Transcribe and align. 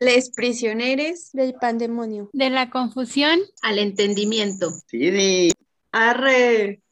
Les 0.00 0.30
prisioneros 0.30 1.30
del 1.32 1.54
pandemonio. 1.54 2.30
De 2.32 2.50
la 2.50 2.70
confusión 2.70 3.40
al 3.62 3.78
entendimiento. 3.78 4.70
Sí, 4.86 5.50
Arre. 5.92 6.82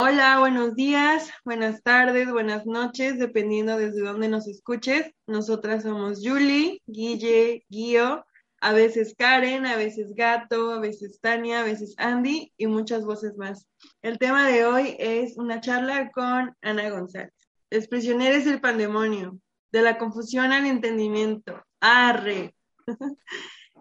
Hola, 0.00 0.38
buenos 0.38 0.76
días, 0.76 1.28
buenas 1.44 1.82
tardes, 1.82 2.30
buenas 2.30 2.66
noches, 2.66 3.18
dependiendo 3.18 3.76
desde 3.76 4.00
dónde 4.00 4.28
nos 4.28 4.46
escuches. 4.46 5.10
Nosotras 5.26 5.82
somos 5.82 6.20
Julie, 6.22 6.80
Guille, 6.86 7.64
Guío, 7.68 8.24
a 8.60 8.72
veces 8.72 9.14
Karen, 9.16 9.66
a 9.66 9.76
veces 9.76 10.14
Gato, 10.14 10.72
a 10.72 10.80
veces 10.80 11.20
Tania, 11.20 11.60
a 11.60 11.64
veces 11.64 11.94
Andy 11.98 12.52
y 12.56 12.66
muchas 12.66 13.04
voces 13.04 13.36
más. 13.36 13.68
El 14.02 14.18
tema 14.18 14.48
de 14.48 14.64
hoy 14.64 14.96
es 14.98 15.36
una 15.36 15.60
charla 15.60 16.10
con 16.10 16.56
Ana 16.60 16.90
González. 16.90 17.32
Les 17.70 17.86
prisioneros 17.88 18.44
del 18.44 18.60
pandemonio, 18.60 19.38
de 19.70 19.82
la 19.82 19.98
confusión 19.98 20.52
al 20.52 20.66
entendimiento. 20.66 21.62
Arre. 21.80 22.54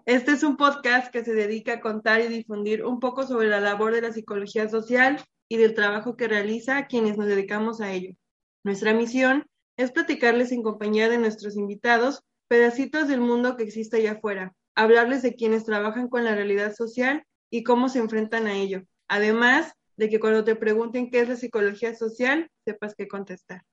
Este 0.05 0.32
es 0.32 0.44
un 0.44 0.55
podcast 0.55 1.12
que 1.12 1.26
se 1.26 1.34
dedica 1.34 1.73
a 1.73 1.80
contar 1.82 2.21
y 2.21 2.30
difundir 2.30 2.85
un 2.85 3.02
poco 3.02 3.27
sobre 3.27 3.49
la 3.49 3.59
labor 3.59 3.94
de 3.94 4.02
la 4.02 4.13
psicología 4.13 4.70
social 4.70 5.21
y 5.49 5.57
del 5.57 5.73
trabajo 5.73 6.16
que 6.16 6.30
realiza 6.30 6.88
quienes 6.88 7.18
nos 7.18 7.27
dedicamos 7.27 7.82
a 7.82 7.91
ello. 7.91 8.16
Nuestra 8.63 8.94
misión 8.94 9.46
es 9.76 9.91
platicarles 9.91 10.54
en 10.54 10.63
compañía 10.63 11.09
de 11.09 11.18
nuestros 11.18 11.57
invitados 11.57 12.23
pedacitos 12.48 13.09
del 13.09 13.20
mundo 13.20 13.57
que 13.57 13.63
existe 13.63 13.98
allá 13.98 14.13
afuera, 14.13 14.54
hablarles 14.77 15.23
de 15.23 15.36
quienes 15.36 15.66
trabajan 15.66 16.08
con 16.08 16.23
la 16.23 16.36
realidad 16.36 16.73
social 16.76 17.26
y 17.49 17.63
cómo 17.63 17.90
se 17.90 17.98
enfrentan 17.98 18.45
a 18.45 18.55
ello. 18.55 18.84
Además 19.08 19.73
de 19.98 20.08
que 20.08 20.20
cuando 20.20 20.44
te 20.44 20.55
pregunten 20.55 21.09
qué 21.09 21.22
es 21.22 21.27
la 21.27 21.35
psicología 21.35 21.95
social, 21.95 22.49
sepas 22.63 22.94
qué 22.95 23.08
contestar. 23.08 23.63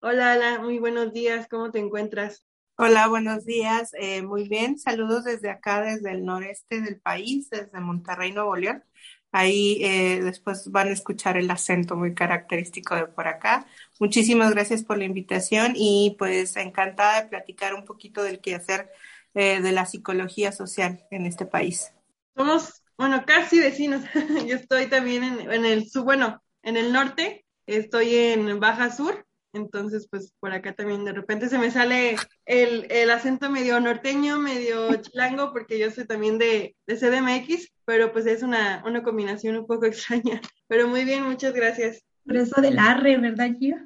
Hola, 0.00 0.32
Ala, 0.32 0.58
muy 0.60 0.78
buenos 0.78 1.14
días, 1.14 1.48
¿cómo 1.48 1.70
te 1.70 1.78
encuentras? 1.78 2.46
Hola, 2.76 3.08
buenos 3.08 3.46
días. 3.46 3.92
Eh, 3.98 4.22
muy 4.22 4.48
bien, 4.48 4.78
saludos 4.78 5.24
desde 5.24 5.48
acá, 5.48 5.80
desde 5.82 6.12
el 6.12 6.26
noreste 6.26 6.82
del 6.82 7.00
país, 7.00 7.48
desde 7.48 7.80
Monterrey, 7.80 8.32
Nuevo 8.32 8.54
León. 8.54 8.84
Ahí 9.32 9.82
eh, 9.82 10.20
después 10.22 10.70
van 10.70 10.88
a 10.88 10.92
escuchar 10.92 11.38
el 11.38 11.50
acento 11.50 11.96
muy 11.96 12.14
característico 12.14 12.96
de 12.96 13.06
por 13.06 13.28
acá. 13.28 13.66
Muchísimas 13.98 14.52
gracias 14.52 14.82
por 14.82 14.98
la 14.98 15.04
invitación 15.04 15.72
y 15.74 16.16
pues 16.18 16.56
encantada 16.56 17.22
de 17.22 17.28
platicar 17.28 17.72
un 17.74 17.86
poquito 17.86 18.22
del 18.22 18.40
quehacer 18.40 18.90
eh, 19.34 19.60
de 19.60 19.72
la 19.72 19.86
psicología 19.86 20.52
social 20.52 21.06
en 21.10 21.26
este 21.26 21.46
país. 21.46 21.92
Somos, 22.36 22.82
bueno, 22.96 23.24
casi 23.26 23.58
vecinos. 23.58 24.04
Yo 24.46 24.56
estoy 24.56 24.86
también 24.86 25.24
en, 25.24 25.52
en 25.52 25.64
el 25.64 25.88
sur, 25.88 26.04
bueno, 26.04 26.42
en 26.62 26.76
el 26.76 26.92
norte, 26.92 27.44
estoy 27.66 28.14
en 28.14 28.60
Baja 28.60 28.90
Sur 28.90 29.24
entonces, 29.52 30.06
pues 30.08 30.32
por 30.38 30.52
acá 30.52 30.72
también 30.74 31.04
de 31.04 31.12
repente 31.12 31.48
se 31.48 31.58
me 31.58 31.70
sale 31.70 32.16
el, 32.46 32.86
el 32.90 33.10
acento 33.10 33.50
medio 33.50 33.80
norteño, 33.80 34.38
medio 34.38 34.94
chilango, 34.96 35.52
porque 35.52 35.78
yo 35.78 35.90
soy 35.90 36.06
también 36.06 36.38
de, 36.38 36.76
de 36.86 36.96
CDMX, 36.96 37.72
pero 37.84 38.12
pues 38.12 38.26
es 38.26 38.42
una, 38.42 38.82
una 38.86 39.02
combinación 39.02 39.56
un 39.56 39.66
poco 39.66 39.86
extraña. 39.86 40.40
Pero 40.68 40.86
muy 40.86 41.04
bien, 41.04 41.24
muchas 41.24 41.52
gracias. 41.52 42.04
Por 42.24 42.36
eso 42.36 42.60
del 42.60 42.78
arre, 42.78 43.16
¿verdad, 43.16 43.50
Gio? 43.58 43.76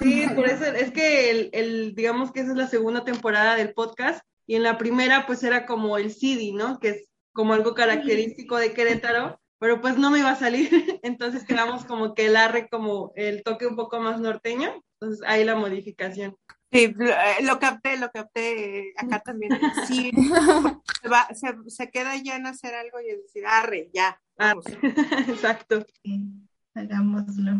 Sí, 0.00 0.26
por 0.34 0.46
eso, 0.46 0.64
es 0.64 0.92
que 0.92 1.30
el, 1.30 1.50
el, 1.52 1.94
digamos 1.94 2.32
que 2.32 2.40
esa 2.40 2.52
es 2.52 2.56
la 2.56 2.68
segunda 2.68 3.04
temporada 3.04 3.56
del 3.56 3.74
podcast, 3.74 4.24
y 4.52 4.54
en 4.54 4.64
la 4.64 4.76
primera 4.76 5.24
pues 5.24 5.42
era 5.44 5.64
como 5.64 5.96
el 5.96 6.12
CD, 6.12 6.52
¿no? 6.52 6.78
Que 6.78 6.90
es 6.90 7.08
como 7.32 7.54
algo 7.54 7.72
característico 7.72 8.58
de 8.58 8.74
Querétaro, 8.74 9.40
pero 9.58 9.80
pues 9.80 9.96
no 9.96 10.10
me 10.10 10.18
iba 10.18 10.28
a 10.28 10.36
salir, 10.36 10.68
entonces 11.02 11.44
quedamos 11.44 11.86
como 11.86 12.14
que 12.14 12.26
el 12.26 12.36
arre 12.36 12.68
como 12.68 13.14
el 13.16 13.42
toque 13.44 13.66
un 13.66 13.76
poco 13.76 13.98
más 13.98 14.20
norteño, 14.20 14.70
entonces 15.00 15.24
ahí 15.26 15.42
la 15.44 15.56
modificación. 15.56 16.36
Sí, 16.70 16.94
lo 17.44 17.58
capté, 17.58 17.96
lo 17.96 18.10
capté 18.10 18.92
acá 18.98 19.20
también. 19.20 19.58
Sí, 19.86 20.12
se, 21.00 21.08
va, 21.08 21.26
se, 21.32 21.54
se, 21.68 21.90
queda 21.90 22.14
ya 22.16 22.36
en 22.36 22.44
hacer 22.44 22.74
algo 22.74 23.00
y 23.00 23.06
decir, 23.06 23.46
arre, 23.46 23.88
ya. 23.94 24.20
Vamos. 24.36 24.66
Exacto. 25.28 25.86
Sí, 26.04 26.28
hagámoslo. 26.74 27.52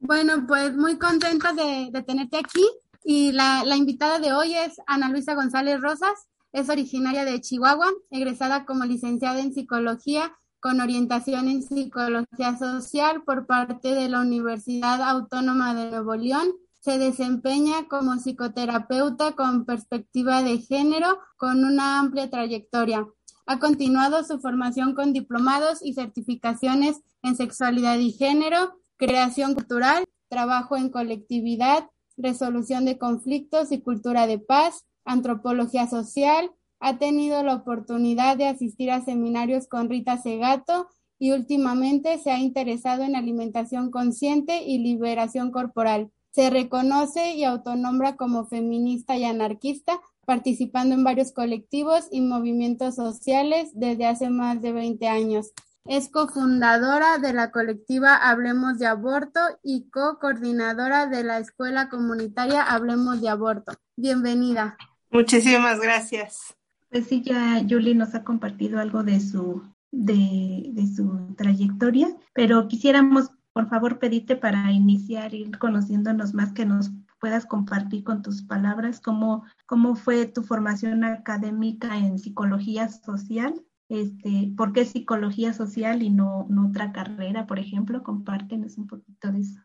Bueno, 0.00 0.44
pues 0.48 0.76
muy 0.76 0.98
contenta 0.98 1.52
de, 1.52 1.90
de 1.92 2.02
tenerte 2.02 2.38
aquí 2.38 2.66
y 3.04 3.30
la, 3.30 3.62
la 3.64 3.76
invitada 3.76 4.18
de 4.18 4.32
hoy 4.32 4.54
es 4.54 4.80
Ana 4.86 5.08
Luisa 5.08 5.34
González 5.34 5.80
Rosas. 5.80 6.28
Es 6.52 6.68
originaria 6.68 7.24
de 7.24 7.40
Chihuahua, 7.40 7.90
egresada 8.10 8.66
como 8.66 8.84
licenciada 8.84 9.40
en 9.40 9.54
psicología 9.54 10.36
con 10.60 10.80
orientación 10.80 11.48
en 11.48 11.62
psicología 11.62 12.56
social 12.56 13.24
por 13.24 13.46
parte 13.46 13.94
de 13.94 14.08
la 14.08 14.20
Universidad 14.20 15.02
Autónoma 15.02 15.74
de 15.74 15.90
Nuevo 15.90 16.14
León. 16.14 16.52
Se 16.80 16.98
desempeña 16.98 17.88
como 17.88 18.14
psicoterapeuta 18.16 19.32
con 19.32 19.64
perspectiva 19.64 20.42
de 20.42 20.58
género 20.58 21.18
con 21.36 21.64
una 21.64 21.98
amplia 21.98 22.30
trayectoria. 22.30 23.08
Ha 23.46 23.58
continuado 23.58 24.22
su 24.22 24.38
formación 24.38 24.94
con 24.94 25.12
diplomados 25.12 25.80
y 25.82 25.94
certificaciones 25.94 27.00
en 27.22 27.34
sexualidad 27.34 27.98
y 27.98 28.12
género, 28.12 28.78
creación 28.96 29.54
cultural, 29.54 30.04
trabajo 30.28 30.76
en 30.76 30.90
colectividad, 30.90 31.88
resolución 32.16 32.84
de 32.84 32.98
conflictos 32.98 33.72
y 33.72 33.80
cultura 33.80 34.28
de 34.28 34.38
paz, 34.38 34.84
antropología 35.04 35.86
social, 35.88 36.50
ha 36.80 36.98
tenido 36.98 37.42
la 37.42 37.54
oportunidad 37.54 38.36
de 38.36 38.48
asistir 38.48 38.90
a 38.90 39.04
seminarios 39.04 39.68
con 39.68 39.88
Rita 39.88 40.18
Segato 40.18 40.88
y 41.18 41.30
últimamente 41.30 42.18
se 42.18 42.32
ha 42.32 42.38
interesado 42.38 43.04
en 43.04 43.14
alimentación 43.14 43.92
consciente 43.92 44.64
y 44.64 44.78
liberación 44.78 45.52
corporal. 45.52 46.10
Se 46.32 46.50
reconoce 46.50 47.34
y 47.34 47.44
autonombra 47.44 48.16
como 48.16 48.46
feminista 48.46 49.16
y 49.16 49.24
anarquista, 49.24 50.00
participando 50.26 50.94
en 50.94 51.04
varios 51.04 51.30
colectivos 51.30 52.08
y 52.10 52.22
movimientos 52.22 52.96
sociales 52.96 53.70
desde 53.74 54.06
hace 54.06 54.30
más 54.30 54.60
de 54.60 54.72
20 54.72 55.06
años. 55.06 55.52
Es 55.84 56.08
cofundadora 56.08 57.18
de 57.18 57.32
la 57.32 57.50
colectiva 57.50 58.16
Hablemos 58.16 58.78
de 58.78 58.86
Aborto 58.86 59.40
y 59.62 59.90
co-coordinadora 59.90 61.06
de 61.06 61.22
la 61.22 61.38
escuela 61.38 61.88
comunitaria 61.88 62.62
Hablemos 62.62 63.20
de 63.20 63.28
Aborto. 63.28 63.72
Bienvenida. 63.96 64.76
Muchísimas 65.12 65.78
gracias. 65.78 66.56
Pues 66.90 67.06
sí, 67.06 67.22
ya 67.22 67.62
Julie 67.68 67.94
nos 67.94 68.14
ha 68.14 68.24
compartido 68.24 68.80
algo 68.80 69.02
de 69.02 69.20
su, 69.20 69.62
de, 69.90 70.86
su 70.94 71.34
trayectoria, 71.36 72.08
pero 72.32 72.66
quisiéramos, 72.66 73.30
por 73.52 73.68
favor, 73.68 73.98
pedirte 73.98 74.36
para 74.36 74.72
iniciar, 74.72 75.34
ir 75.34 75.58
conociéndonos 75.58 76.32
más, 76.34 76.52
que 76.52 76.64
nos 76.64 76.90
puedas 77.20 77.46
compartir 77.46 78.04
con 78.04 78.22
tus 78.22 78.42
palabras 78.42 79.00
cómo, 79.00 79.44
cómo 79.66 79.96
fue 79.96 80.26
tu 80.26 80.42
formación 80.42 81.04
académica 81.04 81.96
en 81.98 82.18
psicología 82.18 82.88
social, 82.88 83.54
este, 83.88 84.52
por 84.56 84.72
qué 84.72 84.86
psicología 84.86 85.52
social 85.52 86.02
y 86.02 86.08
no, 86.10 86.46
no 86.48 86.68
otra 86.68 86.92
carrera, 86.92 87.46
por 87.46 87.58
ejemplo, 87.58 88.02
compártenos 88.02 88.78
un 88.78 88.86
poquito 88.86 89.30
de 89.30 89.40
eso. 89.40 89.60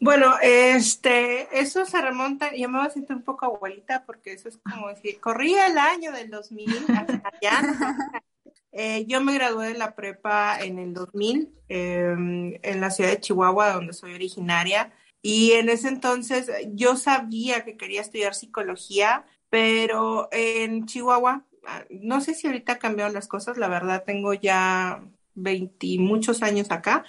Bueno, 0.00 0.34
este, 0.42 1.48
eso 1.58 1.84
se 1.86 2.00
remonta, 2.00 2.54
yo 2.54 2.68
me 2.68 2.78
voy 2.78 2.86
a 2.86 2.90
sentir 2.90 3.16
un 3.16 3.22
poco 3.22 3.46
abuelita 3.46 4.04
porque 4.04 4.32
eso 4.32 4.48
es 4.48 4.58
como 4.58 4.88
decir, 4.88 5.20
corría 5.20 5.66
el 5.66 5.78
año 5.78 6.12
del 6.12 6.30
2000 6.30 6.68
hasta 6.96 7.22
allá. 7.32 7.62
Eh, 8.78 9.06
yo 9.06 9.22
me 9.22 9.32
gradué 9.32 9.68
de 9.68 9.78
la 9.78 9.94
prepa 9.94 10.58
en 10.60 10.78
el 10.78 10.92
2000 10.92 11.50
eh, 11.70 12.14
en 12.62 12.80
la 12.82 12.90
ciudad 12.90 13.08
de 13.08 13.20
Chihuahua, 13.20 13.72
donde 13.72 13.94
soy 13.94 14.12
originaria, 14.12 14.92
y 15.22 15.52
en 15.52 15.70
ese 15.70 15.88
entonces 15.88 16.50
yo 16.74 16.94
sabía 16.96 17.64
que 17.64 17.78
quería 17.78 18.02
estudiar 18.02 18.34
psicología, 18.34 19.24
pero 19.48 20.28
en 20.30 20.84
Chihuahua, 20.86 21.46
ah, 21.66 21.84
no 21.88 22.20
sé 22.20 22.34
si 22.34 22.46
ahorita 22.46 22.78
cambiado 22.78 23.10
las 23.12 23.28
cosas, 23.28 23.56
la 23.56 23.68
verdad 23.68 24.04
tengo 24.04 24.34
ya 24.34 25.02
20 25.34 25.98
muchos 25.98 26.42
años 26.42 26.70
acá, 26.70 27.04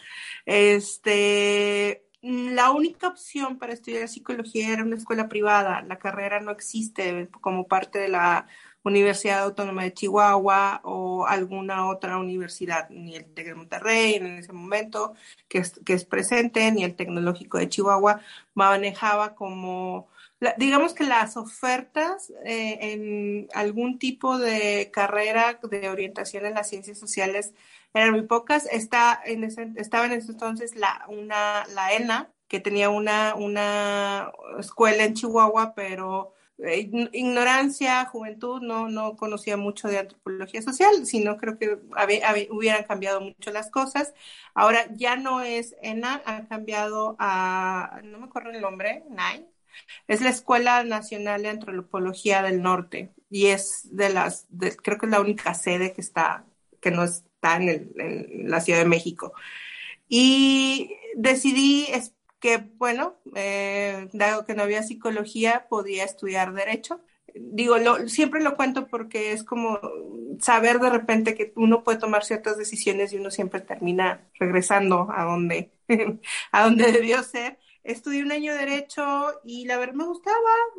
este, 0.45 2.06
la 2.27 2.71
única 2.71 3.07
opción 3.07 3.57
para 3.57 3.73
estudiar 3.73 4.07
psicología 4.09 4.73
era 4.73 4.83
una 4.83 4.97
escuela 4.97 5.29
privada. 5.29 5.81
La 5.83 5.97
carrera 5.97 6.41
no 6.41 6.51
existe 6.51 7.29
como 7.41 7.67
parte 7.67 7.99
de 7.99 8.09
la 8.09 8.47
Universidad 8.83 9.43
Autónoma 9.43 9.83
de 9.83 9.93
Chihuahua 9.93 10.81
o 10.83 11.25
alguna 11.25 11.87
otra 11.87 12.17
universidad, 12.17 12.89
ni 12.89 13.15
el 13.15 13.25
TEC 13.33 13.47
de 13.47 13.55
Monterrey 13.55 14.15
en 14.15 14.27
ese 14.37 14.51
momento 14.53 15.13
que 15.47 15.59
es, 15.59 15.79
que 15.85 15.93
es 15.93 16.05
presente, 16.05 16.69
ni 16.71 16.83
el 16.83 16.95
Tecnológico 16.95 17.57
de 17.57 17.69
Chihuahua 17.69 18.21
manejaba 18.53 19.33
como, 19.35 20.09
digamos 20.57 20.93
que 20.93 21.05
las 21.05 21.37
ofertas 21.37 22.31
eh, 22.45 22.77
en 22.93 23.47
algún 23.53 23.99
tipo 23.99 24.37
de 24.37 24.89
carrera 24.91 25.59
de 25.63 25.89
orientación 25.89 26.45
en 26.45 26.55
las 26.55 26.69
ciencias 26.69 26.97
sociales 26.97 27.53
eran 27.97 28.11
muy 28.11 28.23
pocas. 28.23 28.67
Está 28.71 29.19
en 29.25 29.43
ese, 29.43 29.71
estaba 29.75 30.05
en 30.05 30.13
ese 30.13 30.31
entonces 30.31 30.75
la, 30.75 31.05
una, 31.09 31.65
la 31.73 31.93
ENA, 31.93 32.31
que 32.47 32.59
tenía 32.59 32.89
una, 32.89 33.35
una 33.35 34.31
escuela 34.59 35.03
en 35.03 35.13
Chihuahua, 35.13 35.73
pero 35.75 36.33
eh, 36.59 36.89
ignorancia, 37.13 38.05
juventud, 38.05 38.61
no, 38.61 38.89
no 38.89 39.15
conocía 39.15 39.57
mucho 39.57 39.87
de 39.89 39.99
antropología 39.99 40.61
social, 40.61 41.05
sino 41.05 41.37
creo 41.37 41.57
que 41.59 41.79
hubieran 42.49 42.83
cambiado 42.85 43.21
mucho 43.21 43.51
las 43.51 43.69
cosas. 43.69 44.13
Ahora 44.53 44.87
ya 44.95 45.15
no 45.17 45.41
es 45.41 45.75
ENA, 45.81 46.21
ha 46.25 46.47
cambiado 46.47 47.15
a, 47.19 48.01
no 48.03 48.19
me 48.19 48.25
acuerdo 48.25 48.51
el 48.51 48.61
nombre, 48.61 49.03
NAI, 49.09 49.45
es 50.07 50.21
la 50.21 50.29
Escuela 50.29 50.83
Nacional 50.83 51.43
de 51.43 51.49
Antropología 51.49 52.41
del 52.41 52.61
Norte 52.61 53.13
y 53.29 53.47
es 53.47 53.87
de 53.91 54.09
las, 54.09 54.47
creo 54.81 54.97
que 54.97 55.05
es 55.05 55.11
la 55.11 55.21
única 55.21 55.53
sede 55.53 55.93
que 55.93 56.01
está, 56.01 56.45
que 56.81 56.91
no 56.91 57.03
está 57.47 57.57
en, 57.63 57.91
en 57.99 58.49
la 58.49 58.61
Ciudad 58.61 58.79
de 58.79 58.85
México. 58.85 59.33
Y 60.07 60.95
decidí 61.15 61.87
que, 62.39 62.57
bueno, 62.77 63.17
eh, 63.35 64.09
dado 64.13 64.45
que 64.45 64.55
no 64.55 64.63
había 64.63 64.83
psicología, 64.83 65.67
podía 65.69 66.03
estudiar 66.05 66.53
derecho. 66.53 67.01
Digo, 67.35 67.77
lo, 67.77 68.07
siempre 68.09 68.41
lo 68.41 68.55
cuento 68.55 68.87
porque 68.87 69.31
es 69.33 69.43
como 69.43 69.79
saber 70.39 70.79
de 70.79 70.89
repente 70.89 71.35
que 71.35 71.53
uno 71.55 71.83
puede 71.83 71.99
tomar 71.99 72.23
ciertas 72.23 72.57
decisiones 72.57 73.13
y 73.13 73.17
uno 73.17 73.31
siempre 73.31 73.61
termina 73.61 74.27
regresando 74.39 75.07
a 75.11 75.23
donde, 75.23 75.71
a 76.51 76.63
donde 76.63 76.91
debió 76.91 77.23
ser. 77.23 77.59
Estudié 77.83 78.23
un 78.23 78.31
año 78.31 78.53
de 78.53 78.59
derecho 78.59 79.39
y 79.45 79.65
la 79.65 79.77
verdad 79.77 79.95
me 79.95 80.05
gustaba, 80.05 80.37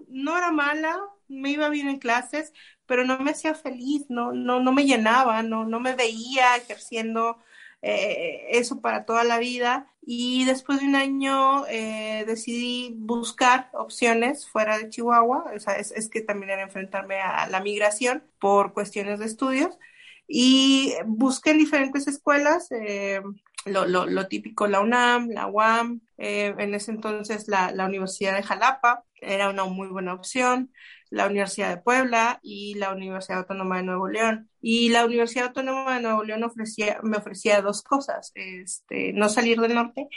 no 0.09 0.37
era 0.37 0.51
mala, 0.53 0.99
me 1.29 1.51
iba 1.51 1.69
bien 1.71 1.89
en 1.89 1.99
clases, 1.99 2.53
pero 2.89 3.05
no 3.05 3.19
me 3.21 3.33
hacía 3.33 3.55
feliz, 3.55 4.07
no, 4.09 4.33
no, 4.33 4.61
no 4.61 4.73
me 4.73 4.85
llenaba, 4.87 5.43
no, 5.43 5.67
no 5.67 5.79
me 5.79 5.95
veía 5.95 6.57
ejerciendo 6.57 7.39
eh, 7.83 8.47
eso 8.51 8.81
para 8.81 9.05
toda 9.05 9.25
la 9.25 9.39
vida. 9.39 9.87
Y 10.01 10.47
después 10.47 10.81
de 10.81 10.87
un 10.87 10.97
año 10.97 11.67
eh, 11.67 12.25
decidí 12.27 12.95
buscar 12.99 13.69
opciones 13.75 14.49
fuera 14.49 14.79
de 14.79 14.89
Chihuahua, 14.89 15.53
sea, 15.59 15.77
es, 15.77 16.09
que 16.09 16.23
también 16.23 16.51
era 16.51 16.63
enfrentarme 16.63 17.21
a 17.21 17.47
la 17.49 17.61
migración 17.61 18.25
por 18.41 18.73
cuestiones 18.73 19.19
de 19.21 19.27
estudios. 19.27 19.79
Y 20.27 20.95
busqué 21.07 21.51
en 21.51 21.59
diferentes 21.59 22.09
escuelas, 22.09 22.69
eh, 22.73 23.21
lo, 23.67 23.87
lo, 23.87 24.07
lo, 24.07 24.29
típico, 24.29 24.67
la 24.67 24.81
UNAM, 24.81 25.29
la 25.31 25.47
UAM, 25.47 26.01
en 26.17 26.75
ese 26.75 26.91
entonces 26.91 27.49
la, 27.49 27.71
la 27.73 27.87
Universidad 27.87 28.35
de 28.35 28.43
Jalapa, 28.43 29.05
era 29.21 29.51
una 29.51 29.65
muy 29.65 29.89
buena 29.89 30.15
opción 30.15 30.71
la 31.11 31.27
Universidad 31.27 31.71
de 31.71 31.83
Puebla 31.83 32.39
y 32.43 32.75
la 32.75 32.93
Universidad 32.93 33.41
Autónoma 33.41 33.79
de 33.79 33.85
Nuevo 33.85 34.09
León. 34.09 34.51
Y 34.61 34.91
la 34.91 35.05
Universidad 35.05 35.49
Autónoma 35.49 35.97
de 35.97 36.03
Nuevo 36.03 36.25
León 36.25 36.45
ofrecía, 36.45 36.99
me 37.03 37.17
ofrecía 37.17 37.63
dos 37.63 37.83
cosas, 37.83 38.33
este, 38.35 39.13
no 39.13 39.29
salir 39.29 39.61
del 39.61 39.75
norte, 39.75 40.09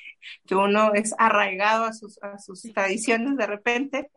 que 0.45 0.55
uno 0.55 0.93
es 0.93 1.13
arraigado 1.17 1.85
a 1.85 1.93
sus, 1.93 2.21
a 2.23 2.39
sus 2.39 2.61
tradiciones 2.73 3.37
de 3.37 3.47
repente, 3.47 4.11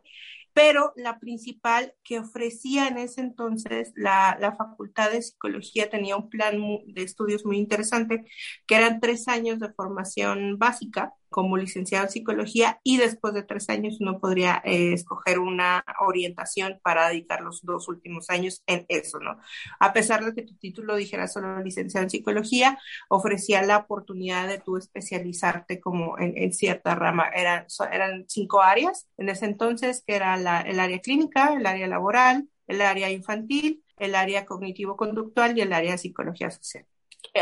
pero 0.55 0.93
la 0.97 1.19
principal 1.19 1.95
que 2.05 2.21
ofrecía 2.21 2.87
en 2.87 2.97
ese 2.99 3.21
entonces 3.21 3.93
la, 3.97 4.39
la 4.41 4.55
Facultad 4.57 5.11
de 5.11 5.21
Psicología 5.21 5.91
tenía 5.91 6.17
un 6.17 6.31
plan 6.31 6.57
de 6.87 7.03
estudios 7.03 7.45
muy 7.45 7.59
interesante, 7.59 8.25
que 8.67 8.77
eran 8.77 9.01
tres 9.01 9.27
años 9.27 9.59
de 9.59 9.73
formación 9.73 10.57
básica 10.57 11.13
como 11.35 11.57
licenciado 11.57 12.05
en 12.05 12.13
psicología 12.13 12.79
y 12.85 12.97
después 12.97 13.35
de 13.35 13.43
tres 13.43 13.69
años 13.69 13.97
uno 14.01 14.21
podría 14.21 14.63
eh, 14.65 14.93
escoger 14.93 15.41
una 15.41 15.85
orientación 15.99 16.79
para 16.81 17.09
dedicar 17.09 17.41
los 17.41 17.61
dos 17.65 17.89
últimos 17.89 18.31
años 18.31 18.63
en 18.69 18.87
eso, 18.87 19.19
¿no? 19.19 19.41
A 19.81 19.93
pesar 19.93 20.25
de 20.25 20.33
que 20.33 20.43
tu 20.43 20.55
título 20.55 20.95
dijera 20.95 21.27
solo 21.27 21.61
licenciado 21.61 22.05
en 22.05 22.11
psicología, 22.11 22.79
ofrecía 23.09 23.63
la 23.63 23.79
oportunidad 23.79 24.47
de 24.47 24.59
tú 24.61 24.77
especializarte 24.77 25.81
como 25.81 26.17
en, 26.21 26.53
cierta 26.53 26.95
rama. 26.95 27.29
Eran, 27.35 27.67
eran 27.91 28.27
cinco 28.29 28.63
áreas 28.63 29.09
en 29.17 29.29
ese 29.29 29.47
entonces, 29.47 30.05
que 30.07 30.15
era 30.15 30.37
la, 30.37 30.61
el 30.61 30.79
área 30.79 31.01
clínica, 31.01 31.55
el 31.55 31.67
área 31.67 31.89
laboral, 31.89 32.49
el 32.69 32.81
área 32.81 33.11
infantil, 33.11 33.83
el 33.97 34.15
área 34.15 34.47
cognitivo-conductual 34.47 35.59
y 35.59 35.63
el 35.63 35.73
área 35.73 35.91
de 35.91 35.99
psicología 35.99 36.53
social. 36.53 36.87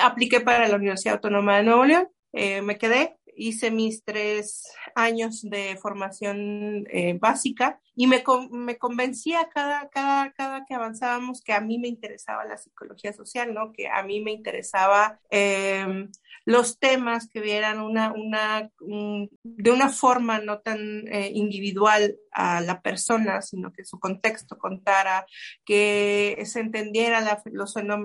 Apliqué 0.03 0.41
para 0.41 0.67
la 0.67 0.77
Universidad 0.77 1.17
Autónoma 1.17 1.59
de 1.59 1.65
Nuevo 1.65 1.85
León, 1.85 2.09
eh, 2.33 2.63
me 2.63 2.79
quedé, 2.79 3.19
hice 3.37 3.71
mis 3.71 4.05
tres 4.05 4.65
años 4.95 5.43
de 5.43 5.77
formación 5.81 6.87
eh, 6.91 7.17
básica 7.19 7.81
y 7.95 8.07
me, 8.07 8.23
me 8.51 8.79
convencía 8.79 9.49
cada, 9.53 9.89
cada, 9.89 10.33
cada 10.33 10.65
que 10.65 10.75
avanzábamos 10.75 11.43
que 11.43 11.53
a 11.53 11.61
mí 11.61 11.79
me 11.79 11.89
interesaba 11.89 12.45
la 12.45 12.57
psicología 12.57 13.13
social, 13.13 13.53
¿no? 13.53 13.73
Que 13.73 13.89
a 13.89 14.03
mí 14.03 14.21
me 14.21 14.33
interesaba 14.33 15.19
em, 15.31 16.11
los 16.45 16.79
temas 16.79 17.29
que 17.29 17.41
vieran 17.41 17.81
una, 17.81 18.13
una, 18.13 18.71
de 18.81 19.71
una 19.71 19.89
forma 19.89 20.41
no 20.41 20.61
tan 20.61 21.07
eh, 21.09 21.31
individual 21.33 22.17
a 22.33 22.61
la 22.61 22.81
persona, 22.81 23.43
sino 23.43 23.73
que 23.73 23.85
su 23.85 24.01
contexto 24.01 24.59
contara, 24.59 25.27
que 25.65 26.43
se 26.45 26.61
entendiera 26.61 27.21
la, 27.21 27.43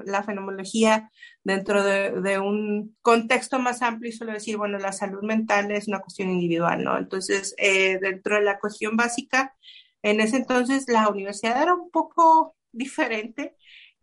la 0.05 0.23
fenomenología 0.23 1.09
dentro 1.43 1.83
de, 1.83 2.39
un 2.39 2.95
contexto 3.01 3.57
más 3.57 3.81
amplio 3.81 4.09
y 4.09 4.13
solo 4.13 4.33
decir, 4.33 4.57
bueno, 4.57 4.77
la 4.77 4.91
salud 4.91 5.23
mental 5.23 5.71
es 5.71 5.87
una 5.87 5.99
cuestión 5.99 6.29
individual, 6.29 6.83
¿no? 6.83 6.97
Entonces, 6.97 7.55
eh, 7.57 7.99
dentro 7.99 8.35
de 8.35 8.43
la 8.43 8.59
cuestión 8.59 8.97
básica, 8.97 9.55
en 10.03 10.19
ese 10.21 10.37
entonces 10.37 10.85
la 10.87 11.09
universidad 11.09 11.61
era 11.61 11.73
un 11.73 11.89
poco 11.89 12.55
diferente 12.71 13.55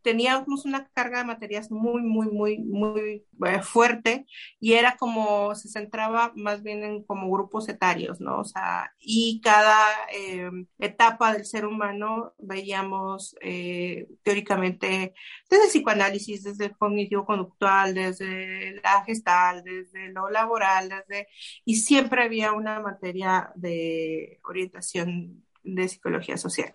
teníamos 0.04 0.66
una 0.66 0.86
carga 0.92 1.18
de 1.18 1.24
materias 1.24 1.70
muy, 1.70 2.02
muy, 2.02 2.26
muy, 2.26 2.58
muy 2.58 3.24
eh, 3.46 3.62
fuerte 3.62 4.26
y 4.60 4.74
era 4.74 4.96
como, 4.98 5.54
se 5.54 5.68
centraba 5.68 6.30
más 6.36 6.62
bien 6.62 6.84
en 6.84 7.02
como 7.04 7.30
grupos 7.30 7.68
etarios, 7.70 8.20
¿no? 8.20 8.40
O 8.40 8.44
sea, 8.44 8.92
y 9.00 9.40
cada 9.42 9.82
eh, 10.12 10.50
etapa 10.78 11.32
del 11.32 11.46
ser 11.46 11.64
humano 11.64 12.34
veíamos 12.38 13.34
eh, 13.40 14.06
teóricamente 14.22 15.14
desde 15.48 15.64
el 15.64 15.70
psicoanálisis, 15.70 16.44
desde 16.44 16.66
el 16.66 16.76
cognitivo 16.76 17.24
conductual, 17.24 17.94
desde 17.94 18.80
la 18.82 19.02
gestal, 19.06 19.64
desde 19.64 20.12
lo 20.12 20.28
laboral, 20.28 20.90
desde, 20.90 21.28
y 21.64 21.76
siempre 21.76 22.24
había 22.24 22.52
una 22.52 22.78
materia 22.80 23.50
de 23.54 24.38
orientación 24.44 25.42
de 25.62 25.88
psicología 25.88 26.36
social 26.36 26.74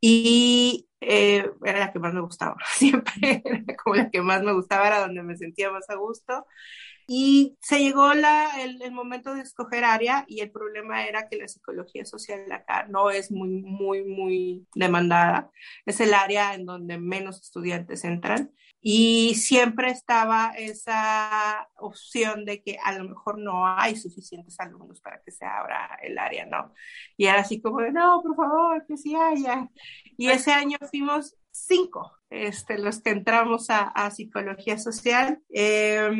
y 0.00 0.88
eh, 1.00 1.50
era 1.64 1.78
la 1.78 1.92
que 1.92 1.98
más 1.98 2.14
me 2.14 2.20
gustaba, 2.20 2.56
siempre 2.74 3.42
era 3.44 3.76
como 3.82 3.96
la 3.96 4.10
que 4.10 4.22
más 4.22 4.42
me 4.42 4.52
gustaba, 4.52 4.86
era 4.86 5.00
donde 5.00 5.22
me 5.22 5.36
sentía 5.36 5.70
más 5.70 5.88
a 5.90 5.96
gusto. 5.96 6.46
Y 7.10 7.56
se 7.62 7.78
llegó 7.78 8.12
la, 8.12 8.62
el, 8.62 8.82
el, 8.82 8.92
momento 8.92 9.32
de 9.32 9.40
escoger 9.40 9.82
área 9.82 10.26
y 10.28 10.40
el 10.40 10.50
problema 10.50 11.06
era 11.06 11.26
que 11.26 11.38
la 11.38 11.48
psicología 11.48 12.04
social 12.04 12.40
acá 12.52 12.86
no 12.86 13.10
es 13.10 13.30
muy, 13.30 13.62
muy, 13.62 14.04
muy 14.04 14.66
demandada. 14.74 15.50
Es 15.86 16.00
el 16.00 16.12
área 16.12 16.54
en 16.54 16.66
donde 16.66 16.98
menos 16.98 17.40
estudiantes 17.40 18.04
entran 18.04 18.52
y 18.80 19.34
siempre 19.34 19.90
estaba 19.90 20.52
esa 20.56 21.68
opción 21.76 22.44
de 22.44 22.62
que 22.62 22.78
a 22.82 22.92
lo 22.92 23.08
mejor 23.08 23.38
no 23.38 23.66
hay 23.66 23.96
suficientes 23.96 24.58
alumnos 24.60 25.00
para 25.00 25.20
que 25.22 25.32
se 25.32 25.44
abra 25.44 25.98
el 26.02 26.18
área, 26.18 26.46
¿no? 26.46 26.72
Y 27.16 27.26
era 27.26 27.40
así 27.40 27.60
como 27.60 27.80
de, 27.80 27.92
no, 27.92 28.22
por 28.22 28.36
favor, 28.36 28.86
que 28.86 28.96
sí 28.96 29.16
haya. 29.16 29.68
Y 30.16 30.28
ese 30.28 30.52
año 30.52 30.78
fuimos 30.90 31.36
cinco, 31.50 32.12
este, 32.30 32.78
los 32.78 33.00
que 33.02 33.10
entramos 33.10 33.70
a, 33.70 33.82
a 33.82 34.10
psicología 34.10 34.78
social. 34.78 35.40
Eh, 35.50 36.10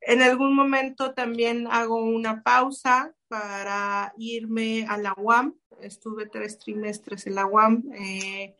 en 0.00 0.22
algún 0.22 0.54
momento 0.54 1.12
también 1.12 1.66
hago 1.70 2.02
una 2.02 2.42
pausa 2.42 3.12
para 3.28 4.12
irme 4.16 4.86
a 4.88 4.96
la 4.96 5.14
UAM. 5.16 5.54
Estuve 5.80 6.26
tres 6.26 6.58
trimestres 6.58 7.26
en 7.26 7.34
la 7.34 7.46
UAM. 7.46 7.84
Eh, 7.94 8.56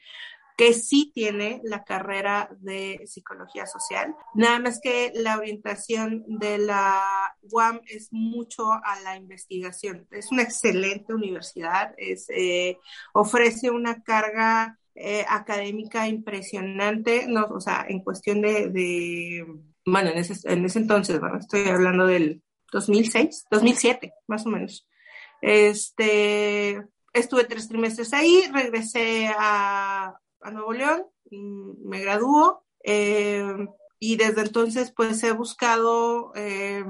que 0.61 0.75
sí 0.75 1.11
tiene 1.15 1.63
la 1.65 1.85
carrera 1.85 2.51
de 2.61 3.01
psicología 3.07 3.65
social. 3.65 4.15
Nada 4.35 4.59
más 4.59 4.79
que 4.79 5.11
la 5.15 5.39
orientación 5.39 6.23
de 6.27 6.59
la 6.59 7.03
UAM 7.51 7.81
es 7.87 8.13
mucho 8.13 8.71
a 8.71 9.01
la 9.03 9.17
investigación. 9.17 10.07
Es 10.11 10.31
una 10.31 10.43
excelente 10.43 11.15
universidad, 11.15 11.95
es, 11.97 12.27
eh, 12.29 12.77
ofrece 13.15 13.71
una 13.71 14.03
carga 14.03 14.79
eh, 14.95 15.25
académica 15.27 16.07
impresionante, 16.07 17.27
no, 17.27 17.47
o 17.47 17.61
sea, 17.63 17.87
en 17.89 18.01
cuestión 18.01 18.43
de, 18.43 19.47
bueno, 19.87 20.11
en 20.11 20.19
ese, 20.19 20.47
en 20.53 20.67
ese 20.67 20.79
entonces, 20.79 21.19
bueno, 21.21 21.39
estoy 21.39 21.71
hablando 21.71 22.07
del 22.07 22.43
2006, 22.71 23.47
2007, 23.51 24.13
más 24.27 24.45
o 24.45 24.51
menos. 24.51 24.87
Este, 25.41 26.83
estuve 27.15 27.45
tres 27.45 27.67
trimestres 27.67 28.13
ahí, 28.13 28.43
regresé 28.53 29.31
a, 29.35 30.21
a 30.41 30.51
Nuevo 30.51 30.73
León, 30.73 31.07
me 31.31 32.01
graduó 32.01 32.65
eh, 32.85 33.67
y 33.99 34.17
desde 34.17 34.43
entonces 34.43 34.93
pues 34.97 35.23
he 35.23 35.33
buscado 35.33 36.33
eh, 36.35 36.85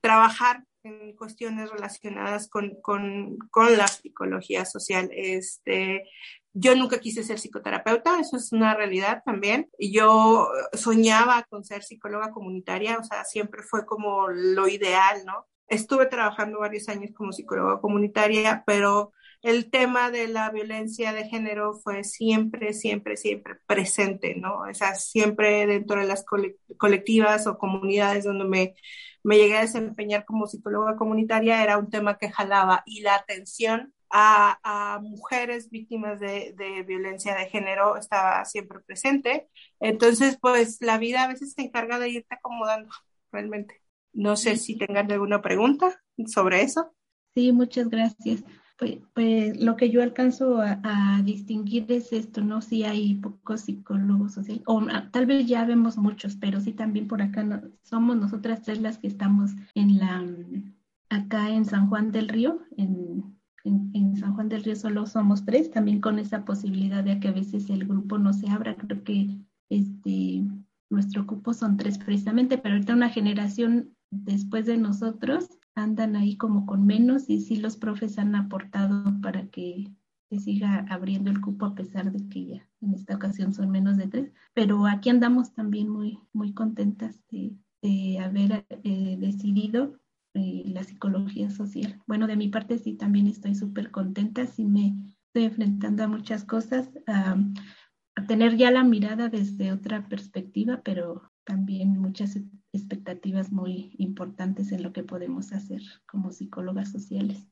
trabajar 0.00 0.64
en 0.82 1.14
cuestiones 1.16 1.70
relacionadas 1.70 2.48
con, 2.48 2.80
con, 2.80 3.38
con, 3.50 3.76
la 3.76 3.88
psicología 3.88 4.64
social. 4.64 5.10
Este, 5.12 6.04
yo 6.52 6.74
nunca 6.76 6.98
quise 6.98 7.22
ser 7.22 7.38
psicoterapeuta, 7.38 8.20
eso 8.20 8.36
es 8.36 8.52
una 8.52 8.74
realidad 8.74 9.22
también. 9.24 9.68
Yo 9.78 10.48
soñaba 10.72 11.44
con 11.50 11.64
ser 11.64 11.82
psicóloga 11.82 12.30
comunitaria, 12.30 12.98
o 12.98 13.04
sea, 13.04 13.24
siempre 13.24 13.62
fue 13.62 13.86
como 13.86 14.28
lo 14.28 14.68
ideal, 14.68 15.24
¿no? 15.24 15.46
Estuve 15.66 16.06
trabajando 16.06 16.60
varios 16.60 16.88
años 16.88 17.10
como 17.14 17.32
psicóloga 17.32 17.80
comunitaria, 17.80 18.62
pero 18.66 19.12
el 19.42 19.70
tema 19.70 20.10
de 20.10 20.28
la 20.28 20.50
violencia 20.50 21.12
de 21.12 21.24
género 21.28 21.74
fue 21.74 22.04
siempre, 22.04 22.72
siempre, 22.72 23.16
siempre 23.16 23.54
presente, 23.66 24.34
¿no? 24.34 24.60
O 24.68 24.74
sea, 24.74 24.94
siempre 24.94 25.66
dentro 25.66 26.00
de 26.00 26.06
las 26.06 26.24
colectivas 26.76 27.46
o 27.46 27.58
comunidades 27.58 28.24
donde 28.24 28.44
me, 28.44 28.74
me 29.22 29.36
llegué 29.36 29.56
a 29.58 29.62
desempeñar 29.62 30.24
como 30.24 30.46
psicóloga 30.46 30.96
comunitaria 30.96 31.62
era 31.62 31.78
un 31.78 31.90
tema 31.90 32.18
que 32.18 32.30
jalaba 32.30 32.82
y 32.86 33.02
la 33.02 33.14
atención 33.14 33.94
a, 34.10 35.00
mujeres 35.02 35.70
víctimas 35.70 36.18
de, 36.18 36.54
de, 36.56 36.82
violencia 36.82 37.34
de 37.34 37.46
género 37.46 37.96
estaba 37.96 38.44
siempre 38.44 38.80
presente. 38.80 39.48
Entonces, 39.80 40.38
pues 40.40 40.78
la 40.80 40.98
vida 40.98 41.24
a 41.24 41.28
veces 41.28 41.52
se 41.52 41.62
encarga 41.62 41.98
de 41.98 42.08
irte 42.08 42.34
acomodando, 42.34 42.90
realmente. 43.30 43.82
No 44.12 44.36
sé 44.36 44.56
si 44.56 44.76
tengan 44.76 45.12
alguna 45.12 45.42
pregunta 45.42 46.00
sobre 46.26 46.62
eso. 46.62 46.94
Sí, 47.34 47.52
muchas 47.52 47.88
gracias. 47.88 48.42
Pues, 48.78 48.98
pues 49.12 49.60
lo 49.60 49.74
que 49.74 49.90
yo 49.90 50.02
alcanzo 50.02 50.60
a, 50.60 51.20
distinguir 51.24 51.90
es 51.90 52.12
esto, 52.12 52.42
¿no? 52.44 52.62
Si 52.62 52.84
hay 52.84 53.16
pocos 53.16 53.62
psicólogos 53.62 54.34
sociales, 54.34 54.62
o 54.66 54.80
ah, 54.92 55.10
tal 55.10 55.26
vez 55.26 55.46
ya 55.48 55.64
vemos 55.64 55.98
muchos, 55.98 56.36
pero 56.36 56.60
sí 56.60 56.72
también 56.72 57.08
por 57.08 57.20
acá 57.20 57.60
somos 57.82 58.16
nosotras 58.16 58.62
tres 58.62 58.80
las 58.80 58.98
que 58.98 59.08
estamos 59.08 59.50
en 59.74 59.98
la, 59.98 60.24
acá 61.08 61.50
en 61.50 61.64
San 61.64 61.88
Juan 61.88 62.12
del 62.12 62.28
Río, 62.28 62.60
en, 62.76 63.36
en, 63.64 64.16
San 64.16 64.34
Juan 64.34 64.48
del 64.48 64.62
Río 64.62 64.76
solo 64.76 65.06
somos 65.06 65.44
tres, 65.44 65.72
también 65.72 66.00
con 66.00 66.20
esa 66.20 66.44
posibilidad 66.44 67.02
de 67.02 67.18
que 67.18 67.28
a 67.28 67.32
veces 67.32 67.68
el 67.70 67.84
grupo 67.84 68.16
no 68.16 68.32
se 68.32 68.48
abra, 68.48 68.76
creo 68.76 69.02
que 69.02 69.40
este, 69.70 70.44
nuestro 70.88 71.26
cupo 71.26 71.52
son 71.52 71.76
tres 71.76 71.98
precisamente, 71.98 72.58
pero 72.58 72.76
ahorita 72.76 72.94
una 72.94 73.10
generación 73.10 73.96
después 74.12 74.66
de 74.66 74.78
nosotros 74.78 75.57
andan 75.82 76.16
ahí 76.16 76.36
como 76.36 76.66
con 76.66 76.86
menos 76.86 77.28
y 77.30 77.40
sí 77.40 77.56
los 77.56 77.76
profes 77.76 78.18
han 78.18 78.34
aportado 78.34 79.20
para 79.20 79.46
que 79.48 79.90
se 80.30 80.38
siga 80.38 80.86
abriendo 80.90 81.30
el 81.30 81.40
cupo 81.40 81.66
a 81.66 81.74
pesar 81.74 82.12
de 82.12 82.28
que 82.28 82.46
ya 82.46 82.68
en 82.80 82.94
esta 82.94 83.16
ocasión 83.16 83.52
son 83.54 83.70
menos 83.70 83.96
de 83.96 84.08
tres, 84.08 84.32
pero 84.54 84.86
aquí 84.86 85.08
andamos 85.08 85.54
también 85.54 85.88
muy, 85.88 86.18
muy 86.32 86.52
contentas 86.52 87.20
de, 87.30 87.56
haber 88.20 88.66
eh, 88.82 89.16
decidido 89.18 89.98
eh, 90.34 90.64
la 90.66 90.82
psicología 90.82 91.48
social. 91.48 92.02
Bueno, 92.06 92.26
de 92.26 92.36
mi 92.36 92.48
parte 92.48 92.78
sí 92.78 92.94
también 92.94 93.28
estoy 93.28 93.54
súper 93.54 93.90
contenta, 93.90 94.46
sí 94.46 94.64
me 94.64 94.94
estoy 95.26 95.44
enfrentando 95.44 96.04
a 96.04 96.08
muchas 96.08 96.44
cosas, 96.44 96.90
a 97.06 97.36
tener 98.26 98.56
ya 98.56 98.70
la 98.70 98.82
mirada 98.82 99.28
desde 99.28 99.72
otra 99.72 100.08
perspectiva, 100.08 100.82
pero 100.84 101.30
también 101.44 101.98
muchas 101.98 102.36
expectativas 102.72 103.50
muy 103.50 103.94
importantes 103.98 104.72
en 104.72 104.82
lo 104.82 104.92
que 104.92 105.02
podemos 105.02 105.52
hacer 105.52 105.80
como 106.06 106.32
psicólogas 106.32 106.90
sociales. 106.90 107.46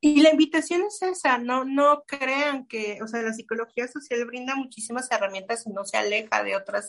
Y 0.00 0.20
la 0.20 0.30
invitación 0.30 0.82
es 0.82 1.02
esa, 1.02 1.38
no, 1.38 1.64
no 1.64 2.04
crean 2.06 2.66
que, 2.66 3.00
o 3.02 3.08
sea, 3.08 3.20
la 3.22 3.32
psicología 3.32 3.88
social 3.88 4.24
brinda 4.26 4.54
muchísimas 4.54 5.10
herramientas 5.10 5.66
y 5.66 5.70
no 5.70 5.84
se 5.84 5.96
aleja 5.96 6.44
de 6.44 6.54
otras 6.54 6.88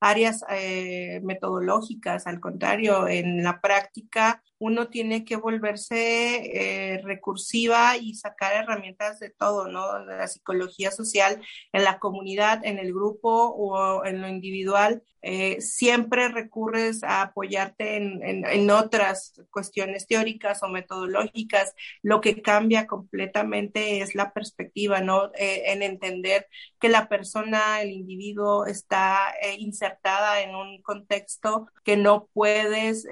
áreas 0.00 0.44
eh, 0.48 1.20
metodológicas, 1.24 2.28
al 2.28 2.38
contrario, 2.38 3.08
en 3.08 3.42
la 3.42 3.60
práctica 3.60 4.40
uno 4.58 4.88
tiene 4.88 5.24
que 5.24 5.36
volverse 5.36 6.94
eh, 6.94 7.00
recursiva 7.02 7.96
y 7.96 8.14
sacar 8.14 8.54
herramientas 8.54 9.20
de 9.20 9.30
todo, 9.30 9.68
¿no? 9.68 10.04
De 10.04 10.16
la 10.16 10.26
psicología 10.26 10.90
social 10.90 11.40
en 11.72 11.84
la 11.84 11.98
comunidad, 11.98 12.64
en 12.64 12.78
el 12.78 12.92
grupo 12.92 13.30
o 13.30 14.04
en 14.04 14.20
lo 14.20 14.28
individual. 14.28 15.02
Eh, 15.20 15.60
siempre 15.60 16.28
recurres 16.28 17.02
a 17.02 17.22
apoyarte 17.22 17.96
en, 17.96 18.22
en, 18.22 18.70
otras 18.70 19.32
cuestiones 19.50 20.06
teóricas 20.06 20.62
o 20.62 20.68
metodológicas. 20.68 21.74
Lo 22.02 22.20
que 22.20 22.40
cambia 22.40 22.86
completamente 22.86 24.00
es 24.00 24.14
la 24.14 24.32
perspectiva, 24.32 25.00
¿no? 25.00 25.32
Eh, 25.34 25.72
en 25.72 25.82
entender 25.82 26.46
que 26.80 26.88
la 26.88 27.08
persona, 27.08 27.80
el 27.82 27.90
individuo 27.90 28.66
está 28.66 29.18
insertada 29.58 30.40
en 30.40 30.54
un 30.54 30.82
contexto 30.82 31.68
que 31.84 31.96
no 31.96 32.28
puedes 32.32 33.06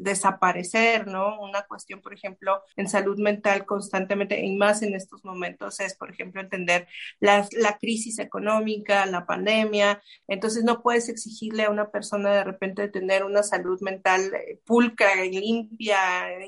desaparecer 0.00 0.81
¿no? 1.06 1.40
Una 1.40 1.62
cuestión, 1.62 2.00
por 2.00 2.14
ejemplo, 2.14 2.62
en 2.76 2.88
salud 2.88 3.18
mental 3.18 3.64
constantemente 3.66 4.40
y 4.40 4.54
más 4.56 4.82
en 4.82 4.94
estos 4.94 5.24
momentos 5.24 5.80
es, 5.80 5.94
por 5.96 6.10
ejemplo, 6.10 6.40
entender 6.40 6.86
la, 7.20 7.46
crisis 7.80 8.18
económica, 8.18 9.06
la 9.06 9.26
pandemia. 9.26 10.02
Entonces 10.28 10.64
no 10.64 10.82
puedes 10.82 11.08
exigirle 11.08 11.64
a 11.64 11.70
una 11.70 11.90
persona 11.90 12.32
de 12.32 12.44
repente 12.44 12.88
tener 12.88 13.24
una 13.24 13.42
salud 13.42 13.80
mental 13.80 14.32
eh, 14.34 14.60
pulcra, 14.64 15.14
limpia, 15.16 15.98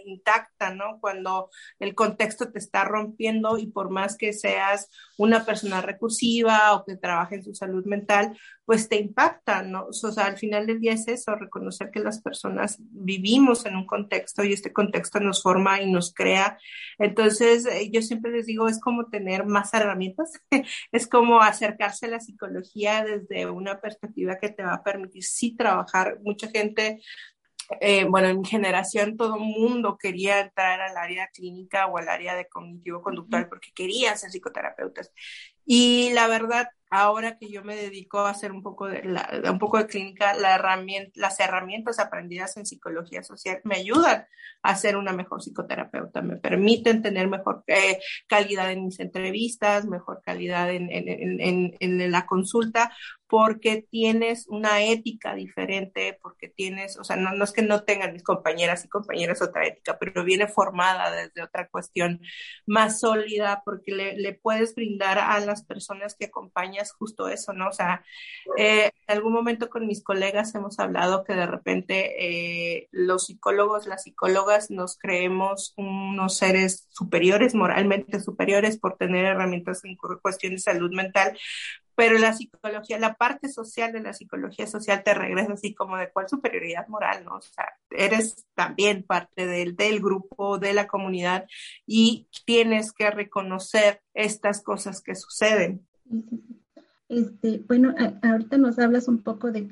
intacta, 0.05 0.75
¿no? 0.75 0.99
Cuando 1.01 1.51
el 1.79 1.95
contexto 1.95 2.51
te 2.53 2.59
está 2.59 2.85
rompiendo 2.85 3.59
y 3.59 3.67
por 3.67 3.91
más 3.91 4.17
que 4.17 4.33
seas 4.33 4.91
una 5.17 5.45
persona 5.45 5.81
recursiva 5.81 6.75
o 6.75 6.85
que 6.85 6.97
trabaje 6.97 7.37
en 7.37 7.45
su 7.45 7.55
salud 7.55 7.85
mental, 7.87 8.37
pues 8.65 8.89
te 8.89 8.97
impacta, 8.97 9.63
¿no? 9.63 9.87
O 9.87 9.93
sea, 9.93 10.27
al 10.27 10.39
final 10.39 10.67
del 10.67 10.81
día 10.81 10.93
es 10.93 11.07
eso, 11.09 11.35
reconocer 11.35 11.91
que 11.91 12.01
las 12.01 12.23
personas 12.23 12.79
vivimos 12.81 13.67
en 13.67 13.77
un 13.77 13.87
contexto 13.87 14.43
y 14.45 14.53
este 14.53 14.73
contexto 14.73 15.21
nos 15.21 15.43
forma 15.43 15.81
y 15.83 15.91
nos 15.91 16.15
crea. 16.15 16.59
Entonces, 16.99 17.67
eh, 17.67 17.91
yo 17.93 18.01
siempre 18.03 18.33
les 18.33 18.47
digo, 18.47 18.69
es 18.69 18.81
como 18.81 19.07
tener 19.11 19.45
más 19.47 19.75
herramientas, 19.75 20.33
es 20.93 21.07
como 21.07 21.41
acercarse 21.43 22.07
a 22.07 22.11
la 22.11 22.21
psicología 22.21 23.05
desde 23.05 23.51
una 23.51 23.81
perspectiva 23.81 24.39
que 24.39 24.49
te 24.49 24.63
va 24.63 24.75
a 24.75 24.83
permitir 24.83 25.25
sí 25.25 25.55
trabajar. 25.57 26.19
Mucha 26.23 26.49
gente 26.49 27.01
eh, 27.81 28.05
bueno, 28.05 28.29
en 28.29 28.41
mi 28.41 28.47
generación 28.47 29.17
todo 29.17 29.39
mundo 29.39 29.97
quería 29.99 30.41
entrar 30.41 30.81
al 30.81 30.97
área 30.97 31.29
clínica 31.29 31.87
o 31.87 31.97
al 31.99 32.09
área 32.09 32.35
de 32.35 32.47
cognitivo 32.47 33.03
conductual 33.03 33.49
porque 33.49 33.73
quería 33.75 34.15
ser 34.17 34.31
psicoterapeutas. 34.31 35.13
Y 35.65 36.11
la 36.13 36.29
verdad, 36.29 36.69
ahora 36.95 37.37
que 37.39 37.51
yo 37.51 37.65
me 37.65 37.75
dedico 37.75 38.21
a 38.21 38.31
hacer 38.31 38.53
un 38.53 38.63
poco 38.63 38.87
de, 38.87 39.03
un 39.51 39.59
poco 39.59 39.79
de 39.79 39.87
clínica, 39.87 40.33
la 40.35 40.55
las 41.15 41.41
herramientas 41.41 41.99
aprendidas 41.99 42.57
en 42.57 42.67
psicología 42.67 43.25
social 43.25 43.61
me 43.65 43.77
ayudan 43.77 44.27
a 44.63 44.77
ser 44.77 44.97
una 44.97 45.13
mejor 45.13 45.43
psicoterapeuta, 45.43 46.23
me 46.23 46.37
permiten 46.37 47.03
tener 47.03 47.29
mejor 47.29 47.65
eh, 47.67 47.99
calidad 48.29 48.71
en 48.71 48.85
mis 48.85 49.01
entrevistas, 49.01 49.87
mejor 49.87 50.23
calidad 50.25 50.71
en, 50.71 50.89
en, 50.91 51.75
en, 51.81 52.11
la 52.13 52.27
consulta, 52.27 52.93
porque 53.29 53.87
tienes 53.91 54.47
una 54.49 54.83
ética 54.85 55.35
diferente, 55.35 56.19
porque 56.23 56.49
tienes, 56.49 56.99
o 56.99 57.05
sea, 57.05 57.17
no, 57.17 57.33
no 57.33 57.45
es 57.45 57.53
que 57.53 57.63
no 57.63 57.85
tengan 57.85 58.13
mis 58.13 58.23
compañeras 58.23 58.85
y 58.85 58.89
compañeras 58.89 59.43
otra 59.43 59.67
ética, 59.67 59.99
pero 59.99 60.25
viene 60.25 60.47
formada 60.47 61.11
desde 61.11 61.43
otra 61.43 61.69
cuestión 61.69 62.21
más 62.67 63.01
sólida, 63.01 63.63
porque 63.65 63.93
le, 63.93 64.17
le 64.17 64.35
puedes 64.35 64.75
brindar 64.75 65.19
a 65.19 65.41
las 65.41 65.65
personas 65.65 66.15
que 66.15 66.27
acompañas 66.27 66.93
justo 66.93 67.29
eso, 67.29 67.53
¿no? 67.53 67.69
O 67.69 67.73
sea, 67.73 68.05
eh, 68.57 68.91
en 69.07 69.17
algún 69.17 69.33
momento 69.33 69.71
con 69.71 69.87
mis 69.87 70.03
colegas 70.03 70.55
hemos 70.55 70.79
hablado 70.79 71.25
que 71.25 71.35
de 71.35 71.47
repente 71.47 72.77
eh, 72.77 72.89
los 72.91 73.27
psicólogos, 73.27 73.87
las 73.87 74.05
psicólogas 74.05 74.71
nos 74.71 74.99
creemos 74.99 75.75
unos 75.77 76.37
seres 76.37 76.87
superiores, 76.91 77.55
moralmente 77.55 78.21
superiores 78.21 78.79
por 78.79 78.97
tener 78.97 79.25
herramientas 79.25 79.85
en 79.85 79.97
cuestión 79.97 80.53
de 80.53 80.59
salud 80.59 80.93
mental, 80.93 81.37
pero 81.97 82.19
la 82.19 82.33
psicología, 82.33 82.99
la 82.99 83.15
parte 83.15 83.49
social 83.49 83.93
de 83.93 84.01
la 84.01 84.13
psicología 84.13 84.67
social 84.67 85.03
te 85.05 85.15
regresa 85.15 85.53
así 85.53 85.75
como 85.75 85.97
de 85.97 86.11
cuál 86.11 86.29
superioridad 86.29 86.89
moral, 86.89 87.25
¿no? 87.25 87.37
O 87.37 87.43
sea, 87.43 87.67
eres 87.91 88.47
también 88.55 89.03
parte 89.03 89.47
del, 89.47 89.77
del 89.77 90.01
grupo, 90.01 90.59
de 90.59 90.75
la 90.75 90.87
comunidad 90.87 91.47
y 91.87 92.29
tienes 92.45 92.93
que 92.93 93.11
reconocer 93.11 94.03
estas 94.13 94.63
cosas 94.63 95.01
que 95.01 95.15
suceden. 95.15 95.87
Este, 97.09 97.59
bueno, 97.69 97.95
ahorita 98.23 98.59
nos 98.59 98.79
hablas 98.79 99.09
un 99.09 99.23
poco 99.23 99.53
de, 99.53 99.69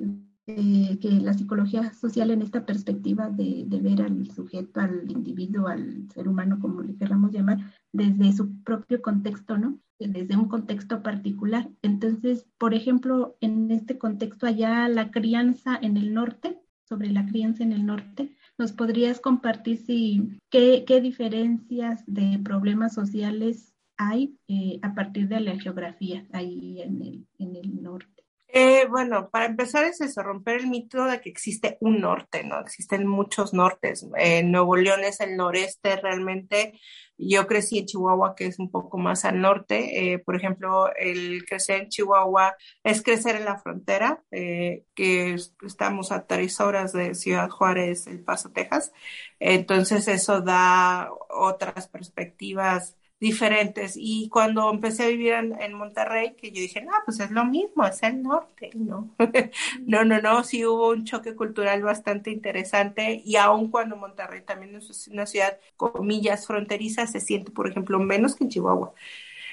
que 1.00 1.10
la 1.20 1.34
psicología 1.34 1.92
social 1.92 2.30
en 2.30 2.42
esta 2.42 2.64
perspectiva 2.66 3.28
de, 3.30 3.66
ver 3.68 4.02
al 4.02 4.30
sujeto, 4.30 4.80
al 4.80 5.10
individuo, 5.10 5.68
al 5.68 6.08
ser 6.12 6.28
humano, 6.28 6.58
como 6.60 6.82
le 6.82 6.96
queramos 6.96 7.32
llamar, 7.32 7.58
desde 7.92 8.32
su 8.32 8.62
propio 8.62 9.02
contexto, 9.02 9.58
¿no? 9.58 9.78
Desde 9.98 10.36
un 10.36 10.48
contexto 10.48 11.02
particular. 11.02 11.70
Entonces, 11.82 12.46
por 12.58 12.74
ejemplo, 12.74 13.36
en 13.40 13.70
este 13.70 13.98
contexto 13.98 14.46
allá, 14.46 14.88
la 14.88 15.10
crianza 15.10 15.78
en 15.80 15.96
el 15.96 16.12
norte, 16.14 16.58
sobre 16.84 17.10
la 17.10 17.26
crianza 17.26 17.62
en 17.62 17.72
el 17.72 17.86
norte, 17.86 18.36
¿nos 18.58 18.72
podrías 18.72 19.20
compartir 19.20 19.78
si, 19.78 20.38
qué, 20.50 20.84
qué 20.86 21.00
diferencias 21.00 22.04
de 22.06 22.38
problemas 22.42 22.94
sociales 22.94 23.74
hay 23.96 24.36
eh, 24.48 24.78
a 24.82 24.94
partir 24.94 25.28
de 25.28 25.40
la 25.40 25.58
geografía 25.58 26.26
ahí 26.32 26.80
en 26.82 27.02
el, 27.02 27.26
en 27.38 27.56
el 27.56 27.82
norte? 27.82 28.21
Eh, 28.54 28.86
bueno, 28.90 29.30
para 29.30 29.46
empezar 29.46 29.84
es 29.84 30.02
eso, 30.02 30.22
romper 30.22 30.56
el 30.60 30.66
mito 30.66 31.06
de 31.06 31.22
que 31.22 31.30
existe 31.30 31.78
un 31.80 32.00
norte, 32.02 32.44
¿no? 32.44 32.60
Existen 32.60 33.06
muchos 33.06 33.54
nortes. 33.54 34.06
Nuevo 34.44 34.76
León 34.76 35.04
es 35.04 35.20
el 35.20 35.36
noreste 35.38 35.96
realmente. 35.96 36.78
Yo 37.16 37.46
crecí 37.46 37.78
en 37.78 37.86
Chihuahua, 37.86 38.34
que 38.34 38.46
es 38.46 38.58
un 38.58 38.70
poco 38.70 38.98
más 38.98 39.24
al 39.24 39.40
norte. 39.40 40.12
Eh, 40.12 40.18
por 40.18 40.36
ejemplo, 40.36 40.94
el 40.96 41.44
crecer 41.46 41.82
en 41.82 41.88
Chihuahua 41.88 42.54
es 42.84 43.02
crecer 43.02 43.36
en 43.36 43.46
la 43.46 43.58
frontera, 43.58 44.22
eh, 44.30 44.84
que 44.94 45.36
estamos 45.62 46.12
a 46.12 46.26
tres 46.26 46.60
horas 46.60 46.92
de 46.92 47.14
Ciudad 47.14 47.48
Juárez, 47.48 48.06
El 48.06 48.22
Paso, 48.22 48.50
Texas. 48.52 48.92
Entonces 49.40 50.08
eso 50.08 50.42
da 50.42 51.08
otras 51.30 51.88
perspectivas 51.88 52.96
diferentes. 53.22 53.94
Y 53.96 54.28
cuando 54.30 54.68
empecé 54.68 55.04
a 55.04 55.06
vivir 55.06 55.32
en, 55.34 55.74
Monterrey, 55.74 56.34
que 56.34 56.50
yo 56.50 56.60
dije, 56.60 56.82
no, 56.82 56.90
pues 57.04 57.20
es 57.20 57.30
lo 57.30 57.44
mismo, 57.44 57.86
es 57.86 58.02
el 58.02 58.20
norte, 58.20 58.70
¿no? 58.74 59.14
no, 59.86 60.04
no, 60.04 60.20
no, 60.20 60.42
sí 60.42 60.66
hubo 60.66 60.88
un 60.88 61.04
choque 61.04 61.36
cultural 61.36 61.82
bastante 61.84 62.32
interesante 62.32 63.22
y 63.24 63.36
aun 63.36 63.70
cuando 63.70 63.96
Monterrey 63.96 64.42
también 64.42 64.74
es 64.74 65.06
una 65.06 65.26
ciudad, 65.26 65.56
comillas, 65.76 66.48
fronteriza, 66.48 67.06
se 67.06 67.20
siente, 67.20 67.52
por 67.52 67.68
ejemplo, 67.70 68.00
menos 68.00 68.34
que 68.34 68.42
en 68.42 68.50
Chihuahua. 68.50 68.92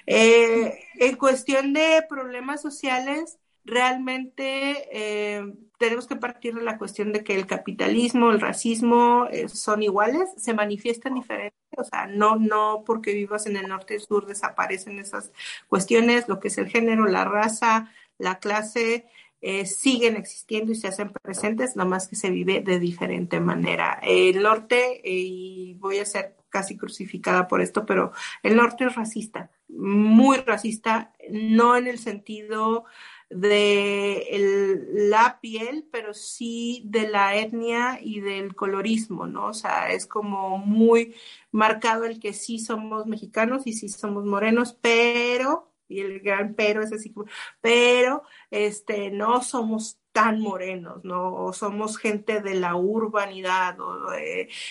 Eh, 0.08 0.80
en 0.96 1.16
cuestión 1.16 1.72
de 1.74 2.04
problemas 2.10 2.64
sociales, 2.64 3.38
realmente 3.70 4.88
eh, 4.92 5.54
tenemos 5.78 6.08
que 6.08 6.16
partir 6.16 6.56
de 6.56 6.64
la 6.64 6.78
cuestión 6.78 7.14
de 7.14 7.24
que 7.24 7.36
el 7.36 7.48
capitalismo, 7.48 8.32
el 8.32 8.42
racismo 8.42 9.28
eh, 9.32 9.48
son 9.48 9.82
iguales, 9.82 10.30
se 10.38 10.54
manifiestan 10.54 11.16
diferentes, 11.16 11.58
o 11.78 11.84
sea, 11.84 12.06
no, 12.08 12.36
no 12.36 12.84
porque 12.86 13.14
vivas 13.14 13.46
en 13.46 13.56
el 13.56 13.68
norte 13.68 13.96
y 13.96 14.00
sur 14.00 14.26
desaparecen 14.26 15.00
esas 15.00 15.32
cuestiones, 15.68 16.28
lo 16.28 16.40
que 16.40 16.50
es 16.50 16.58
el 16.58 16.68
género, 16.68 17.06
la 17.06 17.24
raza, 17.24 17.92
la 18.18 18.40
clase, 18.40 19.06
eh, 19.42 19.66
siguen 19.66 20.18
existiendo 20.18 20.74
y 20.74 20.76
se 20.76 20.90
hacen 20.90 21.12
presentes, 21.12 21.78
nada 21.78 21.90
más 21.90 22.10
que 22.10 22.18
se 22.18 22.30
vive 22.30 22.60
de 22.60 22.78
diferente 22.78 23.40
manera. 23.40 24.00
El 24.04 24.42
norte, 24.42 25.00
y 25.02 25.76
voy 25.76 26.00
a 26.00 26.06
ser 26.06 26.36
casi 26.50 26.76
crucificada 26.76 27.48
por 27.48 27.62
esto, 27.62 27.86
pero 27.86 28.12
el 28.44 28.58
norte 28.58 28.86
es 28.86 28.96
racista, 28.96 29.50
muy 29.70 30.38
racista, 30.38 31.14
no 31.30 31.78
en 31.78 31.88
el 31.88 32.00
sentido 32.00 32.86
de 33.30 34.86
la 34.94 35.40
piel, 35.42 35.88
pero 35.92 36.14
sí 36.14 36.82
de 36.86 37.08
la 37.08 37.36
etnia 37.36 38.00
y 38.02 38.22
del 38.22 38.56
colorismo, 38.56 39.28
¿no? 39.28 39.48
O 39.48 39.54
sea, 39.54 39.92
es 39.92 40.08
como 40.08 40.58
muy 40.58 41.16
marcado 41.52 42.06
el 42.06 42.20
que 42.20 42.34
sí 42.34 42.60
somos 42.60 43.06
mexicanos 43.06 43.68
y 43.68 43.74
sí 43.74 43.88
somos 43.90 44.26
morenos, 44.26 44.74
pero, 44.82 45.72
y 45.88 46.00
el 46.02 46.20
gran 46.22 46.56
pero 46.56 46.82
es 46.82 46.92
así, 46.92 47.14
pero, 47.62 48.24
este, 48.52 49.12
no 49.12 49.42
somos 49.44 50.00
tan 50.12 50.42
morenos, 50.42 51.04
¿no? 51.04 51.34
O 51.36 51.54
somos 51.54 51.98
gente 51.98 52.42
de 52.42 52.56
la 52.56 52.76
urbanidad, 52.76 53.80
o 53.80 54.08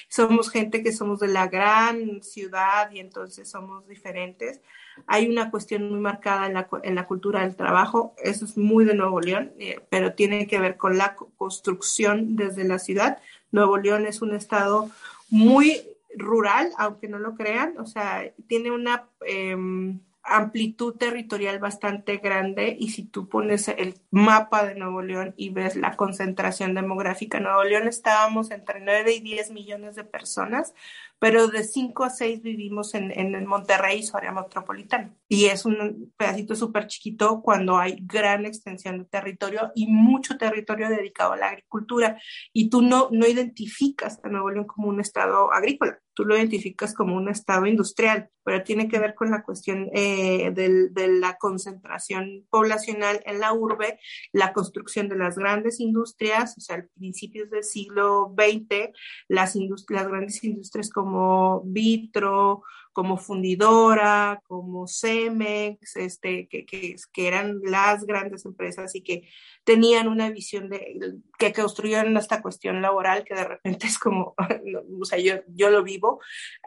somos 0.08 0.50
gente 0.50 0.82
que 0.82 0.92
somos 0.92 1.20
de 1.20 1.28
la 1.28 1.46
gran 1.46 2.22
ciudad 2.22 2.90
y 2.90 2.98
entonces 2.98 3.48
somos 3.48 3.86
diferentes. 3.86 4.60
Hay 5.06 5.28
una 5.28 5.50
cuestión 5.50 5.88
muy 5.90 6.00
marcada 6.00 6.46
en 6.46 6.54
la, 6.54 6.68
en 6.82 6.94
la 6.94 7.06
cultura 7.06 7.42
del 7.42 7.56
trabajo, 7.56 8.14
eso 8.22 8.44
es 8.44 8.56
muy 8.56 8.84
de 8.84 8.94
Nuevo 8.94 9.20
León, 9.20 9.52
eh, 9.58 9.80
pero 9.90 10.14
tiene 10.14 10.46
que 10.46 10.58
ver 10.58 10.76
con 10.76 10.98
la 10.98 11.14
construcción 11.14 12.36
desde 12.36 12.64
la 12.64 12.78
ciudad. 12.78 13.18
Nuevo 13.52 13.78
León 13.78 14.06
es 14.06 14.22
un 14.22 14.34
estado 14.34 14.90
muy 15.30 15.80
rural, 16.16 16.72
aunque 16.78 17.06
no 17.06 17.18
lo 17.18 17.34
crean, 17.34 17.78
o 17.78 17.86
sea, 17.86 18.32
tiene 18.48 18.70
una... 18.70 19.08
Em, 19.24 20.00
amplitud 20.36 20.96
territorial 20.96 21.58
bastante 21.58 22.18
grande 22.18 22.76
y 22.78 22.90
si 22.90 23.04
tú 23.04 23.28
pones 23.28 23.68
el 23.68 23.94
mapa 24.10 24.64
de 24.64 24.74
Nuevo 24.74 25.02
León 25.02 25.34
y 25.36 25.50
ves 25.50 25.76
la 25.76 25.96
concentración 25.96 26.74
demográfica, 26.74 27.40
Nuevo 27.40 27.64
León 27.64 27.88
estábamos 27.88 28.50
entre 28.50 28.80
9 28.80 29.12
y 29.14 29.20
10 29.20 29.50
millones 29.50 29.96
de 29.96 30.04
personas, 30.04 30.74
pero 31.18 31.48
de 31.48 31.64
5 31.64 32.04
a 32.04 32.10
6 32.10 32.42
vivimos 32.42 32.94
en, 32.94 33.10
en 33.10 33.46
Monterrey, 33.46 34.02
su 34.02 34.16
área 34.16 34.32
metropolitana. 34.32 35.14
Y 35.28 35.46
es 35.46 35.64
un 35.64 36.12
pedacito 36.16 36.54
súper 36.54 36.86
chiquito 36.86 37.42
cuando 37.42 37.76
hay 37.76 37.98
gran 38.02 38.46
extensión 38.46 38.98
de 38.98 39.04
territorio 39.04 39.72
y 39.74 39.86
mucho 39.88 40.38
territorio 40.38 40.88
dedicado 40.88 41.32
a 41.32 41.36
la 41.36 41.48
agricultura. 41.48 42.20
Y 42.52 42.70
tú 42.70 42.82
no, 42.82 43.08
no 43.10 43.26
identificas 43.26 44.20
a 44.22 44.28
Nuevo 44.28 44.50
León 44.50 44.66
como 44.66 44.88
un 44.88 45.00
estado 45.00 45.52
agrícola, 45.52 46.00
tú 46.18 46.24
lo 46.24 46.36
identificas 46.36 46.94
como 46.94 47.14
un 47.14 47.28
estado 47.28 47.66
industrial, 47.66 48.28
pero 48.42 48.64
tiene 48.64 48.88
que 48.88 48.98
ver 48.98 49.14
con 49.14 49.30
la 49.30 49.44
cuestión 49.44 49.88
eh, 49.92 50.50
de, 50.52 50.88
de 50.88 51.08
la 51.08 51.36
concentración 51.36 52.44
poblacional 52.50 53.20
en 53.24 53.38
la 53.38 53.52
urbe, 53.52 54.00
la 54.32 54.52
construcción 54.52 55.08
de 55.08 55.16
las 55.16 55.36
grandes 55.36 55.78
industrias, 55.78 56.56
o 56.58 56.60
sea, 56.60 56.78
a 56.78 56.86
principios 56.98 57.50
del 57.50 57.62
siglo 57.62 58.34
XX, 58.36 58.90
las, 59.28 59.54
las 59.88 60.08
grandes 60.08 60.42
industrias 60.42 60.90
como 60.90 61.07
como 61.08 61.62
Vitro, 61.64 62.62
como 62.98 63.16
fundidora, 63.16 64.42
como 64.48 64.88
Cemex, 64.88 65.94
este, 65.94 66.48
que, 66.48 66.66
que, 66.66 66.96
que, 67.12 67.28
eran 67.28 67.60
las 67.62 68.04
grandes 68.04 68.44
empresas 68.44 68.92
y 68.96 69.02
que 69.02 69.28
tenían 69.62 70.08
una 70.08 70.30
visión 70.30 70.68
de 70.68 70.96
que 71.38 71.52
construyeron 71.52 72.16
esta 72.16 72.42
cuestión 72.42 72.82
laboral 72.82 73.22
que 73.22 73.36
de 73.36 73.44
repente 73.44 73.86
es 73.86 74.00
como, 74.00 74.34
o 75.00 75.04
sea, 75.04 75.20
yo, 75.20 75.34
yo 75.46 75.70
lo 75.70 75.84
vivo, 75.84 76.18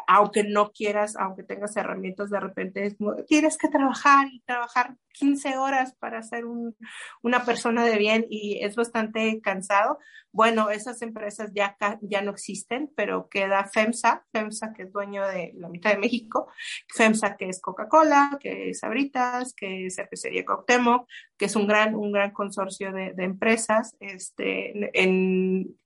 aunque 0.08 0.46
no 0.46 0.72
quieras, 0.72 1.18
aunque 1.18 1.44
tengas 1.44 1.76
herramientas, 1.76 2.30
de 2.30 2.40
repente 2.40 2.86
es 2.86 2.96
como, 2.96 3.16
tienes 3.26 3.58
que 3.58 3.68
trabajar 3.68 4.28
y 4.32 4.40
trabajar 4.46 4.96
15 5.12 5.58
horas 5.58 5.96
para 5.96 6.24
ser 6.24 6.46
un, 6.46 6.78
una 7.22 7.44
persona 7.44 7.86
de 7.86 7.98
bien 7.98 8.26
y 8.30 8.64
es 8.64 8.78
bastante 8.78 9.42
cansado. 9.42 10.00
Bueno, 10.32 10.70
esas 10.70 11.02
empresas 11.02 11.52
ya, 11.54 11.76
ya 12.02 12.22
no 12.22 12.32
existen, 12.32 12.90
pero 12.96 13.28
queda 13.28 13.66
FEMSA, 13.66 14.26
FEMSA 14.32 14.72
que 14.74 14.84
es 14.84 14.94
dueño 14.94 15.28
de 15.28 15.52
la 15.56 15.68
mitad 15.68 15.92
de 15.92 15.98
México, 15.98 16.21
FEMSA 16.88 17.38
que 17.38 17.50
es 17.50 17.62
Coca-Cola, 17.62 18.38
que 18.40 18.70
es 18.70 18.84
Abritas, 18.84 19.54
que 19.54 19.88
es 19.88 19.96
Cervecería 19.96 20.46
Coctemo, 20.46 21.08
que 21.38 21.46
es 21.46 21.56
un 21.56 21.68
gran, 21.68 21.96
un 21.96 22.12
gran 22.12 22.32
consorcio 22.32 22.92
de, 22.92 23.14
empresas. 23.18 23.96
Este, 24.00 24.90
en 25.00 25.78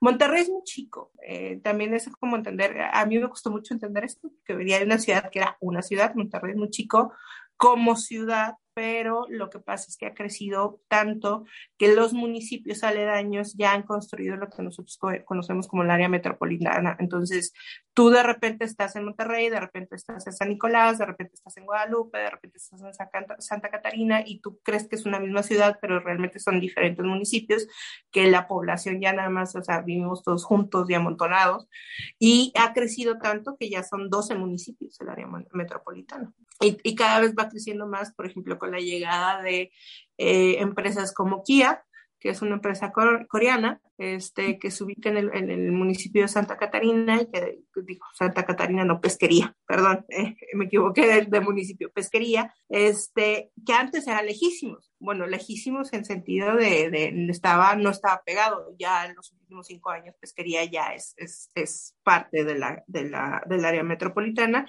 Monterrey 0.00 0.42
es 0.42 0.50
muy 0.50 0.62
chico, 0.64 1.12
eh, 1.26 1.60
también 1.62 1.94
es 1.94 2.08
como 2.20 2.36
entender, 2.36 2.80
a 2.92 3.04
mí 3.06 3.18
me 3.18 3.28
costó 3.28 3.50
mucho 3.50 3.74
entender 3.74 4.04
esto, 4.04 4.30
que 4.44 4.54
venía 4.54 4.78
de 4.78 4.84
una 4.84 4.98
ciudad 4.98 5.30
que 5.30 5.40
era 5.40 5.56
una 5.60 5.82
ciudad, 5.82 6.14
Monterrey 6.14 6.52
es 6.52 6.58
muy 6.58 6.70
chico, 6.70 7.12
como 7.56 7.96
ciudad 7.96 8.54
pero 8.78 9.26
lo 9.28 9.50
que 9.50 9.58
pasa 9.58 9.86
es 9.88 9.96
que 9.96 10.06
ha 10.06 10.14
crecido 10.14 10.80
tanto 10.86 11.44
que 11.78 11.96
los 11.96 12.12
municipios 12.12 12.84
aledaños 12.84 13.56
ya 13.56 13.72
han 13.72 13.82
construido 13.82 14.36
lo 14.36 14.48
que 14.48 14.62
nosotros 14.62 14.96
conocemos 15.24 15.66
como 15.66 15.82
el 15.82 15.90
área 15.90 16.08
metropolitana. 16.08 16.96
Entonces, 17.00 17.52
tú 17.92 18.10
de 18.10 18.22
repente 18.22 18.64
estás 18.64 18.94
en 18.94 19.06
Monterrey, 19.06 19.50
de 19.50 19.58
repente 19.58 19.96
estás 19.96 20.28
en 20.28 20.32
San 20.32 20.50
Nicolás, 20.50 20.98
de 20.98 21.06
repente 21.06 21.34
estás 21.34 21.56
en 21.56 21.64
Guadalupe, 21.64 22.18
de 22.18 22.30
repente 22.30 22.58
estás 22.58 22.80
en 22.80 22.92
Santa 23.40 23.68
Catarina 23.68 24.22
y 24.24 24.38
tú 24.38 24.60
crees 24.62 24.86
que 24.86 24.94
es 24.94 25.06
una 25.06 25.18
misma 25.18 25.42
ciudad, 25.42 25.76
pero 25.80 25.98
realmente 25.98 26.38
son 26.38 26.60
diferentes 26.60 27.04
municipios 27.04 27.66
que 28.12 28.30
la 28.30 28.46
población 28.46 29.00
ya 29.00 29.12
nada 29.12 29.28
más, 29.28 29.56
o 29.56 29.62
sea, 29.64 29.80
vivimos 29.80 30.22
todos 30.22 30.44
juntos 30.44 30.88
y 30.88 30.94
amontonados. 30.94 31.68
Y 32.16 32.52
ha 32.56 32.72
crecido 32.72 33.18
tanto 33.18 33.56
que 33.58 33.70
ya 33.70 33.82
son 33.82 34.08
12 34.08 34.36
municipios 34.36 35.00
el 35.00 35.08
área 35.08 35.26
metropolitana. 35.50 36.32
Y, 36.60 36.78
y 36.82 36.94
cada 36.94 37.20
vez 37.20 37.34
va 37.38 37.48
creciendo 37.48 37.86
más, 37.86 38.12
por 38.14 38.26
ejemplo, 38.26 38.58
con 38.58 38.72
la 38.72 38.78
llegada 38.78 39.42
de 39.42 39.70
eh, 40.18 40.56
empresas 40.60 41.14
como 41.14 41.42
Kia, 41.44 41.84
que 42.18 42.30
es 42.30 42.42
una 42.42 42.54
empresa 42.54 42.92
coreana, 42.92 43.80
este, 43.98 44.58
que 44.58 44.70
se 44.70 44.84
ubica 44.84 45.10
en 45.10 45.50
el, 45.50 45.72
municipio 45.72 46.22
de 46.22 46.28
Santa 46.28 46.56
Catarina, 46.56 47.20
y 47.20 47.26
que 47.26 47.58
dijo 47.84 48.06
Santa 48.14 48.46
Catarina, 48.46 48.84
no 48.84 49.00
pesquería, 49.00 49.54
perdón, 49.66 50.06
eh, 50.08 50.36
me 50.54 50.66
equivoqué 50.66 51.26
de, 51.26 51.40
municipio, 51.40 51.90
pesquería, 51.92 52.54
este, 52.68 53.50
que 53.66 53.72
antes 53.72 54.06
era 54.06 54.22
lejísimos, 54.22 54.92
bueno, 55.00 55.26
lejísimos 55.26 55.92
en 55.92 56.04
sentido 56.04 56.54
de, 56.54 56.90
de, 56.90 57.26
estaba, 57.28 57.74
no 57.74 57.90
estaba 57.90 58.22
pegado, 58.24 58.74
ya 58.78 59.06
en 59.06 59.16
los 59.16 59.32
últimos 59.32 59.66
cinco 59.66 59.90
años 59.90 60.14
pesquería 60.20 60.64
ya 60.64 60.94
es, 60.94 61.14
es, 61.16 61.50
es 61.54 61.96
parte 62.02 62.44
de 62.44 62.56
la, 62.56 62.84
de 62.86 63.08
la, 63.08 63.42
del 63.46 63.64
área 63.64 63.82
metropolitana, 63.82 64.66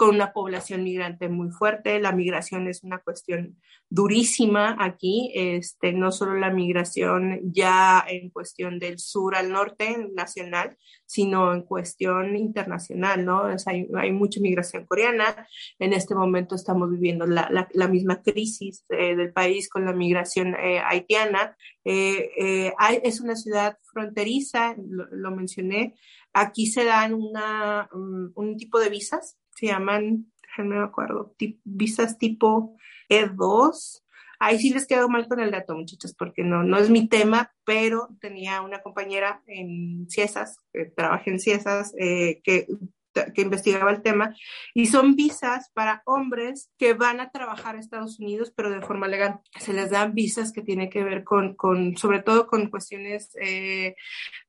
con 0.00 0.14
una 0.14 0.32
población 0.32 0.82
migrante 0.82 1.28
muy 1.28 1.50
fuerte. 1.50 2.00
La 2.00 2.12
migración 2.12 2.68
es 2.68 2.82
una 2.84 3.00
cuestión 3.00 3.58
durísima 3.90 4.76
aquí, 4.78 5.30
este, 5.34 5.92
no 5.92 6.10
solo 6.10 6.36
la 6.36 6.50
migración 6.50 7.40
ya 7.52 8.02
en 8.08 8.30
cuestión 8.30 8.59
del 8.68 8.98
sur 8.98 9.34
al 9.34 9.50
norte 9.50 9.96
nacional, 10.14 10.76
sino 11.06 11.52
en 11.52 11.62
cuestión 11.62 12.36
internacional, 12.36 13.24
¿no? 13.24 13.44
hay, 13.66 13.88
hay, 13.96 14.12
mucha 14.12 14.40
migración 14.40 14.86
coreana. 14.86 15.46
En 15.78 15.92
este 15.92 16.14
momento 16.14 16.54
estamos 16.54 16.90
viviendo 16.90 17.26
la, 17.26 17.68
la, 17.72 17.88
misma 17.88 18.22
crisis 18.22 18.84
eh, 18.90 19.16
del 19.16 19.32
país 19.32 19.68
con 19.68 19.84
la 19.84 19.92
migración 19.92 20.54
eh, 20.54 20.80
haitiana. 20.84 21.56
Eh, 21.84 22.72
es 23.02 23.20
una 23.20 23.36
ciudad 23.36 23.78
fronteriza, 23.92 24.74
lo, 24.78 25.30
mencioné. 25.30 25.94
Aquí 26.32 26.66
se 26.66 26.84
dan 26.84 27.14
una, 27.14 27.88
un, 27.92 28.32
un 28.34 28.56
tipo 28.56 28.78
de 28.78 28.90
visas 28.90 29.36
se 29.60 29.66
llaman, 29.66 30.32
déjenme 30.42 30.76
me 30.76 30.84
acuerdo, 30.84 31.34
visas 31.64 32.18
tipo 32.18 32.76
E2. 33.10 34.02
Ahí 34.40 34.58
sí 34.58 34.70
les 34.70 34.86
quedo 34.86 35.08
mal 35.08 35.28
con 35.28 35.38
el 35.38 35.52
dato, 35.52 35.76
muchachos, 35.76 36.14
porque 36.14 36.42
no, 36.42 36.64
no 36.64 36.78
es 36.78 36.90
mi 36.90 37.08
tema, 37.08 37.52
pero 37.64 38.08
tenía 38.20 38.62
una 38.62 38.80
compañera 38.82 39.42
en 39.46 40.08
Ciesas, 40.08 40.56
que 40.72 40.86
trabaja 40.86 41.30
en 41.30 41.38
Ciesas, 41.38 41.94
eh, 41.96 42.40
que 42.42 42.66
que 43.34 43.42
investigaba 43.42 43.90
el 43.90 44.02
tema, 44.02 44.34
y 44.74 44.86
son 44.86 45.16
visas 45.16 45.70
para 45.74 46.02
hombres 46.06 46.70
que 46.78 46.94
van 46.94 47.20
a 47.20 47.30
trabajar 47.30 47.76
a 47.76 47.80
Estados 47.80 48.20
Unidos, 48.20 48.52
pero 48.54 48.70
de 48.70 48.82
forma 48.82 49.08
legal. 49.08 49.40
Se 49.58 49.72
les 49.72 49.90
dan 49.90 50.14
visas 50.14 50.52
que 50.52 50.62
tienen 50.62 50.90
que 50.90 51.02
ver 51.02 51.24
con, 51.24 51.54
con 51.54 51.96
sobre 51.96 52.22
todo 52.22 52.46
con 52.46 52.70
cuestiones 52.70 53.30
eh, 53.40 53.96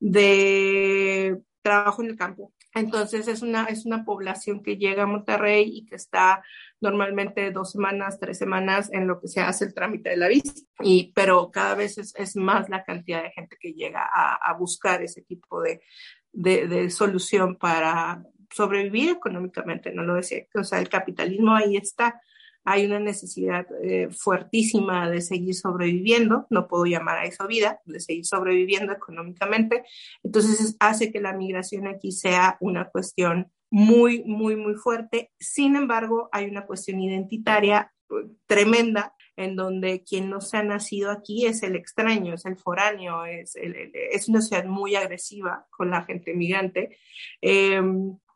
de 0.00 1.38
trabajo 1.62 2.02
en 2.02 2.10
el 2.10 2.16
campo, 2.16 2.52
Entonces 2.74 3.28
es 3.28 3.42
una, 3.42 3.64
es 3.64 3.84
una 3.84 4.04
población 4.04 4.62
que 4.62 4.76
llega 4.76 5.02
a 5.02 5.06
Monterrey 5.06 5.70
y 5.72 5.84
que 5.84 5.96
está 5.96 6.42
normalmente 6.80 7.50
dos 7.50 7.72
semanas, 7.72 8.18
tres 8.18 8.38
semanas 8.38 8.90
en 8.92 9.06
lo 9.06 9.20
que 9.20 9.28
se 9.28 9.40
hace 9.40 9.66
el 9.66 9.74
trámite 9.74 10.10
de 10.10 10.16
la 10.16 10.28
visa. 10.28 10.54
Y, 10.80 11.12
pero 11.14 11.50
cada 11.50 11.74
vez 11.74 11.98
es, 11.98 12.14
es 12.16 12.36
más 12.36 12.68
la 12.68 12.84
cantidad 12.84 13.22
de 13.22 13.30
gente 13.30 13.56
que 13.60 13.72
llega 13.72 14.08
a, 14.12 14.34
a 14.36 14.54
buscar 14.54 15.02
ese 15.02 15.22
tipo 15.22 15.60
de, 15.60 15.82
de, 16.32 16.66
de, 16.66 16.90
solución 16.90 17.56
para 17.56 18.24
sobrevivir 18.50 19.10
económicamente, 19.10 19.92
no 19.92 20.02
lo 20.02 20.14
decía, 20.14 20.44
o 20.54 20.64
sea, 20.64 20.78
el 20.78 20.88
capitalismo 20.88 21.54
ahí 21.54 21.76
está 21.76 22.20
hay 22.64 22.86
una 22.86 23.00
necesidad 23.00 23.66
eh, 23.82 24.08
fuertísima 24.10 25.10
de 25.10 25.20
seguir 25.20 25.54
sobreviviendo, 25.54 26.46
no 26.50 26.68
puedo 26.68 26.84
llamar 26.84 27.18
a 27.18 27.24
eso 27.24 27.46
vida, 27.46 27.80
de 27.84 28.00
seguir 28.00 28.24
sobreviviendo 28.24 28.92
económicamente. 28.92 29.84
Entonces 30.22 30.76
hace 30.78 31.12
que 31.12 31.20
la 31.20 31.32
migración 31.32 31.86
aquí 31.86 32.12
sea 32.12 32.56
una 32.60 32.88
cuestión 32.88 33.50
muy, 33.70 34.22
muy, 34.24 34.54
muy 34.54 34.74
fuerte. 34.74 35.32
Sin 35.40 35.76
embargo, 35.76 36.28
hay 36.30 36.46
una 36.46 36.66
cuestión 36.66 37.00
identitaria 37.00 37.92
eh, 38.10 38.28
tremenda 38.46 39.14
en 39.36 39.56
donde 39.56 40.02
quien 40.02 40.30
no 40.30 40.40
se 40.40 40.58
ha 40.58 40.62
nacido 40.62 41.10
aquí 41.10 41.46
es 41.46 41.62
el 41.62 41.76
extraño, 41.76 42.34
es 42.34 42.44
el 42.44 42.56
foráneo, 42.56 43.24
es, 43.24 43.56
una 44.28 44.40
ciudad 44.40 44.64
muy 44.64 44.94
agresiva 44.94 45.66
con 45.70 45.90
la 45.90 46.04
gente 46.04 46.34
migrante. 46.34 46.98
Eh, 47.40 47.80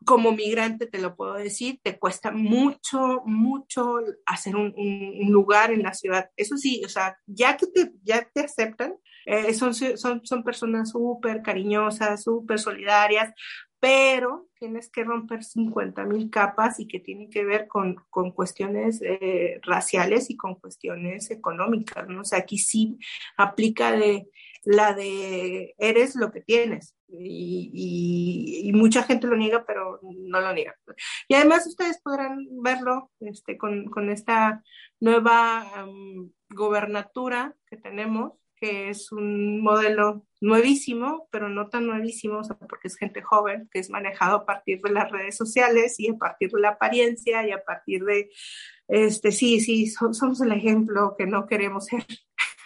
como 0.05 0.31
migrante, 0.31 0.87
te 0.87 0.99
lo 0.99 1.15
puedo 1.15 1.33
decir, 1.33 1.79
te 1.83 1.97
cuesta 1.97 2.31
mucho, 2.31 3.21
mucho 3.25 3.97
hacer 4.25 4.55
un, 4.55 4.73
un, 4.77 5.31
lugar 5.31 5.71
en 5.71 5.83
la 5.83 5.93
ciudad. 5.93 6.29
Eso 6.37 6.55
sí, 6.57 6.81
o 6.85 6.89
sea, 6.89 7.17
ya 7.25 7.57
que 7.57 7.67
te, 7.67 7.91
ya 8.03 8.27
te 8.33 8.41
aceptan, 8.41 8.95
eh, 9.25 9.53
son, 9.53 9.73
son, 9.73 10.25
son 10.25 10.43
personas 10.43 10.91
súper 10.91 11.41
cariñosas, 11.41 12.23
súper 12.23 12.59
solidarias, 12.59 13.33
pero 13.79 14.47
tienes 14.59 14.89
que 14.89 15.03
romper 15.03 15.43
50 15.43 16.05
mil 16.05 16.29
capas 16.29 16.79
y 16.79 16.87
que 16.87 16.99
tienen 16.99 17.29
que 17.29 17.45
ver 17.45 17.67
con, 17.67 17.95
con 18.09 18.31
cuestiones 18.31 19.01
eh, 19.03 19.59
raciales 19.63 20.29
y 20.29 20.37
con 20.37 20.55
cuestiones 20.55 21.29
económicas, 21.29 22.07
¿no? 22.07 22.21
O 22.21 22.25
sea, 22.25 22.39
aquí 22.39 22.57
sí 22.57 22.97
aplica 23.37 23.91
de 23.91 24.27
la 24.63 24.93
de 24.93 25.75
eres 25.77 26.15
lo 26.15 26.31
que 26.31 26.41
tienes. 26.41 26.95
Y, 27.09 28.65
y, 28.65 28.73
mucha 28.73 29.01
gente 29.03 29.27
lo 29.27 29.37
niega, 29.37 29.63
pero 29.65 30.01
no 30.03 30.41
lo 30.41 30.53
niega. 30.53 30.75
Y 31.29 31.35
además 31.35 31.65
ustedes 31.65 32.01
podrán 32.01 32.45
verlo 32.61 33.11
este, 33.21 33.57
con, 33.57 33.85
con 33.85 34.09
esta 34.09 34.61
nueva 34.99 35.85
um, 35.85 36.29
gobernatura 36.49 37.55
que 37.69 37.77
tenemos, 37.77 38.33
que 38.59 38.89
es 38.89 39.11
un 39.11 39.61
modelo 39.61 40.25
nuevísimo, 40.41 41.27
pero 41.31 41.49
no 41.49 41.69
tan 41.69 41.87
nuevísimo, 41.87 42.39
o 42.39 42.43
sea, 42.43 42.57
porque 42.57 42.87
es 42.87 42.97
gente 42.97 43.21
joven, 43.21 43.69
que 43.71 43.79
es 43.79 43.89
manejado 43.89 44.37
a 44.37 44.45
partir 44.45 44.81
de 44.81 44.91
las 44.91 45.11
redes 45.11 45.35
sociales 45.37 45.99
y 45.99 46.09
a 46.09 46.17
partir 46.17 46.51
de 46.51 46.61
la 46.61 46.69
apariencia 46.69 47.47
y 47.47 47.51
a 47.51 47.63
partir 47.63 48.03
de, 48.03 48.29
este, 48.87 49.31
sí, 49.31 49.59
sí, 49.59 49.87
somos 49.87 50.41
el 50.41 50.51
ejemplo 50.51 51.15
que 51.17 51.25
no 51.25 51.45
queremos 51.45 51.85
ser 51.85 52.05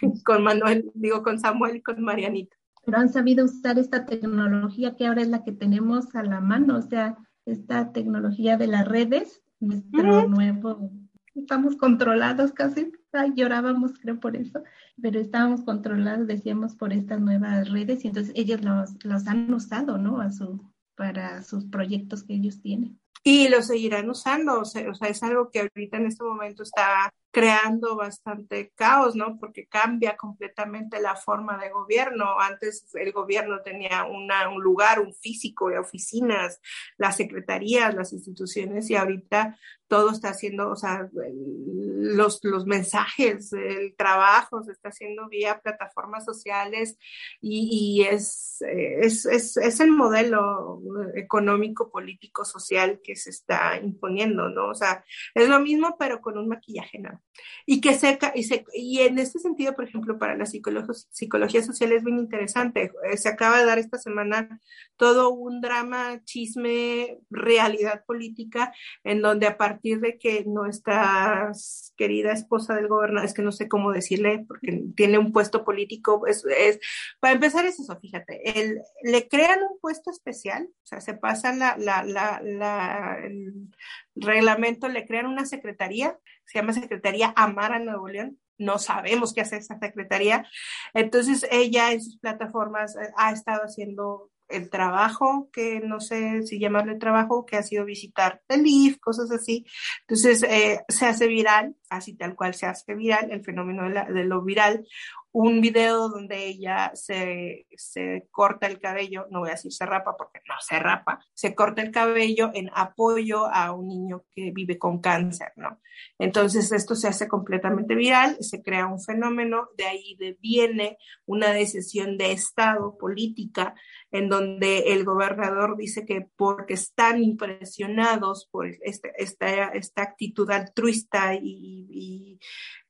con 0.24 0.42
Manuel, 0.42 0.90
digo, 0.94 1.22
con 1.22 1.38
Samuel 1.38 1.76
y 1.76 1.82
con 1.82 2.02
Marianita. 2.02 2.56
Pero 2.84 2.98
han 2.98 3.12
sabido 3.12 3.44
usar 3.44 3.78
esta 3.78 4.06
tecnología 4.06 4.96
que 4.96 5.06
ahora 5.06 5.22
es 5.22 5.28
la 5.28 5.44
que 5.44 5.52
tenemos 5.52 6.14
a 6.14 6.22
la 6.22 6.40
mano, 6.40 6.78
o 6.78 6.82
sea, 6.82 7.16
esta 7.46 7.92
tecnología 7.92 8.56
de 8.56 8.66
las 8.66 8.86
redes, 8.86 9.42
nuestro 9.60 10.28
nuevo, 10.28 10.90
estamos 11.34 11.76
controlados 11.76 12.52
casi, 12.52 12.92
llorábamos 13.34 13.92
creo 14.00 14.18
por 14.20 14.36
eso, 14.36 14.62
pero 15.00 15.20
estábamos 15.20 15.62
controlados, 15.62 16.26
decíamos, 16.26 16.74
por 16.74 16.92
estas 16.92 17.20
nuevas 17.20 17.70
redes 17.70 18.04
y 18.04 18.08
entonces 18.08 18.32
ellos 18.36 18.62
los, 18.62 19.04
los 19.04 19.26
han 19.26 19.52
usado, 19.52 19.98
¿no? 19.98 20.20
A 20.20 20.30
su, 20.32 20.72
para 20.96 21.42
sus 21.42 21.66
proyectos 21.66 22.24
que 22.24 22.34
ellos 22.34 22.60
tienen. 22.60 22.98
Y 23.24 23.48
lo 23.48 23.62
seguirán 23.62 24.10
usando, 24.10 24.60
o 24.60 24.64
sea, 24.64 24.90
o 24.90 24.94
sea, 24.94 25.08
es 25.08 25.22
algo 25.22 25.50
que 25.50 25.60
ahorita 25.60 25.96
en 25.96 26.06
este 26.06 26.24
momento 26.24 26.64
está 26.64 27.12
creando 27.32 27.96
bastante 27.96 28.72
caos, 28.76 29.16
¿no? 29.16 29.38
Porque 29.38 29.66
cambia 29.66 30.16
completamente 30.18 31.00
la 31.00 31.16
forma 31.16 31.56
de 31.56 31.70
gobierno. 31.70 32.38
Antes 32.38 32.94
el 32.94 33.10
gobierno 33.10 33.62
tenía 33.62 34.04
una, 34.04 34.50
un 34.50 34.62
lugar, 34.62 35.00
un 35.00 35.14
físico 35.14 35.70
oficinas, 35.80 36.60
las 36.98 37.16
secretarías, 37.16 37.94
las 37.94 38.12
instituciones, 38.12 38.90
y 38.90 38.96
ahorita 38.96 39.56
todo 39.88 40.10
está 40.10 40.30
haciendo, 40.30 40.70
o 40.70 40.76
sea, 40.76 41.08
los, 41.12 42.40
los 42.44 42.66
mensajes, 42.66 43.52
el 43.52 43.94
trabajo 43.94 44.62
se 44.62 44.72
está 44.72 44.88
haciendo 44.88 45.28
vía 45.28 45.60
plataformas 45.60 46.24
sociales 46.24 46.96
y, 47.40 48.02
es, 48.08 48.62
es, 48.62 49.26
es, 49.26 49.56
es, 49.56 49.80
el 49.80 49.90
modelo 49.90 50.80
económico, 51.14 51.90
político, 51.90 52.44
social 52.44 53.00
que 53.02 53.16
se 53.16 53.30
está 53.30 53.78
imponiendo, 53.78 54.48
¿no? 54.48 54.68
O 54.68 54.74
sea, 54.74 55.04
es 55.34 55.48
lo 55.48 55.60
mismo, 55.60 55.96
pero 55.98 56.20
con 56.20 56.38
un 56.38 56.48
maquillaje, 56.48 56.98
¿no? 56.98 57.21
Y 57.64 57.80
que 57.80 57.94
seca, 57.94 58.32
y, 58.34 58.42
se, 58.44 58.64
y 58.74 59.00
en 59.00 59.18
este 59.18 59.38
sentido, 59.38 59.74
por 59.74 59.84
ejemplo, 59.84 60.18
para 60.18 60.36
la 60.36 60.46
psicología, 60.46 60.94
psicología 61.10 61.62
social 61.62 61.92
es 61.92 62.02
bien 62.04 62.18
interesante. 62.18 62.92
Eh, 63.10 63.16
se 63.16 63.28
acaba 63.28 63.58
de 63.58 63.66
dar 63.66 63.78
esta 63.78 63.98
semana 63.98 64.60
todo 64.96 65.30
un 65.30 65.60
drama, 65.60 66.22
chisme, 66.24 67.18
realidad 67.30 68.04
política, 68.04 68.72
en 69.04 69.22
donde 69.22 69.46
a 69.46 69.56
partir 69.56 70.00
de 70.00 70.18
que 70.18 70.44
nuestra 70.44 71.52
querida 71.96 72.32
esposa 72.32 72.74
del 72.74 72.88
gobernador, 72.88 73.26
es 73.26 73.34
que 73.34 73.42
no 73.42 73.52
sé 73.52 73.68
cómo 73.68 73.92
decirle, 73.92 74.44
porque 74.46 74.84
tiene 74.96 75.18
un 75.18 75.32
puesto 75.32 75.64
político, 75.64 76.26
es, 76.26 76.44
es 76.44 76.80
para 77.20 77.34
empezar 77.34 77.64
es 77.64 77.78
eso, 77.78 77.98
fíjate, 77.98 78.60
el, 78.60 78.80
le 79.02 79.28
crean 79.28 79.60
un 79.62 79.78
puesto 79.80 80.10
especial, 80.10 80.68
o 80.68 80.86
sea, 80.86 81.00
se 81.00 81.14
pasa 81.14 81.54
la, 81.54 81.76
la, 81.78 82.02
la, 82.04 82.40
la 82.42 83.18
el 83.22 83.68
reglamento, 84.14 84.88
le 84.88 85.06
crean 85.06 85.26
una 85.26 85.46
secretaría 85.46 86.18
se 86.44 86.58
llama 86.58 86.72
Secretaría 86.72 87.32
Amara 87.36 87.78
Nuevo 87.78 88.08
León. 88.08 88.38
No 88.58 88.78
sabemos 88.78 89.34
qué 89.34 89.40
hace 89.40 89.56
esa 89.56 89.78
secretaría. 89.78 90.46
Entonces, 90.94 91.46
ella 91.50 91.92
en 91.92 92.02
sus 92.02 92.18
plataformas 92.18 92.96
eh, 92.96 93.10
ha 93.16 93.32
estado 93.32 93.62
haciendo 93.62 94.30
el 94.48 94.70
trabajo, 94.70 95.48
que 95.52 95.80
no 95.80 96.00
sé 96.00 96.42
si 96.42 96.58
llamarle 96.58 96.96
trabajo, 96.96 97.46
que 97.46 97.56
ha 97.56 97.62
sido 97.62 97.84
visitar 97.84 98.42
el 98.48 98.66
IF, 98.66 98.98
cosas 98.98 99.30
así. 99.30 99.64
Entonces, 100.02 100.42
eh, 100.44 100.80
se 100.88 101.06
hace 101.06 101.26
viral, 101.26 101.74
así 101.88 102.14
tal 102.14 102.36
cual 102.36 102.54
se 102.54 102.66
hace 102.66 102.94
viral, 102.94 103.30
el 103.30 103.42
fenómeno 103.42 103.88
de 103.88 104.24
lo 104.24 104.42
viral, 104.42 104.86
un 105.32 105.60
video 105.60 106.08
donde 106.08 106.46
ella 106.46 106.92
se, 106.94 107.66
se, 107.74 108.28
corta 108.30 108.66
el 108.66 108.80
cabello, 108.80 109.26
no 109.30 109.40
voy 109.40 109.48
a 109.48 109.52
decir 109.52 109.72
se 109.72 109.86
rapa 109.86 110.14
porque 110.16 110.40
no 110.46 110.54
se 110.60 110.78
rapa, 110.78 111.24
se 111.32 111.54
corta 111.54 111.80
el 111.82 111.90
cabello 111.90 112.50
en 112.54 112.70
apoyo 112.74 113.46
a 113.46 113.72
un 113.72 113.88
niño 113.88 114.24
que 114.34 114.50
vive 114.52 114.78
con 114.78 115.00
cáncer, 115.00 115.52
¿no? 115.56 115.80
Entonces 116.18 116.70
esto 116.72 116.94
se 116.94 117.08
hace 117.08 117.28
completamente 117.28 117.94
viral, 117.94 118.36
se 118.40 118.62
crea 118.62 118.86
un 118.86 119.00
fenómeno, 119.00 119.68
de 119.76 119.84
ahí 119.84 120.16
viene 120.40 120.98
una 121.26 121.52
decisión 121.52 122.18
de 122.18 122.32
Estado 122.32 122.96
política 122.98 123.74
en 124.12 124.28
donde 124.28 124.92
el 124.92 125.04
gobernador 125.04 125.76
dice 125.76 126.04
que 126.04 126.28
porque 126.36 126.74
están 126.74 127.22
impresionados 127.22 128.46
por 128.50 128.68
este, 128.82 129.12
esta, 129.16 129.68
esta 129.68 130.02
actitud 130.02 130.50
altruista 130.50 131.34
y, 131.34 132.38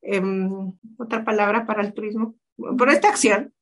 eh, 0.02 0.20
otra 0.98 1.24
palabra 1.24 1.64
para 1.64 1.82
el 1.82 1.94
turismo, 1.94 2.35
por 2.56 2.90
esta 2.90 3.08
acción, 3.08 3.54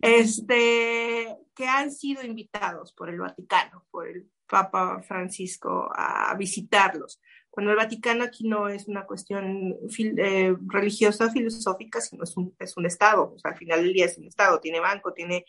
este, 0.00 1.36
que 1.54 1.66
han 1.66 1.92
sido 1.92 2.22
invitados 2.22 2.92
por 2.94 3.10
el 3.10 3.20
Vaticano, 3.20 3.84
por 3.90 4.08
el 4.08 4.30
Papa 4.48 5.02
Francisco 5.02 5.90
a 5.94 6.34
visitarlos. 6.36 7.20
Bueno, 7.54 7.70
el 7.70 7.76
Vaticano 7.76 8.24
aquí 8.24 8.48
no 8.48 8.68
es 8.68 8.88
una 8.88 9.04
cuestión 9.04 9.76
eh, 9.98 10.56
religiosa, 10.66 11.30
filosófica, 11.30 12.00
sino 12.00 12.24
es 12.24 12.34
un, 12.36 12.54
es 12.58 12.76
un 12.78 12.86
Estado. 12.86 13.34
O 13.34 13.38
sea, 13.38 13.50
al 13.50 13.58
final 13.58 13.82
del 13.82 13.92
día 13.92 14.06
es 14.06 14.16
un 14.16 14.26
Estado, 14.26 14.58
tiene 14.60 14.80
banco, 14.80 15.12
tiene... 15.12 15.44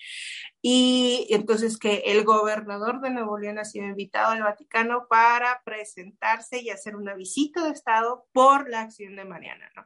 Y 0.61 1.27
entonces 1.29 1.77
que 1.77 2.03
el 2.05 2.25
gobernador 2.25 2.99
de 2.99 3.09
Nuevo 3.09 3.37
León 3.37 3.57
ha 3.57 3.65
sido 3.65 3.85
invitado 3.85 4.31
al 4.31 4.43
Vaticano 4.43 5.07
para 5.09 5.61
presentarse 5.63 6.61
y 6.61 6.69
hacer 6.69 6.95
una 6.97 7.15
visita 7.15 7.63
de 7.63 7.71
Estado 7.71 8.25
por 8.33 8.69
la 8.69 8.81
acción 8.81 9.15
de 9.15 9.25
Mariana, 9.25 9.71
¿no? 9.75 9.85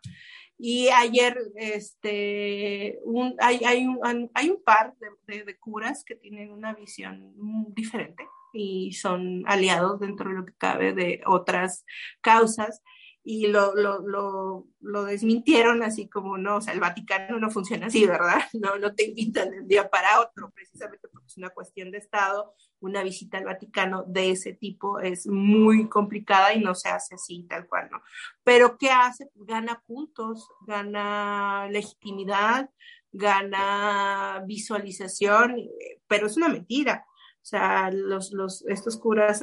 Y 0.59 0.89
ayer 0.89 1.37
este, 1.55 2.97
hay, 3.39 3.61
hay, 3.63 3.85
un, 3.85 4.31
hay 4.33 4.49
un 4.49 4.63
par 4.63 4.95
de, 5.27 5.57
curas 5.59 6.03
que 6.03 6.15
tienen 6.15 6.51
una 6.51 6.73
visión 6.73 7.31
diferente 7.75 8.27
y 8.53 8.93
son 8.93 9.43
aliados 9.47 9.99
dentro 9.99 10.29
de 10.29 10.35
lo 10.35 10.45
que 10.45 10.53
cabe 10.53 10.93
de 10.93 11.21
otras 11.25 11.85
causas 12.21 12.81
y 13.29 13.47
lo, 13.47 13.75
lo, 13.75 13.99
lo, 14.07 14.67
lo, 14.79 15.03
desmintieron 15.03 15.83
así 15.83 16.07
como 16.07 16.37
no, 16.37 16.55
o 16.55 16.61
sea, 16.61 16.73
el 16.73 16.79
Vaticano 16.79 17.37
no 17.39 17.51
funciona 17.51 17.87
así, 17.87 18.05
¿verdad? 18.05 18.37
No, 18.53 18.77
no 18.77 18.95
te 18.95 19.03
invitan 19.03 19.51
de 19.51 19.59
un 19.59 19.67
día 19.67 19.89
para 19.89 20.21
otro, 20.21 20.49
precisamente 20.51 21.09
porque 21.09 21.27
es 21.27 21.35
una 21.35 21.49
cuestión 21.49 21.91
de 21.91 21.97
Estado, 21.97 22.55
una 22.79 23.03
visita 23.03 23.37
al 23.37 23.43
Vaticano 23.43 24.05
de 24.07 24.31
ese 24.31 24.53
tipo 24.53 25.01
es 25.01 25.27
muy 25.27 25.89
complicada 25.89 26.53
y 26.53 26.61
no 26.61 26.73
se 26.73 26.87
hace 26.87 27.15
así 27.15 27.45
tal 27.49 27.67
cual, 27.67 27.89
¿no? 27.91 28.01
Pero 28.45 28.77
¿qué 28.77 28.91
hace? 28.91 29.29
Gana 29.35 29.83
puntos, 29.85 30.47
gana 30.65 31.67
legitimidad, 31.69 32.69
gana 33.11 34.41
visualización, 34.47 35.67
pero 36.07 36.27
es 36.27 36.37
una 36.37 36.47
mentira. 36.47 37.05
O 37.47 37.49
sea, 37.49 37.89
los, 37.93 38.33
los, 38.33 38.65
estos 38.67 38.97
curas 38.97 39.41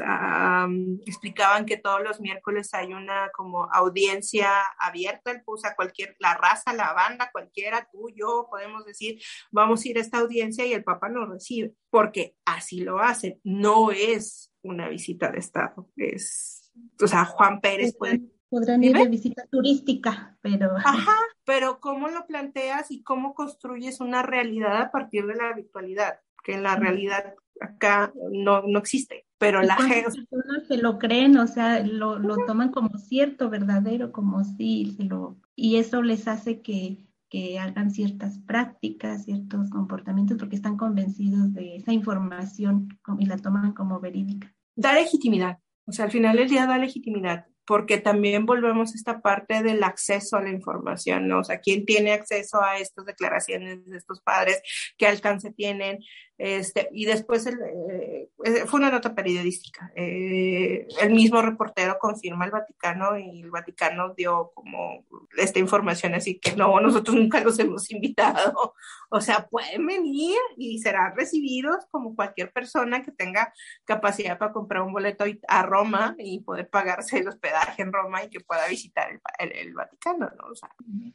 explicaban 1.07 1.64
que 1.64 1.79
todos 1.79 2.03
los 2.03 2.21
miércoles 2.21 2.75
hay 2.75 2.93
una 2.93 3.31
como 3.35 3.67
audiencia 3.73 4.51
abierta, 4.79 5.43
pues 5.47 5.64
a 5.64 5.75
cualquier, 5.75 6.14
la 6.19 6.35
raza, 6.35 6.75
la 6.75 6.93
banda, 6.93 7.31
cualquiera, 7.33 7.88
tú, 7.90 8.11
yo, 8.14 8.47
podemos 8.51 8.85
decir, 8.85 9.23
vamos 9.51 9.83
a 9.83 9.88
ir 9.88 9.97
a 9.97 10.03
esta 10.03 10.19
audiencia 10.19 10.67
y 10.67 10.75
el 10.75 10.85
Papa 10.85 11.09
nos 11.09 11.31
recibe, 11.31 11.73
porque 11.88 12.37
así 12.45 12.83
lo 12.83 12.99
hacen, 12.99 13.40
no 13.43 13.90
es 13.90 14.53
una 14.62 14.90
visita 14.90 15.31
de 15.31 15.38
Estado, 15.38 15.90
es, 15.97 16.75
o 17.01 17.07
sea, 17.07 17.25
Juan 17.25 17.62
Pérez 17.62 17.97
puede 17.97 18.21
podrán 18.51 18.85
ir 18.85 18.99
de 18.99 19.09
visita 19.09 19.47
turística, 19.51 20.37
pero... 20.43 20.77
Ajá, 20.77 21.17
pero 21.47 21.81
¿cómo 21.81 22.09
lo 22.09 22.27
planteas 22.27 22.90
y 22.90 23.03
cómo 23.03 23.33
construyes 23.33 24.01
una 24.01 24.21
realidad 24.21 24.77
a 24.83 24.90
partir 24.90 25.27
de 25.27 25.37
la 25.37 25.55
virtualidad? 25.55 26.21
Que 26.45 26.53
en 26.53 26.62
la 26.62 26.77
realidad 26.77 27.35
acá 27.61 28.12
no, 28.33 28.62
no 28.62 28.79
existe, 28.79 29.27
pero 29.38 29.62
la 29.62 29.77
gente... 29.77 30.05
personas 30.05 30.67
se 30.67 30.77
lo 30.77 30.99
creen, 30.99 31.37
o 31.38 31.47
sea, 31.47 31.85
lo, 31.85 32.19
lo 32.19 32.37
toman 32.47 32.71
como 32.71 32.99
cierto, 32.99 33.51
verdadero, 33.51 34.12
como 34.12 34.45
sí, 34.45 34.95
se 34.97 35.05
lo... 35.05 35.37
y 35.55 35.77
eso 35.77 36.03
les 36.03 36.29
hace 36.29 36.62
que, 36.62 37.07
que 37.29 37.59
hagan 37.59 37.90
ciertas 37.90 38.38
prácticas, 38.40 39.25
ciertos 39.25 39.71
comportamientos, 39.71 40.38
porque 40.38 40.57
están 40.57 40.77
convencidos 40.77 41.53
de 41.53 41.77
esa 41.77 41.93
información 41.93 42.88
y 43.19 43.27
la 43.27 43.38
toman 43.38 43.73
como 43.73 44.01
verídica. 44.01 44.55
Da 44.77 44.95
legitimidad, 44.95 45.59
o 45.87 45.93
sea, 45.93 46.07
al 46.07 46.11
final 46.11 46.37
del 46.37 46.49
día 46.49 46.67
da 46.67 46.79
legitimidad 46.79 47.47
porque 47.67 47.99
también 47.99 48.47
volvemos 48.47 48.93
a 48.93 48.95
esta 48.95 49.21
parte 49.21 49.62
del 49.62 49.83
acceso 49.83 50.37
a 50.37 50.43
la 50.43 50.51
información, 50.51 51.29
¿no? 51.29 51.40
O 51.40 51.45
sea, 51.45 51.61
¿quién 51.61 51.85
tiene 51.85 52.12
acceso 52.12 52.62
a 52.62 52.79
estas 52.79 53.07
declaraciones 53.07 53.85
de 53.87 53.97
estos 53.97 54.21
padres? 54.21 54.61
¿Qué 54.99 55.07
alcance 55.07 55.51
tienen? 55.53 55.99
Este, 56.37 56.88
y 56.92 57.05
después 57.05 57.47
eh, 57.47 58.29
eh, 58.44 58.66
fue 58.66 58.81
una 58.81 58.90
nota 58.90 59.14
periodística. 59.14 59.92
Eh, 59.94 60.87
el 61.01 61.12
mismo 61.12 61.40
reportero 61.40 61.97
confirma 62.01 62.44
el 62.44 62.51
Vaticano 62.51 63.16
y 63.16 63.42
el 63.42 63.51
Vaticano 63.51 64.14
dio 64.14 64.51
como 64.53 65.05
esta 65.37 65.61
información, 65.61 66.14
así 66.14 66.40
que 66.40 66.57
no, 66.57 66.81
nosotros 66.81 67.14
nunca 67.14 67.40
los 67.40 67.59
hemos 67.59 67.90
invitado. 67.90 68.75
O 69.11 69.20
sea, 69.20 69.47
pueden 69.47 69.87
venir 69.87 70.37
y 70.57 70.81
serán 70.81 71.14
recibidos 71.14 71.87
como 71.92 72.16
cualquier 72.16 72.51
persona 72.51 73.05
que 73.05 73.12
tenga 73.12 73.53
capacidad 73.85 74.38
para 74.38 74.53
comprar 74.53 74.83
un 74.83 74.92
boleto 74.92 75.25
a 75.47 75.62
Roma 75.62 76.16
y 76.18 76.40
poder 76.40 76.68
pagarse 76.68 77.18
el 77.18 77.29
hospedaje 77.29 77.83
en 77.83 77.92
Roma 77.92 78.25
y 78.25 78.29
que 78.31 78.40
pueda 78.40 78.66
visitar 78.66 79.20
el, 79.38 79.53
el, 79.53 79.73
Vaticano, 79.73 80.33
¿no? 80.37 80.49
O 80.51 80.55
sea, 80.57 80.68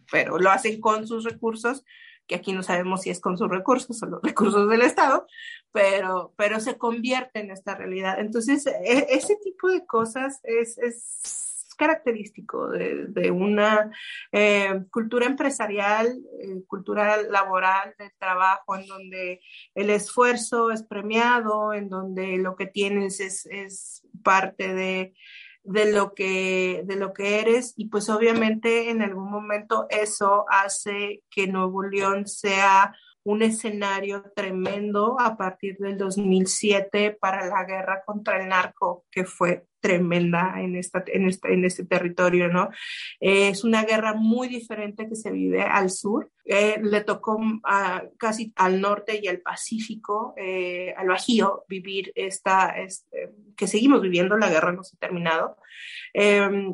pero 0.09 0.39
lo 0.39 0.49
hacen 0.49 0.79
con 0.79 1.05
sus 1.05 1.25
recursos 1.25 1.83
que 2.29 2.35
aquí 2.35 2.53
no 2.53 2.63
sabemos 2.63 3.01
si 3.01 3.09
es 3.09 3.19
con 3.19 3.37
sus 3.37 3.49
recursos 3.49 4.01
o 4.03 4.05
los 4.05 4.21
recursos 4.23 4.69
del 4.69 4.83
Estado, 4.83 5.27
pero, 5.73 6.33
pero 6.37 6.59
se 6.59 6.77
convierte 6.77 7.39
en 7.39 7.51
esta 7.51 7.75
realidad. 7.75 8.19
Entonces, 8.19 8.65
e, 8.67 9.07
ese 9.09 9.35
tipo 9.43 9.67
de 9.67 9.85
cosas 9.85 10.39
es, 10.43 10.77
es 10.77 11.49
característico 11.75 12.69
de, 12.69 13.07
de 13.07 13.31
una 13.31 13.89
eh, 14.31 14.83
cultura 14.91 15.25
empresarial, 15.25 16.07
eh, 16.39 16.61
cultura 16.67 17.21
laboral, 17.23 17.95
de 17.97 18.11
trabajo, 18.19 18.75
en 18.75 18.85
donde 18.85 19.41
el 19.73 19.89
esfuerzo 19.89 20.71
es 20.71 20.83
premiado, 20.83 21.73
en 21.73 21.89
donde 21.89 22.37
lo 22.37 22.55
que 22.55 22.67
tienes 22.67 23.19
es, 23.21 23.47
es 23.47 24.05
parte 24.23 24.73
de 24.73 25.15
de 25.63 25.91
lo 25.91 26.13
que 26.13 26.83
de 26.85 26.95
lo 26.95 27.13
que 27.13 27.41
eres 27.41 27.73
y 27.75 27.89
pues 27.89 28.09
obviamente 28.09 28.89
en 28.89 29.01
algún 29.01 29.29
momento 29.29 29.87
eso 29.89 30.45
hace 30.49 31.23
que 31.29 31.47
Nuevo 31.47 31.83
León 31.83 32.27
sea 32.27 32.95
un 33.29 33.43
escenario 33.43 34.23
tremendo 34.35 35.15
a 35.19 35.37
partir 35.37 35.77
del 35.77 35.99
2007 35.99 37.15
para 37.21 37.45
la 37.45 37.63
guerra 37.63 38.01
contra 38.03 38.41
el 38.41 38.49
narco, 38.49 39.05
que 39.11 39.23
fue 39.23 39.67
tremenda 39.79 40.55
en, 40.57 40.75
esta, 40.75 41.03
en, 41.05 41.27
este, 41.27 41.53
en 41.53 41.63
este 41.63 41.85
territorio, 41.85 42.47
¿no? 42.47 42.69
Eh, 43.19 43.49
es 43.49 43.63
una 43.63 43.83
guerra 43.83 44.15
muy 44.15 44.47
diferente 44.47 45.07
que 45.07 45.15
se 45.15 45.31
vive 45.31 45.61
al 45.61 45.91
sur. 45.91 46.31
Eh, 46.43 46.79
le 46.81 47.01
tocó 47.01 47.39
a, 47.63 48.03
casi 48.17 48.51
al 48.55 48.81
norte 48.81 49.19
y 49.21 49.27
al 49.27 49.41
Pacífico, 49.41 50.33
eh, 50.35 50.95
al 50.97 51.07
Bajío, 51.07 51.65
vivir 51.69 52.11
esta, 52.15 52.79
este, 52.79 53.29
que 53.55 53.67
seguimos 53.67 54.01
viviendo, 54.01 54.37
la 54.37 54.49
guerra 54.49 54.71
no 54.71 54.83
se 54.83 54.95
ha 54.95 54.99
terminado 54.99 55.55
em, 56.13 56.73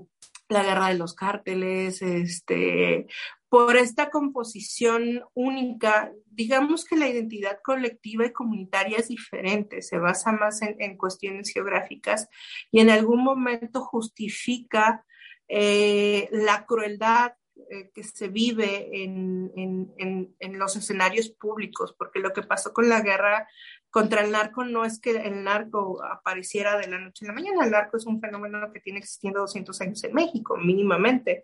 la 0.49 0.63
guerra 0.63 0.89
de 0.89 0.95
los 0.95 1.15
cárteles, 1.15 2.01
este, 2.01 3.07
por 3.49 3.77
esta 3.77 4.09
composición 4.09 5.23
única, 5.33 6.11
digamos 6.25 6.85
que 6.85 6.97
la 6.97 7.07
identidad 7.07 7.59
colectiva 7.63 8.25
y 8.25 8.33
comunitaria 8.33 8.97
es 8.97 9.07
diferente, 9.07 9.81
se 9.81 9.97
basa 9.97 10.31
más 10.31 10.61
en, 10.61 10.97
cuestiones 10.97 11.51
geográficas 11.51 12.27
y 12.71 12.79
en 12.79 12.89
algún 12.89 13.23
momento 13.23 13.81
justifica 13.81 15.05
eh, 15.47 16.27
la 16.31 16.65
crueldad 16.65 17.33
eh, 17.69 17.89
que 17.93 18.03
se 18.03 18.27
vive 18.27 19.03
en, 19.03 19.51
en, 19.57 20.59
los 20.59 20.75
escenarios 20.75 21.29
públicos, 21.29 21.95
porque 21.97 22.19
lo 22.19 22.33
que 22.33 22.43
pasó 22.43 22.73
con 22.73 22.89
la 22.89 23.01
guerra 23.01 23.47
contra 23.89 24.21
el 24.21 24.31
narco 24.31 24.63
no 24.65 24.85
es 24.85 24.99
que 24.99 25.11
el 25.11 25.43
narco 25.43 26.03
apareciera 26.03 26.77
de 26.77 26.87
la 26.87 26.99
noche 26.99 27.25
a 27.25 27.29
la 27.29 27.33
mañana, 27.33 27.65
el 27.65 27.71
narco 27.71 27.97
es 27.97 28.05
un 28.05 28.19
fenómeno 28.19 28.71
que 28.73 28.81
tiene 28.81 28.99
existiendo 28.99 29.39
200 29.41 29.81
años 29.81 30.03
en 30.03 30.13
México, 30.13 30.57
mínimamente, 30.57 31.43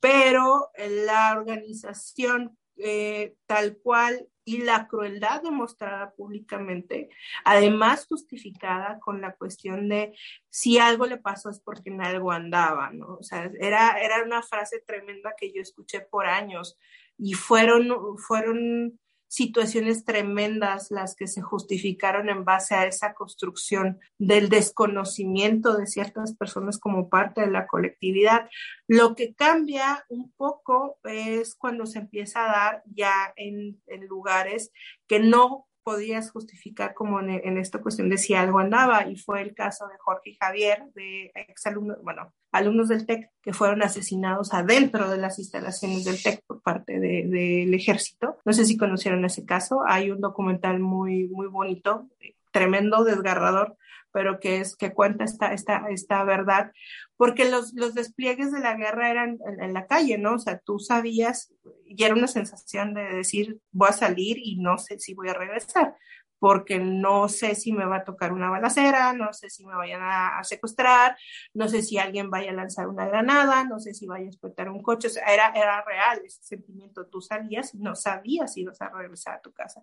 pero 0.00 0.70
la 0.76 1.32
organización 1.36 2.56
eh, 2.76 3.34
tal 3.46 3.78
cual 3.78 4.28
y 4.48 4.62
la 4.62 4.88
crueldad 4.88 5.42
demostrada 5.42 6.14
públicamente, 6.14 7.10
además 7.44 8.06
justificada 8.08 8.98
con 8.98 9.20
la 9.20 9.34
cuestión 9.34 9.90
de 9.90 10.14
si 10.48 10.78
algo 10.78 11.04
le 11.04 11.18
pasó 11.18 11.50
es 11.50 11.60
porque 11.60 11.90
en 11.90 12.00
algo 12.00 12.32
andaba, 12.32 12.90
¿no? 12.90 13.16
O 13.16 13.22
sea, 13.22 13.50
era, 13.60 14.00
era 14.00 14.22
una 14.24 14.42
frase 14.42 14.82
tremenda 14.86 15.34
que 15.36 15.52
yo 15.52 15.60
escuché 15.60 16.00
por 16.00 16.26
años 16.26 16.78
y 17.18 17.34
fueron, 17.34 18.16
fueron 18.16 18.98
situaciones 19.28 20.04
tremendas 20.04 20.90
las 20.90 21.14
que 21.14 21.26
se 21.26 21.42
justificaron 21.42 22.30
en 22.30 22.44
base 22.44 22.74
a 22.74 22.86
esa 22.86 23.12
construcción 23.14 24.00
del 24.18 24.48
desconocimiento 24.48 25.76
de 25.76 25.86
ciertas 25.86 26.34
personas 26.34 26.78
como 26.78 27.08
parte 27.10 27.42
de 27.42 27.50
la 27.50 27.66
colectividad. 27.66 28.48
Lo 28.86 29.14
que 29.14 29.34
cambia 29.34 30.04
un 30.08 30.32
poco 30.32 30.98
es 31.04 31.54
cuando 31.54 31.84
se 31.86 32.00
empieza 32.00 32.44
a 32.44 32.52
dar 32.52 32.82
ya 32.86 33.32
en, 33.36 33.78
lugares 34.08 34.72
que 35.06 35.20
no 35.20 35.66
podías 35.88 36.30
justificar 36.32 36.92
como 36.92 37.18
en, 37.18 37.56
esta 37.56 37.80
cuestión 37.80 38.10
de 38.10 38.18
si 38.18 38.34
algo 38.34 38.58
andaba, 38.58 39.08
y 39.08 39.16
fue 39.16 39.40
el 39.40 39.54
caso 39.54 39.88
de 39.88 39.96
Jorge 39.96 40.30
y 40.30 40.34
Javier, 40.34 40.82
de 40.94 41.32
exalumnos, 41.34 41.96
bueno, 42.02 42.34
alumnos 42.52 42.88
del 42.88 43.06
TEC 43.06 43.30
que 43.40 43.54
fueron 43.54 43.82
asesinados 43.82 44.52
adentro 44.52 45.08
de 45.08 45.16
las 45.16 45.38
instalaciones 45.38 46.04
del 46.04 46.22
TEC 46.22 46.44
por 46.46 46.60
parte 46.60 47.00
del 47.00 47.72
ejército. 47.72 48.36
No 48.44 48.52
sé 48.52 48.66
si 48.66 48.76
conocieron 48.76 49.24
ese 49.24 49.46
caso, 49.46 49.80
hay 49.86 50.10
un 50.10 50.20
documental 50.20 50.78
muy, 50.78 51.26
muy 51.28 51.46
bonito, 51.46 52.06
tremendo, 52.52 53.02
desgarrador, 53.02 53.78
pero 54.12 54.40
que 54.40 54.60
es 54.60 54.76
que 54.76 54.92
cuenta 54.92 55.24
esta, 55.24 55.54
esta, 55.54 55.86
esta 55.88 56.22
verdad, 56.24 56.70
porque 57.18 57.50
los, 57.50 57.74
los 57.74 57.94
despliegues 57.94 58.52
de 58.52 58.60
la 58.60 58.76
guerra 58.76 59.10
eran 59.10 59.40
en, 59.60 59.74
la 59.74 59.86
calle, 59.86 60.18
¿no? 60.18 60.34
O 60.34 60.38
sea, 60.38 60.60
tú 60.60 60.78
sabías, 60.78 61.52
y 61.84 62.04
era 62.04 62.14
una 62.14 62.28
sensación 62.28 62.94
de 62.94 63.02
decir, 63.02 63.60
voy 63.72 63.88
a 63.90 63.92
salir 63.92 64.38
y 64.38 64.56
no 64.56 64.78
sé 64.78 65.00
si 65.00 65.14
voy 65.14 65.28
a 65.28 65.34
regresar, 65.34 65.96
porque 66.38 66.78
no 66.78 67.28
sé 67.28 67.56
si 67.56 67.72
me 67.72 67.84
va 67.84 67.96
a 67.96 68.04
tocar 68.04 68.32
una 68.32 68.50
balacera, 68.50 69.12
no 69.14 69.32
sé 69.32 69.50
si 69.50 69.66
me 69.66 69.74
vayan 69.74 70.00
a, 70.00 70.38
secuestrar, 70.44 71.16
no 71.54 71.68
sé 71.68 71.82
si 71.82 71.98
alguien 71.98 72.30
vaya 72.30 72.52
a 72.52 72.54
lanzar 72.54 72.86
una 72.86 73.08
granada, 73.08 73.64
no 73.64 73.80
sé 73.80 73.94
si 73.94 74.06
vaya 74.06 74.26
a 74.26 74.28
explotar 74.28 74.70
un 74.70 74.80
coche, 74.80 75.08
o 75.08 75.10
sea, 75.10 75.26
era, 75.26 75.48
era 75.56 75.82
real 75.82 76.20
ese 76.24 76.40
sentimiento, 76.44 77.06
tú 77.06 77.20
salías 77.20 77.74
y 77.74 77.78
no 77.78 77.96
sabías 77.96 78.52
si 78.52 78.60
ibas 78.60 78.80
a 78.80 78.90
regresar 78.90 79.34
a 79.34 79.40
tu 79.40 79.52
casa. 79.52 79.82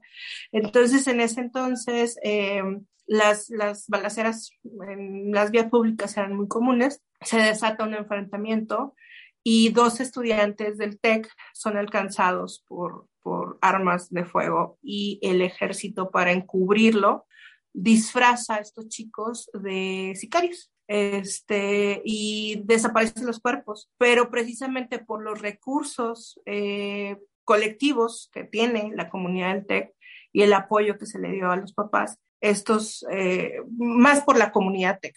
Entonces, 0.54 1.06
en 1.08 1.19
ese 1.19 1.41
entonces, 1.41 2.17
eh, 2.24 2.63
las, 3.08 3.50
las 3.50 3.88
balaceras 3.88 4.52
en 4.88 5.32
las 5.32 5.52
vías 5.52 5.69
públicas 5.69 6.15
eran 6.17 6.36
muy 6.36 6.48
comunes, 6.48 7.04
se 7.25 7.38
desata 7.38 7.83
un 7.83 7.93
enfrentamiento 7.93 8.95
y 9.43 9.69
dos 9.69 9.99
estudiantes 9.99 10.77
del 10.77 10.99
TEC 10.99 11.29
son 11.53 11.77
alcanzados 11.77 12.63
por, 12.67 13.07
por 13.21 13.57
armas 13.61 14.09
de 14.09 14.25
fuego 14.25 14.77
y 14.81 15.19
el 15.21 15.41
ejército 15.41 16.09
para 16.09 16.31
encubrirlo 16.31 17.25
disfraza 17.73 18.55
a 18.55 18.59
estos 18.59 18.88
chicos 18.88 19.49
de 19.53 20.13
sicarios 20.15 20.71
este, 20.88 22.01
y 22.05 22.61
desaparecen 22.63 23.25
los 23.25 23.39
cuerpos, 23.39 23.89
pero 23.97 24.29
precisamente 24.29 24.99
por 24.99 25.21
los 25.21 25.41
recursos 25.41 26.39
eh, 26.45 27.17
colectivos 27.43 28.29
que 28.33 28.43
tiene 28.43 28.91
la 28.95 29.09
comunidad 29.09 29.53
del 29.53 29.65
TEC 29.65 29.93
y 30.31 30.43
el 30.43 30.53
apoyo 30.53 30.97
que 30.97 31.05
se 31.05 31.19
le 31.19 31.31
dio 31.31 31.51
a 31.51 31.57
los 31.57 31.73
papás, 31.73 32.19
estos, 32.41 33.06
eh, 33.12 33.62
más 33.78 34.21
por 34.21 34.38
la 34.38 34.52
comunidad 34.52 35.00
tech. 35.00 35.15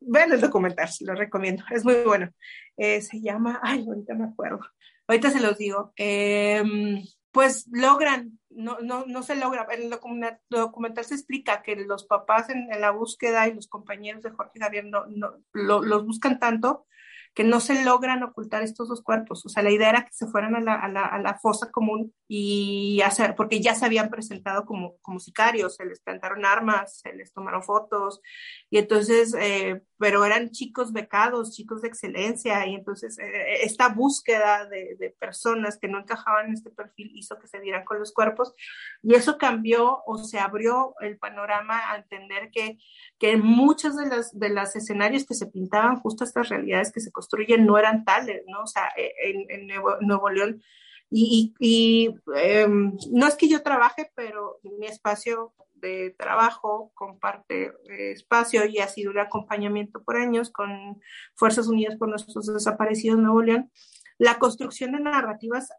Vean 0.00 0.32
el 0.32 0.40
documental, 0.40 0.88
si 0.88 1.04
lo 1.04 1.14
recomiendo, 1.14 1.64
es 1.70 1.84
muy 1.84 1.96
bueno. 2.04 2.30
Eh, 2.76 3.00
se 3.02 3.20
llama, 3.20 3.60
ay, 3.62 3.84
ahorita 3.86 4.14
me 4.14 4.24
acuerdo, 4.24 4.60
ahorita 5.06 5.30
se 5.30 5.40
los 5.40 5.58
digo, 5.58 5.92
em, 5.96 7.02
pues 7.32 7.66
logran 7.70 8.40
no, 8.50 8.78
no, 8.80 9.04
no 9.06 9.22
se 9.22 9.36
logra. 9.36 9.66
En 9.70 9.84
el 9.84 9.90
documental, 9.90 11.04
se 11.04 11.14
explica 11.14 11.62
que 11.62 11.76
los 11.76 12.04
papás 12.04 12.50
en, 12.50 12.68
la 12.68 12.90
búsqueda 12.90 13.48
y 13.48 13.54
los 13.54 13.68
compañeros 13.68 14.22
de 14.22 14.30
Jorge 14.30 14.60
Javier 14.60 14.86
no, 14.86 15.06
los 15.52 16.06
buscan 16.06 16.38
tanto 16.38 16.86
que 17.34 17.44
no 17.44 17.60
se 17.60 17.84
logran 17.84 18.22
ocultar 18.22 18.62
estos 18.62 18.88
dos 18.88 19.02
cuerpos. 19.02 19.44
O 19.46 19.48
sea, 19.48 19.62
la 19.62 19.70
idea 19.70 19.90
era 19.90 20.04
que 20.04 20.12
se 20.12 20.26
fueran 20.26 20.56
a 20.56 20.60
la, 20.60 20.74
a 20.74 20.88
la, 20.88 21.04
a 21.04 21.18
la 21.20 21.38
fosa 21.38 21.70
común 21.70 22.12
y 22.28 23.00
hacer, 23.02 23.34
porque 23.36 23.60
ya 23.60 23.74
se 23.74 23.86
habían 23.86 24.10
presentado 24.10 24.64
como, 24.64 24.96
como 25.00 25.20
sicarios, 25.20 25.76
se 25.76 25.84
les 25.84 26.00
plantaron 26.00 26.44
armas, 26.44 26.98
se 27.00 27.12
les 27.14 27.32
tomaron 27.32 27.62
fotos, 27.62 28.20
y 28.68 28.78
entonces, 28.78 29.34
eh, 29.38 29.82
pero 30.00 30.24
eran 30.24 30.50
chicos 30.50 30.94
becados, 30.94 31.54
chicos 31.54 31.82
de 31.82 31.88
excelencia, 31.88 32.66
y 32.66 32.74
entonces 32.74 33.18
eh, 33.18 33.62
esta 33.64 33.90
búsqueda 33.90 34.64
de, 34.64 34.96
de, 34.98 35.10
personas 35.10 35.78
que 35.78 35.88
no 35.88 36.00
encajaban 36.00 36.46
en 36.46 36.54
este 36.54 36.70
perfil 36.70 37.12
hizo 37.14 37.38
que 37.38 37.46
se 37.46 37.60
dieran 37.60 37.84
con 37.84 37.98
los 37.98 38.10
cuerpos, 38.12 38.54
y 39.02 39.14
eso 39.14 39.36
cambió 39.36 40.02
o 40.06 40.16
se 40.16 40.38
abrió 40.38 40.94
el 41.00 41.18
panorama 41.18 41.92
a 41.92 41.96
entender 41.96 42.50
que, 42.50 42.78
que 43.18 43.36
muchos 43.36 43.94
de 43.94 44.06
los 44.06 44.32
de 44.32 44.48
las 44.48 44.74
escenarios 44.74 45.26
que 45.26 45.34
se 45.34 45.48
pintaban, 45.48 46.00
justo 46.00 46.24
estas 46.24 46.48
realidades 46.48 46.92
que 46.92 47.00
se 47.00 47.12
construyen, 47.12 47.66
no 47.66 47.76
eran 47.76 48.06
tales, 48.06 48.42
¿no? 48.48 48.62
O 48.62 48.66
sea, 48.66 48.88
e, 48.96 49.12
en, 49.30 49.50
en 49.50 49.66
Nuevo, 49.66 49.96
Nuevo 50.00 50.30
León 50.30 50.62
y, 51.10 51.52
y 51.58 52.14
em, 52.36 52.96
no 53.10 53.26
es 53.26 53.34
que 53.34 53.48
yo 53.48 53.62
trabaje, 53.62 54.10
pero 54.14 54.60
mi 54.62 54.86
espacio 54.86 55.52
de 55.80 56.14
trabajo 56.18 56.92
comparte 56.94 57.72
eh, 57.88 58.12
espacio 58.12 58.66
y 58.66 58.78
ha 58.78 58.88
sido 58.88 59.10
un 59.10 59.18
acompañamiento 59.18 60.02
por 60.02 60.16
años 60.16 60.50
con 60.50 61.00
Fuerzas 61.34 61.68
Unidas 61.68 61.96
por 61.96 62.08
Nuestros 62.08 62.46
Desaparecidos 62.46 63.18
Nuevo 63.18 63.42
León. 63.42 63.70
La 64.18 64.38
construcción 64.38 64.92
de 64.92 65.00
narrativas 65.00 65.70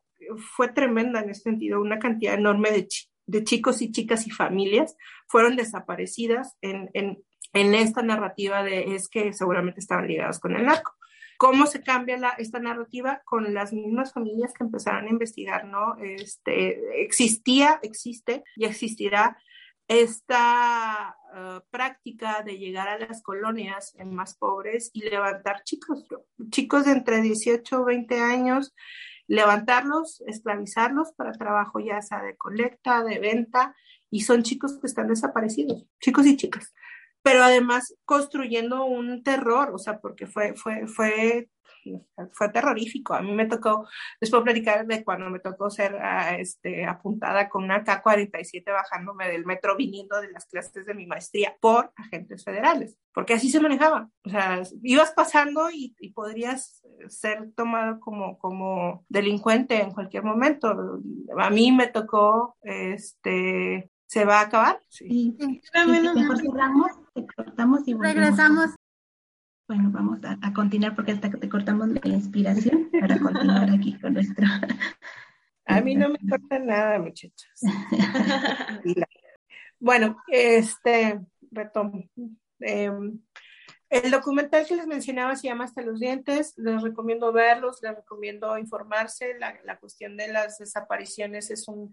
fue 0.55 0.69
tremenda 0.69 1.21
en 1.21 1.29
este 1.29 1.49
sentido, 1.49 1.81
una 1.81 1.99
cantidad 1.99 2.33
enorme 2.33 2.71
de, 2.71 2.87
de 3.25 3.43
chicos 3.43 3.81
y 3.81 3.91
chicas 3.91 4.27
y 4.27 4.31
familias 4.31 4.95
fueron 5.27 5.55
desaparecidas 5.55 6.57
en, 6.61 6.89
en, 6.93 7.23
en 7.53 7.75
esta 7.75 8.01
narrativa 8.01 8.63
de 8.63 8.95
es 8.95 9.09
que 9.09 9.33
seguramente 9.33 9.79
estaban 9.79 10.07
ligadas 10.07 10.39
con 10.39 10.55
el 10.55 10.65
narco. 10.65 10.93
¿Cómo 11.37 11.65
se 11.65 11.81
cambia 11.81 12.17
la, 12.17 12.29
esta 12.37 12.59
narrativa? 12.59 13.23
Con 13.25 13.55
las 13.55 13.73
mismas 13.73 14.13
familias 14.13 14.53
que 14.53 14.63
empezaron 14.63 15.07
a 15.07 15.09
investigar, 15.09 15.65
¿no? 15.65 15.97
Este, 15.97 17.01
existía, 17.01 17.79
existe 17.81 18.43
y 18.55 18.65
existirá 18.65 19.37
esta 19.91 21.17
uh, 21.33 21.59
práctica 21.69 22.43
de 22.43 22.57
llegar 22.57 22.87
a 22.87 22.97
las 22.97 23.21
colonias 23.21 23.93
más 24.05 24.37
pobres 24.37 24.89
y 24.93 25.01
levantar 25.01 25.63
chicos, 25.65 26.05
chicos 26.49 26.85
de 26.85 26.93
entre 26.93 27.21
18 27.21 27.81
o 27.81 27.83
20 27.83 28.19
años, 28.21 28.73
levantarlos, 29.27 30.21
esclavizarlos 30.27 31.11
para 31.11 31.33
trabajo 31.33 31.81
ya 31.81 32.01
sea 32.01 32.21
de 32.21 32.37
colecta, 32.37 33.03
de 33.03 33.19
venta, 33.19 33.75
y 34.09 34.21
son 34.21 34.43
chicos 34.43 34.79
que 34.79 34.87
están 34.87 35.07
desaparecidos, 35.07 35.85
chicos 35.99 36.25
y 36.25 36.37
chicas 36.37 36.73
pero 37.23 37.43
además 37.43 37.93
construyendo 38.05 38.85
un 38.85 39.23
terror, 39.23 39.71
o 39.73 39.77
sea, 39.77 39.99
porque 39.99 40.25
fue, 40.25 40.55
fue, 40.55 40.87
fue, 40.87 41.49
fue 42.33 42.49
terrorífico. 42.49 43.13
A 43.13 43.21
mí 43.21 43.31
me 43.31 43.45
tocó, 43.45 43.87
les 44.19 44.29
puedo 44.29 44.43
platicar 44.43 44.85
de 44.85 45.03
cuando 45.03 45.29
me 45.29 45.39
tocó 45.39 45.69
ser 45.69 45.95
ah, 46.01 46.37
este, 46.37 46.85
apuntada 46.85 47.49
con 47.49 47.63
una 47.63 47.83
K-47 47.83 48.65
bajándome 48.71 49.27
del 49.27 49.45
metro 49.45 49.75
viniendo 49.75 50.19
de 50.21 50.31
las 50.31 50.45
clases 50.45 50.85
de 50.85 50.93
mi 50.93 51.05
maestría 51.05 51.55
por 51.59 51.91
agentes 51.95 52.43
federales, 52.43 52.97
porque 53.13 53.33
así 53.33 53.49
se 53.49 53.59
manejaba. 53.59 54.09
O 54.25 54.29
sea, 54.29 54.61
ibas 54.83 55.11
pasando 55.11 55.69
y, 55.69 55.95
y 55.99 56.11
podrías 56.11 56.81
ser 57.07 57.51
tomado 57.55 57.99
como, 57.99 58.37
como 58.37 59.05
delincuente 59.09 59.81
en 59.81 59.91
cualquier 59.91 60.23
momento. 60.23 61.01
A 61.37 61.49
mí 61.49 61.71
me 61.71 61.87
tocó 61.87 62.55
este, 62.61 63.89
se 64.11 64.25
va 64.25 64.39
a 64.39 64.41
acabar. 64.41 64.79
Sí. 64.89 65.37
mejor 65.73 66.37
cerramos, 66.37 66.91
te 67.13 67.25
cortamos 67.25 67.87
y 67.87 67.93
Regresamos. 67.93 68.71
Bueno, 69.71 69.89
vamos 69.89 70.19
a, 70.25 70.51
continuar 70.51 70.95
porque 70.97 71.13
hasta 71.13 71.31
que 71.31 71.37
te 71.37 71.47
cortamos 71.47 71.87
la 71.87 72.01
inspiración 72.03 72.89
para 72.91 73.17
continuar 73.17 73.69
aquí 73.69 73.97
con 74.01 74.15
nuestro. 74.15 74.45
A 75.65 75.79
mí 75.79 75.95
no 75.95 76.09
me 76.09 76.19
corta 76.29 76.59
nada, 76.59 76.99
muchachos. 76.99 77.49
bueno, 79.79 80.17
este, 80.27 81.21
retomo. 81.51 82.03
Em, 82.59 83.17
el 83.89 84.11
documental 84.11 84.65
que 84.67 84.75
les 84.75 84.87
mencionaba 84.87 85.37
se 85.37 85.47
llama 85.47 85.63
Hasta 85.63 85.83
los 85.83 86.01
dientes, 86.01 86.53
les 86.57 86.81
recomiendo 86.81 87.31
verlos, 87.31 87.81
les 87.81 87.95
recomiendo 87.95 88.57
informarse. 88.57 89.39
La, 89.39 89.57
la 89.63 89.79
cuestión 89.79 90.17
de 90.17 90.33
las 90.33 90.57
desapariciones 90.57 91.49
es 91.49 91.69
un 91.69 91.91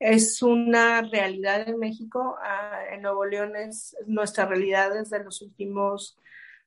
es 0.00 0.42
una 0.42 1.02
realidad 1.02 1.68
en 1.68 1.78
México. 1.78 2.36
Ah, 2.42 2.80
en 2.90 3.02
Nuevo 3.02 3.24
León 3.24 3.54
es 3.54 3.96
nuestra 4.08 4.44
realidad 4.44 4.92
desde 4.92 5.22
los 5.22 5.40
últimos 5.40 6.18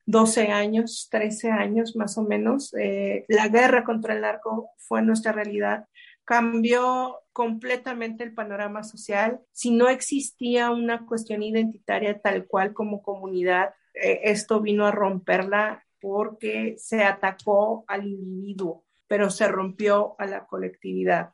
12 0.06 0.52
años, 0.52 1.08
13 1.12 1.52
años 1.52 1.96
más 1.96 2.18
o 2.18 2.24
menos. 2.24 2.74
Eh, 2.76 3.26
la 3.28 3.48
guerra 3.48 3.84
contra 3.84 4.14
el 4.14 4.22
narco 4.22 4.70
fue 4.78 5.02
nuestra 5.02 5.32
realidad. 5.32 5.88
Cambió 6.24 7.20
completamente 7.34 8.24
el 8.24 8.34
panorama 8.34 8.84
social. 8.84 9.42
Si 9.52 9.72
no 9.72 9.90
existía 9.90 10.72
una 10.72 11.06
cuestión 11.06 11.44
identitaria 11.44 12.20
tal 12.20 12.46
cual 12.48 12.74
como 12.74 13.02
comunidad, 13.02 13.74
eh, 13.94 14.22
esto 14.24 14.62
vino 14.62 14.86
a 14.86 14.92
romperla 14.92 15.84
porque 16.00 16.76
se 16.78 17.04
atacó 17.04 17.84
al 17.88 18.06
individuo, 18.06 18.86
pero 19.08 19.30
se 19.30 19.48
rompió 19.48 20.16
a 20.20 20.28
la 20.28 20.46
colectividad. 20.46 21.32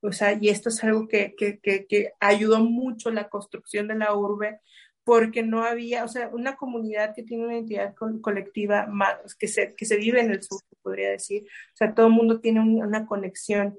O 0.00 0.12
sea, 0.12 0.36
y 0.38 0.48
esto 0.48 0.68
es 0.68 0.82
algo 0.84 1.08
que, 1.08 1.34
que, 1.36 1.58
que, 1.60 2.12
ayudó 2.20 2.60
mucho 2.60 3.10
la 3.10 3.28
construcción 3.28 3.88
de 3.88 3.94
la 3.94 4.14
urbe, 4.14 4.60
porque 5.04 5.42
no 5.42 5.64
había, 5.64 6.04
o 6.04 6.08
sea, 6.08 6.28
una 6.32 6.56
comunidad 6.56 7.14
que 7.14 7.22
tiene 7.22 7.44
una 7.44 7.54
identidad 7.54 7.94
colectiva 8.20 8.86
más, 8.86 9.34
que, 9.38 9.48
se, 9.48 9.74
que 9.74 9.84
se 9.84 9.96
vive 9.96 10.20
en 10.20 10.30
el 10.30 10.42
sur, 10.42 10.60
podría 10.82 11.10
decir. 11.10 11.44
O 11.44 11.76
sea, 11.76 11.94
todo 11.94 12.06
el 12.06 12.12
mundo 12.12 12.40
tiene 12.40 12.60
una 12.60 13.06
conexión 13.06 13.76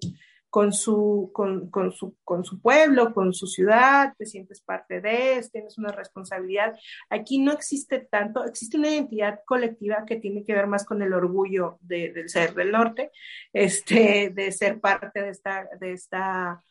con 0.56 0.72
su, 0.72 1.32
con, 1.34 1.70
con, 1.70 1.92
su, 1.92 2.16
con 2.24 2.46
su 2.46 2.62
pueblo, 2.62 3.14
con 3.14 3.34
su 3.34 3.46
ciudad, 3.46 4.14
te 4.18 4.26
sientes 4.26 4.62
parte 4.62 5.02
de, 5.02 5.46
tienes 5.52 5.78
una 5.78 5.92
responsabilidad. 5.92 6.74
Aquí 7.10 7.40
no 7.40 7.52
existe 7.52 8.00
tanto, 8.00 8.46
existe 8.46 8.78
una 8.78 8.90
identidad 8.90 9.42
colectiva 9.46 10.06
que 10.06 10.16
tiene 10.16 10.46
que 10.46 10.54
ver 10.54 10.68
más 10.68 10.86
con 10.86 11.02
el 11.02 11.12
orgullo 11.12 11.78
de, 11.82 12.30
ser 12.30 12.54
del 12.54 12.72
norte, 12.72 13.12
este, 13.52 14.32
de 14.34 14.50
ser 14.54 14.80
parte 14.80 15.22
de 15.22 15.30
esta, 15.30 15.68
de 15.78 15.92
esta 15.92 16.64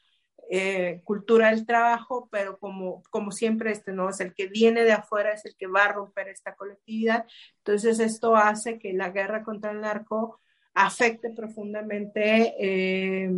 eh, 0.50 1.00
cultura 1.04 1.50
del 1.50 1.66
trabajo, 1.66 2.28
pero 2.30 2.58
como, 2.58 3.02
como 3.10 3.32
siempre, 3.32 3.72
este 3.72 3.92
no 3.92 4.08
es 4.08 4.20
el 4.20 4.34
que 4.34 4.46
viene 4.46 4.84
de 4.84 4.92
afuera, 4.92 5.32
es 5.32 5.44
el 5.44 5.56
que 5.56 5.66
va 5.66 5.84
a 5.84 5.92
romper 5.92 6.28
esta 6.28 6.54
colectividad. 6.54 7.26
Entonces, 7.58 8.00
esto 8.00 8.36
hace 8.36 8.78
que 8.78 8.92
la 8.92 9.10
guerra 9.10 9.42
contra 9.42 9.72
el 9.72 9.80
narco 9.80 10.40
afecte 10.74 11.30
profundamente 11.30 12.54
eh, 12.58 13.30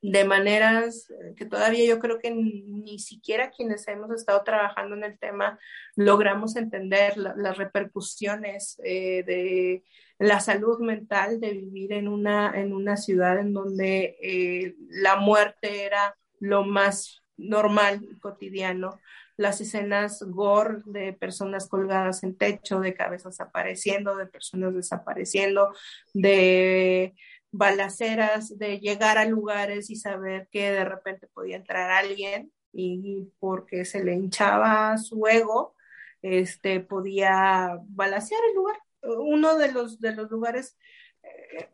de 0.00 0.24
maneras 0.24 1.10
que 1.34 1.46
todavía 1.46 1.86
yo 1.86 1.98
creo 1.98 2.18
que 2.18 2.30
ni, 2.30 2.98
siquiera 2.98 3.50
quienes 3.50 3.88
hemos 3.88 4.10
estado 4.10 4.42
trabajando 4.44 4.94
en 4.94 5.02
el 5.02 5.18
tema 5.18 5.58
logramos 5.96 6.56
entender 6.56 7.16
las 7.16 7.56
repercusiones 7.56 8.78
eh, 8.84 9.22
de 9.24 9.82
la 10.18 10.40
salud 10.40 10.78
mental 10.80 11.40
de 11.40 11.52
vivir 11.52 11.94
en 11.94 12.08
una, 12.08 12.52
en 12.54 12.74
una 12.74 12.98
ciudad 12.98 13.38
en 13.38 13.54
donde 13.54 14.16
eh, 14.22 14.74
la 14.90 15.16
muerte 15.16 15.86
era 15.86 16.16
lo 16.44 16.64
más 16.64 17.22
normal 17.36 18.00
y 18.02 18.18
cotidiano. 18.18 19.00
Las 19.36 19.60
escenas 19.60 20.22
gore 20.22 20.82
de 20.84 21.12
personas 21.12 21.68
colgadas 21.68 22.22
en 22.22 22.36
techo, 22.36 22.80
de 22.80 22.94
cabezas 22.94 23.40
apareciendo, 23.40 24.14
de 24.16 24.26
personas 24.26 24.74
desapareciendo, 24.74 25.74
de 26.12 27.14
balaceras, 27.50 28.56
de 28.58 28.78
llegar 28.78 29.18
a 29.18 29.24
lugares 29.24 29.90
y 29.90 29.96
saber 29.96 30.48
que 30.52 30.70
de 30.70 30.84
repente 30.84 31.26
podía 31.28 31.56
entrar 31.56 31.90
alguien 31.90 32.52
y 32.72 33.28
porque 33.38 33.84
se 33.84 34.04
le 34.04 34.14
hinchaba 34.14 34.98
su 34.98 35.26
ego, 35.26 35.74
este, 36.22 36.80
podía 36.80 37.78
balacear 37.88 38.40
el 38.50 38.56
lugar. 38.56 38.78
Uno 39.02 39.56
de 39.56 39.72
los, 39.72 40.00
de 40.00 40.14
los 40.14 40.30
lugares 40.30 40.76
eh, 41.22 41.70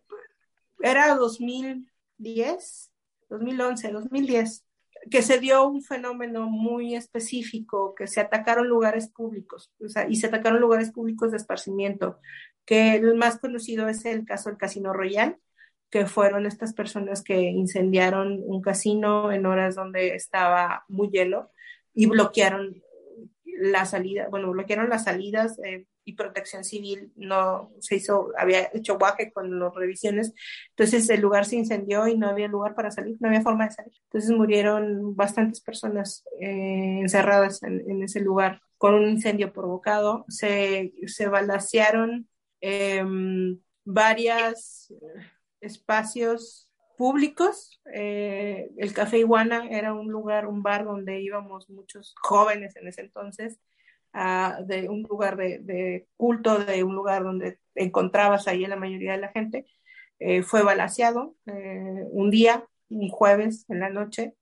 era 0.80 1.14
2010, 1.14 2.89
2011, 3.30 3.92
2010, 3.92 4.66
que 5.10 5.22
se 5.22 5.38
dio 5.38 5.66
un 5.66 5.82
fenómeno 5.82 6.48
muy 6.48 6.94
específico, 6.94 7.94
que 7.94 8.06
se 8.06 8.20
atacaron 8.20 8.68
lugares 8.68 9.08
públicos, 9.08 9.72
o 9.82 9.88
sea, 9.88 10.06
y 10.08 10.16
se 10.16 10.26
atacaron 10.26 10.60
lugares 10.60 10.92
públicos 10.92 11.30
de 11.30 11.38
esparcimiento, 11.38 12.18
que 12.66 12.96
el 12.96 13.14
más 13.14 13.38
conocido 13.38 13.88
es 13.88 14.04
el 14.04 14.26
caso 14.26 14.50
del 14.50 14.58
Casino 14.58 14.92
Royal, 14.92 15.38
que 15.90 16.06
fueron 16.06 16.46
estas 16.46 16.72
personas 16.72 17.22
que 17.22 17.40
incendiaron 17.40 18.40
un 18.44 18.60
casino 18.60 19.32
en 19.32 19.46
horas 19.46 19.74
donde 19.74 20.14
estaba 20.14 20.84
muy 20.88 21.08
lleno 21.08 21.50
y 21.94 22.06
bloquearon 22.06 22.82
la 23.44 23.84
salida, 23.84 24.28
bueno, 24.28 24.50
bloquearon 24.52 24.88
las 24.88 25.04
salidas 25.04 25.58
eh, 25.64 25.86
y 26.10 26.14
Protección 26.14 26.64
Civil 26.64 27.12
no 27.14 27.70
se 27.78 27.96
hizo, 27.96 28.32
había 28.36 28.68
hecho 28.74 28.98
guaje 28.98 29.32
con 29.32 29.60
las 29.60 29.72
revisiones, 29.74 30.34
entonces 30.70 31.08
el 31.08 31.20
lugar 31.20 31.44
se 31.44 31.56
incendió 31.56 32.08
y 32.08 32.18
no 32.18 32.28
había 32.28 32.48
lugar 32.48 32.74
para 32.74 32.90
salir, 32.90 33.16
no 33.20 33.28
había 33.28 33.42
forma 33.42 33.66
de 33.66 33.72
salir. 33.72 33.92
Entonces 34.04 34.30
murieron 34.30 35.14
bastantes 35.14 35.60
personas 35.60 36.24
eh, 36.40 36.98
encerradas 37.00 37.62
en, 37.62 38.02
ese 38.02 38.20
lugar 38.20 38.60
con 38.76 38.94
un 38.94 39.08
incendio 39.08 39.52
provocado. 39.52 40.24
Se, 40.28 40.92
se 41.06 41.28
balacearon 41.28 42.28
em, 42.60 43.60
varios 43.84 44.92
espacios 45.60 46.68
públicos. 46.96 47.80
Eh, 47.94 48.70
el 48.78 48.92
Café 48.92 49.18
Iguana 49.18 49.68
era 49.70 49.94
un 49.94 50.08
lugar, 50.08 50.46
un 50.46 50.62
bar 50.62 50.84
donde 50.84 51.20
íbamos 51.20 51.70
muchos 51.70 52.14
jóvenes 52.20 52.74
en 52.76 52.88
ese 52.88 53.02
entonces 53.02 53.60
de 54.12 54.88
un 54.88 55.02
lugar 55.02 55.36
de, 55.36 56.06
culto, 56.16 56.58
de 56.58 56.82
un 56.82 56.94
lugar 56.94 57.22
donde 57.22 57.58
encontrabas 57.74 58.48
ahí 58.48 58.64
a 58.64 58.68
la 58.68 58.76
mayoría 58.76 59.12
de 59.12 59.18
la 59.18 59.28
gente, 59.28 59.66
eh, 60.18 60.42
fue 60.42 60.62
balaseado 60.62 61.36
eh, 61.46 62.04
un 62.10 62.30
día, 62.30 62.66
un 62.88 63.08
jueves 63.08 63.64
en 63.68 63.80
la 63.80 63.88
noche. 63.88 64.34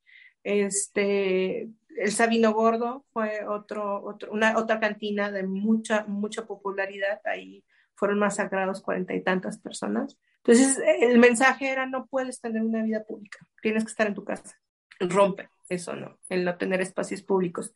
Este, 0.43 1.69
el 1.97 2.13
Sabino 2.13 2.53
Gordo 2.53 3.05
fue 3.13 3.47
otro, 3.47 4.03
otro, 4.03 4.33
una, 4.33 4.57
otra 4.57 4.81
cantina 4.81 5.31
de 5.31 5.43
mucha, 5.43 6.05
mucha 6.07 6.47
popularidad. 6.47 7.21
Ahí 7.25 7.65
fueron 7.95 8.19
masacrados 8.19 8.81
cuarenta 8.83 9.15
y 9.15 9.23
tantas 9.23 9.59
personas. 9.59 10.19
Entonces, 10.39 10.81
el 11.01 11.19
mensaje 11.19 11.69
era, 11.69 11.87
no 11.87 12.07
puedes 12.07 12.41
tener 12.41 12.63
una 12.63 12.83
vida 12.83 13.05
pública, 13.05 13.39
tienes 13.61 13.85
que 13.85 13.91
estar 13.91 14.07
en 14.07 14.15
tu 14.15 14.25
casa. 14.25 14.57
Rompe 15.01 15.49
eso, 15.69 15.95
¿no? 15.95 16.19
El 16.29 16.45
no 16.45 16.57
tener 16.57 16.81
espacios 16.81 17.23
públicos. 17.23 17.75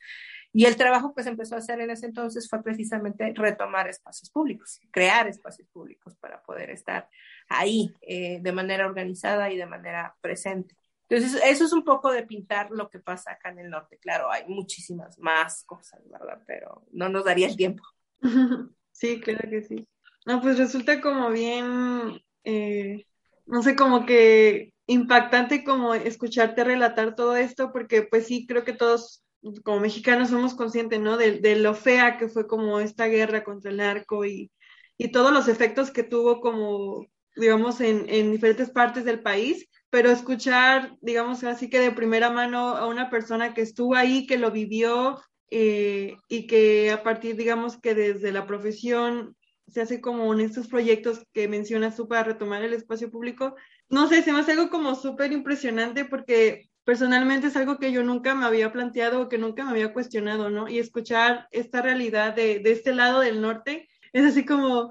Y 0.53 0.66
el 0.66 0.76
trabajo 0.76 1.14
que 1.14 1.22
se 1.22 1.30
empezó 1.30 1.55
a 1.55 1.59
hacer 1.59 1.80
en 1.80 1.90
ese 1.90 2.07
entonces 2.07 2.48
fue 2.48 2.62
precisamente 2.62 3.32
retomar 3.34 3.88
espacios 3.88 4.30
públicos, 4.30 4.80
crear 4.90 5.26
espacios 5.26 5.68
públicos 5.68 6.14
para 6.16 6.42
poder 6.42 6.70
estar 6.70 7.09
ahí 7.48 7.94
eh, 8.03 8.38
de 8.42 8.53
manera 8.53 8.86
organizada 8.86 9.50
y 9.50 9.57
de 9.57 9.66
manera 9.66 10.14
presente. 10.20 10.76
Entonces, 11.09 11.40
eso 11.44 11.64
es 11.64 11.72
un 11.72 11.84
poco 11.84 12.11
de 12.11 12.26
pintar 12.26 12.70
lo 12.70 12.88
que 12.88 12.98
pasa 12.98 13.32
acá 13.32 13.50
en 13.50 13.61
el 13.61 13.70
norte. 13.70 13.98
Claro, 13.98 14.30
hay 14.30 14.44
muchísimas 14.46 15.18
más 15.18 15.64
cosas, 15.64 16.00
¿verdad? 16.11 16.42
Pero 16.46 16.86
no 16.92 17.09
nos 17.09 17.24
daría 17.24 17.48
el 17.48 17.57
tiempo. 17.57 17.82
Sí, 18.94 19.20
claro 19.20 19.48
que 19.50 19.62
sí. 19.62 19.88
No, 20.26 20.40
pues 20.40 20.59
resulta 20.59 21.00
como 21.00 21.30
bien, 21.30 22.22
eh, 22.44 23.07
no 23.46 23.62
sé, 23.62 23.74
como 23.74 24.07
que 24.07 24.74
impactante 24.86 25.64
como 25.64 25.94
escucharte 25.94 26.62
relatar 26.62 27.16
todo 27.16 27.34
esto, 27.34 27.72
porque 27.72 28.03
pues 28.03 28.26
sí, 28.26 28.46
creo 28.46 28.64
que 28.64 28.74
todos 28.74 29.24
como 29.64 29.80
mexicanos 29.80 30.30
somos 30.30 30.55
conscientes, 30.55 31.01
¿no? 31.01 31.16
De, 31.16 31.57
lo 31.57 31.74
fea 31.74 32.16
que 32.16 32.28
fue 32.28 32.47
como 32.47 32.80
esta 32.80 33.07
guerra 33.07 33.45
contra 33.45 33.70
el 33.70 33.78
narco 33.78 34.24
y, 34.24 34.51
todos 35.12 35.32
los 35.32 35.49
efectos 35.49 35.90
que 35.90 36.05
tuvo 36.05 36.40
como, 36.40 37.09
digamos, 37.34 37.80
en, 37.80 38.30
diferentes 38.30 38.70
partes 38.70 39.05
del 39.05 39.20
país, 39.20 39.68
pero 39.90 40.11
escuchar, 40.11 40.97
digamos, 41.01 41.43
así 41.43 41.68
que 41.68 41.80
de 41.80 41.90
primera 41.90 42.30
mano 42.30 42.76
a 42.76 42.86
una 42.86 43.11
persona 43.11 43.53
que 43.53 43.62
estuvo 43.62 43.97
ahí, 43.97 44.28
que 44.28 44.38
lo 44.38 44.53
vivió 44.53 45.20
eh, 45.51 46.14
y 46.28 46.47
que 46.47 46.93
a 46.93 47.03
partir, 47.03 47.34
digamos, 47.34 47.80
que 47.80 47.97
desde 47.97 48.30
la 48.30 48.47
profesión 48.47 49.36
se 49.66 49.80
hace 49.80 50.01
como 50.01 50.32
en 50.32 50.40
estos 50.40 50.68
proyectos 50.68 51.26
que 51.32 51.49
mencionas 51.49 51.97
tú 51.97 52.07
para 52.07 52.22
retomar 52.22 52.62
el 52.62 52.72
espacio 52.72 53.11
público, 53.11 53.57
no 53.88 54.09
sé, 54.09 54.22
se 54.22 54.32
me 54.32 54.40
hace 54.40 54.53
algo 54.53 54.70
como 54.70 54.95
súper 54.95 55.32
impresionante 55.32 56.05
porque 56.05 56.70
personalmente 56.85 57.49
es 57.49 57.57
algo 57.57 57.78
que 57.78 57.93
yo 57.93 58.03
nunca 58.03 58.35
me 58.35 58.47
había 58.47 58.72
planteado 58.72 59.22
o 59.22 59.28
que 59.28 59.39
nunca 59.39 59.64
me 59.64 59.70
había 59.70 59.93
cuestionado, 59.93 60.51
¿no? 60.51 60.68
Y 60.68 60.78
escuchar 60.78 61.49
esta 61.51 61.83
realidad 61.83 62.35
de, 62.35 62.59
de 62.59 62.72
este 62.72 62.95
lado 62.95 63.20
del 63.20 63.41
norte 63.41 63.89
es 64.12 64.24
así 64.24 64.45
como, 64.45 64.91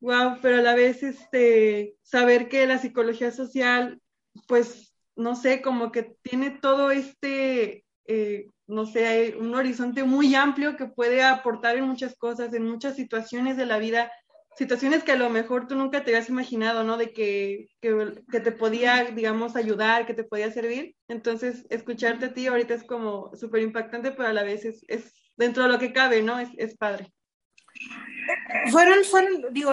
wow, 0.00 0.38
pero 0.42 0.58
a 0.58 0.62
la 0.62 0.74
vez 0.74 1.02
este, 1.02 1.96
saber 2.02 2.48
que 2.48 2.66
la 2.66 2.78
psicología 2.78 3.30
social, 3.30 4.00
pues, 4.46 4.94
no 5.16 5.36
sé, 5.36 5.62
como 5.62 5.92
que 5.92 6.16
tiene 6.22 6.50
todo 6.50 6.90
este, 6.90 7.84
eh, 8.06 8.48
no 8.66 8.86
sé, 8.86 9.36
un 9.38 9.54
horizonte 9.54 10.04
muy 10.04 10.34
amplio 10.34 10.76
que 10.76 10.86
puede 10.86 11.22
aportar 11.22 11.76
en 11.76 11.84
muchas 11.84 12.16
cosas, 12.16 12.52
en 12.54 12.64
muchas 12.64 12.96
situaciones 12.96 13.56
de 13.56 13.66
la 13.66 13.78
vida 13.78 14.10
situaciones 14.56 15.02
que 15.04 15.12
a 15.12 15.16
lo 15.16 15.30
mejor 15.30 15.66
tú 15.66 15.74
nunca 15.74 16.04
te 16.04 16.10
habías 16.10 16.28
imaginado, 16.28 16.84
¿no? 16.84 16.96
De 16.96 17.12
que, 17.12 17.68
que, 17.80 18.22
que, 18.30 18.40
te 18.40 18.52
podía, 18.52 19.04
digamos, 19.04 19.56
ayudar, 19.56 20.06
que 20.06 20.14
te 20.14 20.24
podía 20.24 20.50
servir. 20.50 20.94
Entonces, 21.08 21.66
escucharte 21.70 22.26
a 22.26 22.34
ti 22.34 22.46
ahorita 22.46 22.74
es 22.74 22.84
como 22.84 23.34
súper 23.36 23.62
impactante, 23.62 24.10
pero 24.10 24.28
a 24.28 24.32
la 24.32 24.42
vez 24.42 24.64
es, 24.64 24.84
es, 24.88 25.14
dentro 25.36 25.62
de 25.62 25.70
lo 25.70 25.78
que 25.78 25.92
cabe, 25.92 26.22
¿no? 26.22 26.38
Es, 26.38 26.50
es 26.56 26.76
padre. 26.76 27.12
Fueron, 28.70 29.02
fueron, 29.04 29.52
digo, 29.52 29.72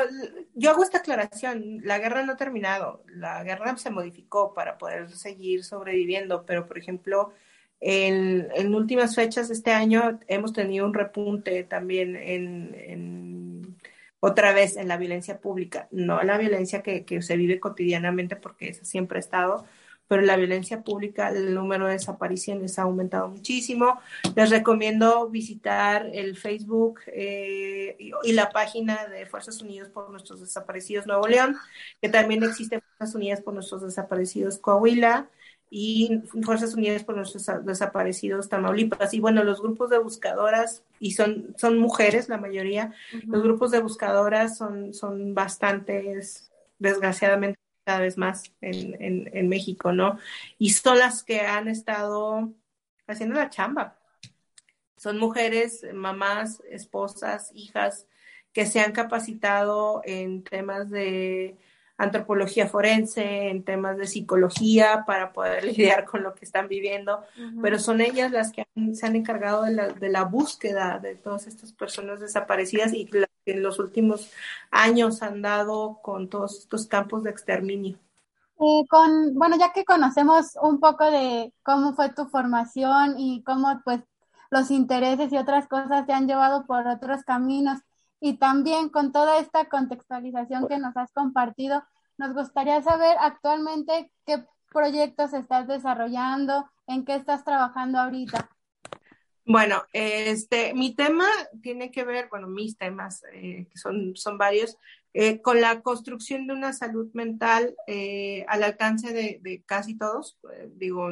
yo 0.55 0.71
hago 0.71 0.83
esta 0.83 0.99
aclaración, 0.99 1.79
la 1.83 1.99
guerra 1.99 2.23
no 2.23 2.33
ha 2.33 2.37
terminado, 2.37 3.03
la 3.07 3.43
guerra 3.43 3.77
se 3.77 3.91
modificó 3.91 4.53
para 4.53 4.77
poder 4.77 5.09
seguir 5.11 5.63
sobreviviendo, 5.63 6.45
pero 6.45 6.65
por 6.65 6.77
ejemplo, 6.77 7.33
en, 7.79 8.47
en 8.55 8.73
últimas 8.73 9.15
fechas 9.15 9.49
este 9.49 9.71
año 9.71 10.19
hemos 10.27 10.53
tenido 10.53 10.85
un 10.85 10.93
repunte 10.93 11.63
también 11.63 12.15
en, 12.15 12.75
en 12.75 13.77
otra 14.19 14.53
vez 14.53 14.77
en 14.77 14.87
la 14.87 14.97
violencia 14.97 15.39
pública, 15.39 15.87
no 15.91 16.21
la 16.23 16.37
violencia 16.37 16.81
que, 16.81 17.05
que 17.05 17.21
se 17.21 17.37
vive 17.37 17.59
cotidianamente 17.59 18.35
porque 18.35 18.69
eso 18.69 18.85
siempre 18.85 19.17
ha 19.17 19.21
estado, 19.21 19.65
pero 20.09 20.23
la 20.23 20.35
violencia 20.35 20.83
pública, 20.83 21.29
el 21.29 21.53
número 21.53 21.85
de 21.85 21.93
desapariciones 21.93 22.79
ha 22.79 22.81
aumentado 22.81 23.29
muchísimo. 23.29 24.01
Les 24.35 24.49
recomiendo 24.49 25.29
visitar 25.29 26.09
el 26.11 26.35
Facebook 26.35 27.01
eh, 27.07 27.95
y, 27.99 28.11
y, 28.23 28.33
la 28.33 28.49
página 28.49 29.05
de 29.05 29.27
Fuerzas 29.27 29.61
Unidas 29.61 29.89
por 29.89 30.09
Nuestros 30.09 30.41
Desaparecidos 30.41 31.05
Nuevo 31.05 31.27
León, 31.27 31.55
que 32.01 32.09
también 32.09 32.43
existe 32.43 32.81
Fuerzas 32.81 33.13
Unidas 33.13 33.41
por 33.41 33.53
Nuestros 33.53 33.83
Desaparecidos 33.83 34.57
Coahuila 34.57 35.29
y 35.69 36.21
Fuerzas 36.43 36.73
Unidas 36.73 37.03
por 37.03 37.15
los 37.15 37.33
Desaparecidos 37.63 38.49
Tamaulipas. 38.49 39.13
Y 39.13 39.19
bueno, 39.19 39.43
los 39.43 39.61
grupos 39.61 39.89
de 39.89 39.99
buscadoras, 39.99 40.83
y 40.99 41.11
son, 41.11 41.55
son 41.57 41.77
mujeres 41.77 42.27
la 42.29 42.37
mayoría, 42.37 42.93
los 43.27 43.43
grupos 43.43 43.71
de 43.71 43.81
buscadoras 43.81 44.57
son, 44.57 44.93
son 44.93 45.33
bastantes, 45.35 46.51
desgraciadamente, 46.79 47.59
cada 47.85 47.99
vez 47.99 48.17
más 48.17 48.51
en, 48.61 49.01
en, 49.01 49.29
en 49.33 49.49
México, 49.49 49.91
¿no? 49.91 50.19
Y 50.57 50.71
son 50.71 50.99
las 50.99 51.23
que 51.23 51.41
han 51.41 51.67
estado 51.67 52.51
haciendo 53.07 53.35
la 53.35 53.49
chamba. 53.49 53.97
Son 54.97 55.17
mujeres, 55.17 55.85
mamás, 55.93 56.61
esposas, 56.69 57.51
hijas, 57.53 58.05
que 58.53 58.65
se 58.65 58.79
han 58.79 58.91
capacitado 58.91 60.01
en 60.03 60.43
temas 60.43 60.89
de 60.89 61.55
antropología 61.99 62.67
forense, 62.67 63.49
en 63.49 63.63
temas 63.63 63.97
de 63.97 64.07
psicología 64.07 65.03
para 65.05 65.33
poder 65.33 65.65
lidiar 65.65 66.05
con 66.05 66.23
lo 66.23 66.33
que 66.33 66.45
están 66.45 66.69
viviendo, 66.69 67.21
pero 67.61 67.77
son 67.77 67.99
ellas 67.99 68.31
las 68.31 68.53
que 68.53 68.65
se 68.93 69.05
han 69.05 69.17
encargado 69.17 69.63
de 69.63 69.73
la, 69.73 69.89
de 69.89 70.09
la, 70.09 70.23
búsqueda 70.23 70.97
de 70.99 71.15
todas 71.15 71.45
estas 71.45 71.73
personas 71.73 72.21
desaparecidas 72.21 72.93
y 72.93 73.05
que 73.05 73.27
en 73.45 73.61
los 73.61 73.79
últimos 73.79 74.31
años 74.71 75.21
han 75.21 75.41
dado 75.41 75.99
con 76.01 76.29
todos 76.29 76.59
estos 76.59 76.87
campos 76.87 77.23
de 77.23 77.31
exterminio. 77.31 77.97
Eh, 78.61 78.85
con, 78.89 79.35
bueno, 79.35 79.57
ya 79.59 79.73
que 79.73 79.83
conocemos 79.83 80.57
un 80.61 80.79
poco 80.79 81.11
de 81.11 81.53
cómo 81.63 81.93
fue 81.95 82.13
tu 82.13 82.27
formación 82.27 83.19
y 83.19 83.43
cómo 83.43 83.81
pues 83.83 83.99
los 84.51 84.71
intereses 84.71 85.33
y 85.33 85.37
otras 85.37 85.67
cosas 85.67 86.05
te 86.05 86.13
han 86.13 86.27
llevado 86.27 86.65
por 86.65 86.87
otros 86.87 87.23
caminos, 87.23 87.79
y 88.21 88.37
también 88.37 88.89
con 88.89 89.11
toda 89.11 89.39
esta 89.39 89.69
contextualización 89.69 90.67
que 90.67 90.77
nos 90.77 90.95
has 90.97 91.11
compartido, 91.11 91.83
nos 92.19 92.33
gustaría 92.33 92.81
saber 92.81 93.15
actualmente 93.21 94.11
qué 94.25 94.43
proyectos 94.71 95.33
estás 95.33 95.67
desarrollando, 95.67 96.69
en 96.85 97.05
qué 97.05 97.15
estás 97.15 97.45
trabajando 97.45 97.97
ahorita. 97.97 98.49
Bueno, 99.45 99.83
este, 99.93 100.73
mi 100.73 100.93
tema 100.93 101.25
tiene 101.61 101.89
que 101.91 102.03
ver, 102.03 102.27
bueno, 102.29 102.47
mis 102.47 102.77
temas, 102.77 103.23
eh, 103.31 103.67
que 103.71 103.77
son, 103.77 104.15
son 104.17 104.37
varios, 104.37 104.77
eh, 105.13 105.41
con 105.41 105.61
la 105.61 105.81
construcción 105.81 106.47
de 106.47 106.53
una 106.53 106.73
salud 106.73 107.09
mental 107.13 107.75
eh, 107.87 108.45
al 108.47 108.63
alcance 108.63 109.13
de, 109.13 109.39
de 109.41 109.63
casi 109.65 109.97
todos. 109.97 110.37
Eh, 110.53 110.69
digo, 110.75 111.09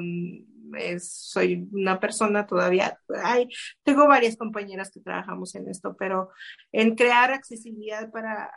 soy 1.00 1.68
una 1.72 1.98
persona 1.98 2.46
todavía, 2.46 3.00
hay, 3.24 3.48
tengo 3.84 4.06
varias 4.06 4.36
compañeras 4.36 4.92
que 4.92 5.00
trabajamos 5.00 5.56
en 5.56 5.70
esto, 5.70 5.96
pero 5.98 6.30
en 6.74 6.96
crear 6.96 7.32
accesibilidad 7.32 8.12
para 8.12 8.52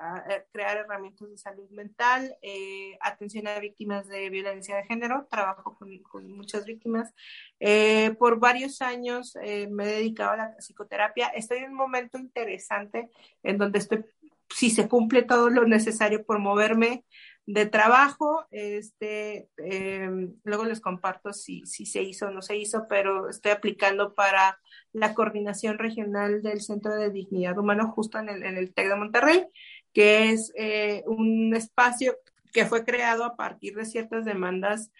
crear 0.52 0.78
herramientas 0.78 1.30
de 1.30 1.38
salud 1.38 1.70
mental, 1.70 2.36
eh, 2.42 2.98
atención 3.00 3.46
a 3.46 3.60
víctimas 3.60 4.08
de 4.08 4.28
violencia 4.28 4.74
de 4.74 4.84
género, 4.84 5.28
trabajo 5.30 5.76
con, 5.78 5.98
con 5.98 6.32
muchas 6.32 6.64
víctimas. 6.64 7.14
Eh, 7.60 8.16
por 8.18 8.40
varios 8.40 8.82
años 8.82 9.36
eh, 9.42 9.68
me 9.70 9.84
he 9.84 9.96
dedicado 9.98 10.32
a 10.32 10.36
la 10.36 10.56
psicoterapia. 10.58 11.28
Estoy 11.28 11.58
en 11.58 11.70
un 11.70 11.76
momento 11.76 12.18
interesante 12.18 13.10
en 13.42 13.58
donde 13.58 13.78
estoy, 13.78 14.04
si 14.54 14.70
se 14.70 14.88
cumple 14.88 15.22
todo 15.22 15.50
lo 15.50 15.66
necesario 15.66 16.24
por 16.24 16.38
moverme 16.38 17.04
de 17.46 17.66
trabajo. 17.66 18.46
Este, 18.50 19.48
em, 19.56 20.34
luego 20.44 20.64
les 20.64 20.80
comparto 20.80 21.32
si, 21.32 21.64
si 21.66 21.86
se 21.86 22.02
hizo 22.02 22.26
o 22.26 22.30
no 22.30 22.42
se 22.42 22.56
hizo, 22.56 22.86
pero 22.88 23.28
estoy 23.28 23.52
aplicando 23.52 24.14
para 24.14 24.58
la 24.92 25.14
coordinación 25.14 25.78
regional 25.78 26.42
del 26.42 26.60
Centro 26.60 26.94
de 26.96 27.10
Dignidad 27.10 27.58
Humana 27.58 27.86
justo 27.86 28.18
en 28.18 28.28
el, 28.28 28.44
en 28.44 28.56
el 28.56 28.72
TEC 28.74 28.88
de 28.88 28.96
Monterrey, 28.96 29.46
que 29.92 30.30
es 30.30 30.52
eh, 30.56 31.02
un 31.06 31.54
espacio 31.54 32.16
que 32.52 32.66
fue 32.66 32.84
creado 32.84 33.24
a 33.24 33.36
partir 33.36 33.76
de 33.76 33.84
ciertas 33.84 34.24
demandas 34.24 34.90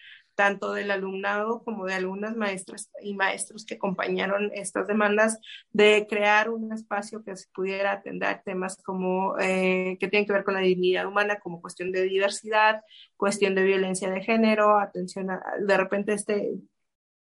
tanto 0.41 0.73
del 0.73 0.89
alumnado 0.89 1.63
como 1.63 1.85
de 1.85 1.93
algunas 1.93 2.35
maestras 2.35 2.89
y 2.99 3.13
maestros 3.13 3.63
que 3.63 3.75
acompañaron 3.75 4.49
estas 4.55 4.87
demandas 4.87 5.37
de 5.71 6.07
crear 6.09 6.49
un 6.49 6.73
espacio 6.73 7.23
que 7.23 7.35
se 7.35 7.47
pudiera 7.53 7.91
atender 7.91 8.41
temas 8.43 8.75
como 8.81 9.37
eh, 9.37 9.97
que 9.99 10.07
tienen 10.07 10.25
que 10.25 10.33
ver 10.33 10.43
con 10.43 10.55
la 10.55 10.61
dignidad 10.61 11.05
humana, 11.05 11.37
como 11.39 11.61
cuestión 11.61 11.91
de 11.91 12.01
diversidad, 12.01 12.81
cuestión 13.17 13.53
de 13.53 13.61
violencia 13.61 14.09
de 14.09 14.21
género, 14.21 14.79
atención 14.79 15.29
a, 15.29 15.43
de 15.59 15.77
repente 15.77 16.13
este 16.13 16.55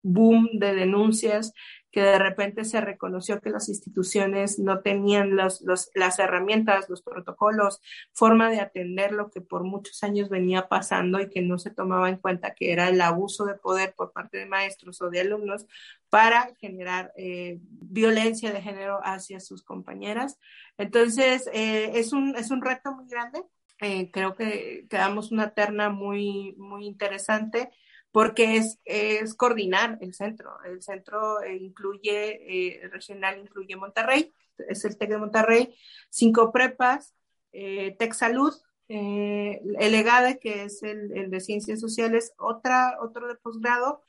boom 0.03 0.49
de 0.55 0.75
denuncias 0.75 1.53
que 1.93 2.01
de 2.01 2.18
repente 2.18 2.64
se 2.64 2.80
reconoció 2.80 3.40
que 3.40 3.51
las 3.51 3.68
instituciones 3.68 4.59
no 4.59 4.80
tenían 4.80 5.36
las 5.36 6.18
herramientas, 6.18 6.88
los 6.88 7.03
protocolos, 7.03 7.80
forma 8.12 8.51
de 8.51 8.61
atender 8.61 9.12
lo 9.12 9.30
que 9.30 9.43
por 9.43 9.62
muchos 9.62 10.03
años 10.03 10.30
venía 10.30 10.68
pasando 10.68 11.20
y 11.20 11.28
que 11.28 11.43
no 11.43 11.59
se 11.59 11.70
tomaba 11.70 12.09
en 12.09 12.16
cuenta 12.16 12.55
que 12.55 12.72
era 12.72 12.88
el 12.88 13.01
abuso 13.01 13.45
de 13.45 13.55
poder 13.55 13.95
por 13.95 14.12
parte 14.12 14.38
de 14.38 14.47
maestros 14.47 15.03
o 15.03 15.11
de 15.11 15.20
alumnos 15.20 15.66
para 16.09 16.55
generar 16.59 17.12
eh, 17.16 17.59
violencia 17.61 18.53
de 18.53 18.62
género 18.62 19.01
hacia 19.05 19.38
sus 19.38 19.62
compañeras. 19.62 20.38
Entonces, 20.78 21.49
eh, 21.53 21.93
es, 21.95 22.14
un, 22.14 22.36
es 22.36 22.51
un 22.51 22.62
reto 22.62 22.95
muy 22.95 23.07
grande. 23.07 23.43
Eh, 23.80 24.11
creo 24.11 24.34
que 24.34 24.86
quedamos 24.88 25.30
una 25.30 25.51
terna 25.51 25.90
muy, 25.90 26.55
muy 26.57 26.86
interesante 26.86 27.70
porque 28.13 28.57
es, 28.57 28.79
es 28.85 29.35
coordinar 29.35 29.99
el 30.01 30.15
centro. 30.15 30.63
El 30.65 30.83
centro 30.83 31.43
eh, 31.43 31.57
incluye, 31.57 32.79
eh, 32.79 32.89
regional 32.89 33.39
incluye 33.39 33.75
Monterrey, 33.75 34.33
es 34.69 34.85
el 34.85 34.97
TEC 34.97 35.11
de 35.11 35.19
Monterrey, 35.19 35.75
cinco 36.11 36.53
prepas, 36.53 37.15
eh, 37.53 37.97
TEC 37.99 38.13
Salud, 38.13 38.55
eh, 38.89 39.61
el 39.79 39.95
EGADE, 39.95 40.39
que 40.39 40.65
es 40.65 40.83
el, 40.83 41.31
de 41.31 41.41
Ciencias 41.41 41.81
Sociales, 41.81 42.35
otra, 42.39 42.99
otro 43.01 43.27
de 43.27 43.35
posgrado, 43.37 44.03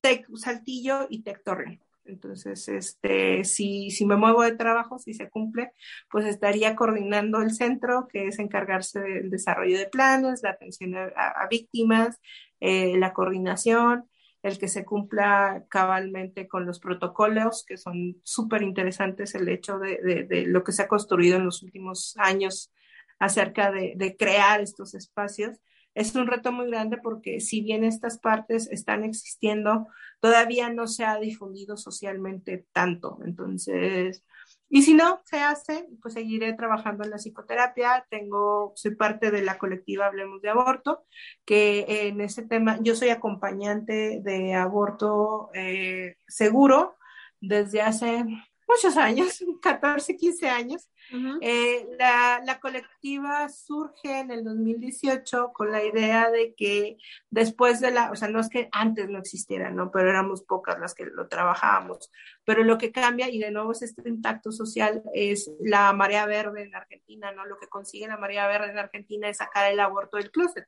TEC 0.00 0.26
Saltillo 0.36 1.06
y 1.10 1.22
TEC 1.22 1.42
Torre. 1.44 1.80
Entonces, 2.08 2.68
este, 2.68 3.44
si, 3.44 3.90
si 3.90 4.06
me 4.06 4.16
muevo 4.16 4.42
de 4.42 4.56
trabajo, 4.56 4.98
si 4.98 5.14
se 5.14 5.28
cumple, 5.28 5.72
pues 6.10 6.26
estaría 6.26 6.76
coordinando 6.76 7.40
el 7.40 7.52
centro, 7.52 8.06
que 8.08 8.28
es 8.28 8.38
encargarse 8.38 9.00
del 9.00 9.30
desarrollo 9.30 9.78
de 9.78 9.88
planes, 9.88 10.42
la 10.42 10.50
atención 10.50 10.94
a, 10.96 11.46
víctimas, 11.50 12.20
eh, 12.60 12.96
la 12.98 13.12
coordinación, 13.12 14.08
el 14.42 14.58
que 14.58 14.68
se 14.68 14.84
cumpla 14.84 15.64
cabalmente 15.68 16.46
con 16.46 16.66
los 16.66 16.78
protocolos, 16.78 17.64
que 17.66 17.76
son 17.76 18.16
súper 18.22 18.62
interesantes, 18.62 19.34
el 19.34 19.48
hecho 19.48 19.78
de, 19.78 19.98
de, 20.02 20.24
de, 20.24 20.46
lo 20.46 20.62
que 20.62 20.72
se 20.72 20.82
ha 20.82 20.88
construido 20.88 21.36
en 21.36 21.44
los 21.44 21.62
últimos 21.62 22.14
años 22.18 22.72
acerca 23.18 23.72
de, 23.72 23.94
de 23.96 24.16
crear 24.16 24.60
estos 24.60 24.94
espacios. 24.94 25.58
Es 25.96 26.14
un 26.14 26.26
reto 26.26 26.52
muy 26.52 26.66
grande 26.66 26.98
porque 26.98 27.40
si 27.40 27.62
bien 27.62 27.82
estas 27.82 28.18
partes 28.18 28.68
están 28.70 29.02
existiendo, 29.02 29.88
todavía 30.20 30.68
no 30.68 30.86
se 30.86 31.06
ha 31.06 31.18
difundido 31.18 31.78
socialmente 31.78 32.66
tanto. 32.72 33.18
Entonces, 33.24 34.22
y 34.68 34.82
si 34.82 34.92
no 34.92 35.22
se 35.24 35.38
hace, 35.38 35.88
pues 36.02 36.12
seguiré 36.12 36.52
trabajando 36.52 37.02
en 37.02 37.10
la 37.10 37.16
psicoterapia. 37.16 38.06
Tengo, 38.10 38.74
soy 38.76 38.94
parte 38.94 39.30
de 39.30 39.40
la 39.40 39.56
colectiva 39.56 40.04
Hablemos 40.04 40.42
de 40.42 40.50
Aborto, 40.50 41.06
que 41.46 41.86
en 41.88 42.20
ese 42.20 42.42
tema, 42.42 42.78
yo 42.82 42.94
soy 42.94 43.08
acompañante 43.08 44.20
de 44.22 44.52
aborto 44.52 45.48
eh, 45.54 46.16
seguro 46.28 46.96
desde 47.40 47.80
hace 47.80 48.22
muchos 48.68 48.96
años, 48.96 49.44
14, 49.62 50.16
15 50.16 50.48
años. 50.48 50.90
Uh 51.12 51.16
-huh. 51.16 51.38
eh, 51.40 51.86
la, 51.98 52.42
la, 52.44 52.58
colectiva 52.58 53.48
surge 53.48 54.18
en 54.18 54.32
el 54.32 54.42
2018 54.42 55.52
con 55.52 55.70
la 55.70 55.84
idea 55.84 56.30
de 56.32 56.52
que 56.56 56.96
después 57.30 57.78
de 57.80 57.92
la, 57.92 58.10
o 58.10 58.16
sea, 58.16 58.26
no 58.26 58.40
es 58.40 58.48
que 58.48 58.68
antes 58.72 59.08
no 59.08 59.18
existiera, 59.18 59.70
¿no? 59.70 59.92
Pero 59.92 60.10
éramos 60.10 60.42
pocas 60.42 60.80
las 60.80 60.94
que 60.94 61.04
lo 61.04 61.28
trabajábamos. 61.28 62.10
Pero 62.44 62.64
lo 62.64 62.76
que 62.76 62.90
cambia, 62.90 63.28
y 63.28 63.38
de 63.38 63.52
nuevo 63.52 63.70
es 63.70 63.82
este 63.82 64.08
impacto 64.08 64.50
social, 64.50 65.02
es 65.14 65.48
la 65.60 65.92
marea 65.92 66.26
verde 66.26 66.62
en 66.62 66.74
Argentina, 66.74 67.30
¿no? 67.30 67.44
Lo 67.46 67.58
que 67.58 67.68
consigue 67.68 68.08
la 68.08 68.16
marea 68.16 68.48
verde 68.48 68.70
en 68.70 68.78
Argentina 68.78 69.28
es 69.28 69.36
sacar 69.36 69.70
el 69.70 69.78
aborto 69.78 70.16
del 70.16 70.32
closet. 70.32 70.66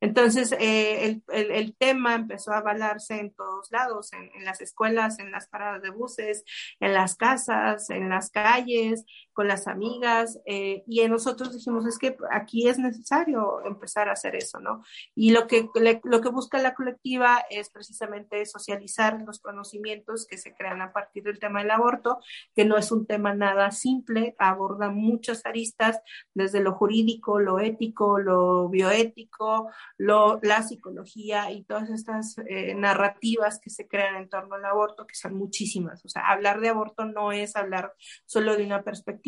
Entonces, 0.00 0.52
eh, 0.52 1.22
el, 1.28 1.50
el, 1.50 1.74
tema 1.74 2.14
empezó 2.14 2.52
a 2.52 2.58
avalarse 2.58 3.18
en 3.18 3.32
todos 3.32 3.70
lados, 3.70 4.12
en, 4.12 4.44
las 4.44 4.60
escuelas, 4.60 5.18
en 5.18 5.30
las 5.30 5.48
paradas 5.48 5.82
de 5.82 5.90
buses, 5.90 6.44
en 6.80 6.92
las 6.92 7.16
casas, 7.16 7.88
en 7.88 8.10
las 8.10 8.30
calles, 8.30 9.04
con 9.36 9.48
las 9.48 9.68
amigas, 9.68 10.40
eh, 10.46 10.82
y 10.86 11.06
nosotros 11.08 11.52
dijimos, 11.52 11.84
es 11.84 11.98
que 11.98 12.16
aquí 12.30 12.68
es 12.68 12.78
necesario 12.78 13.62
empezar 13.66 14.08
a 14.08 14.12
hacer 14.12 14.34
eso, 14.34 14.60
¿no? 14.60 14.82
Y 15.14 15.32
lo 15.32 15.46
que, 15.46 15.68
le, 15.74 16.00
lo 16.04 16.22
que 16.22 16.30
busca 16.30 16.56
la 16.58 16.72
colectiva 16.72 17.44
es 17.50 17.68
precisamente 17.68 18.46
socializar 18.46 19.20
los 19.26 19.40
conocimientos 19.40 20.26
que 20.26 20.38
se 20.38 20.54
crean 20.54 20.80
a 20.80 20.94
partir 20.94 21.22
del 21.22 21.38
tema 21.38 21.60
del 21.60 21.70
aborto, 21.70 22.18
que 22.54 22.64
no 22.64 22.78
es 22.78 22.90
un 22.90 23.06
tema 23.06 23.34
nada 23.34 23.72
simple, 23.72 24.34
aborda 24.38 24.88
muchas 24.88 25.44
aristas, 25.44 26.00
desde 26.32 26.60
lo 26.60 26.72
jurídico, 26.72 27.38
lo 27.38 27.60
ético, 27.60 28.18
lo 28.18 28.70
bioético, 28.70 29.70
lo, 29.98 30.40
la 30.42 30.62
psicología 30.62 31.50
y 31.50 31.64
todas 31.64 31.90
estas 31.90 32.38
eh, 32.48 32.74
narrativas 32.74 33.60
que 33.60 33.68
se 33.68 33.86
crean 33.86 34.16
en 34.16 34.30
torno 34.30 34.54
al 34.54 34.64
aborto, 34.64 35.06
que 35.06 35.14
son 35.14 35.34
muchísimas. 35.34 36.02
O 36.06 36.08
sea, 36.08 36.26
hablar 36.30 36.60
de 36.60 36.70
aborto 36.70 37.04
no 37.04 37.32
es 37.32 37.54
hablar 37.54 37.92
solo 38.24 38.56
de 38.56 38.64
una 38.64 38.82
perspectiva, 38.82 39.25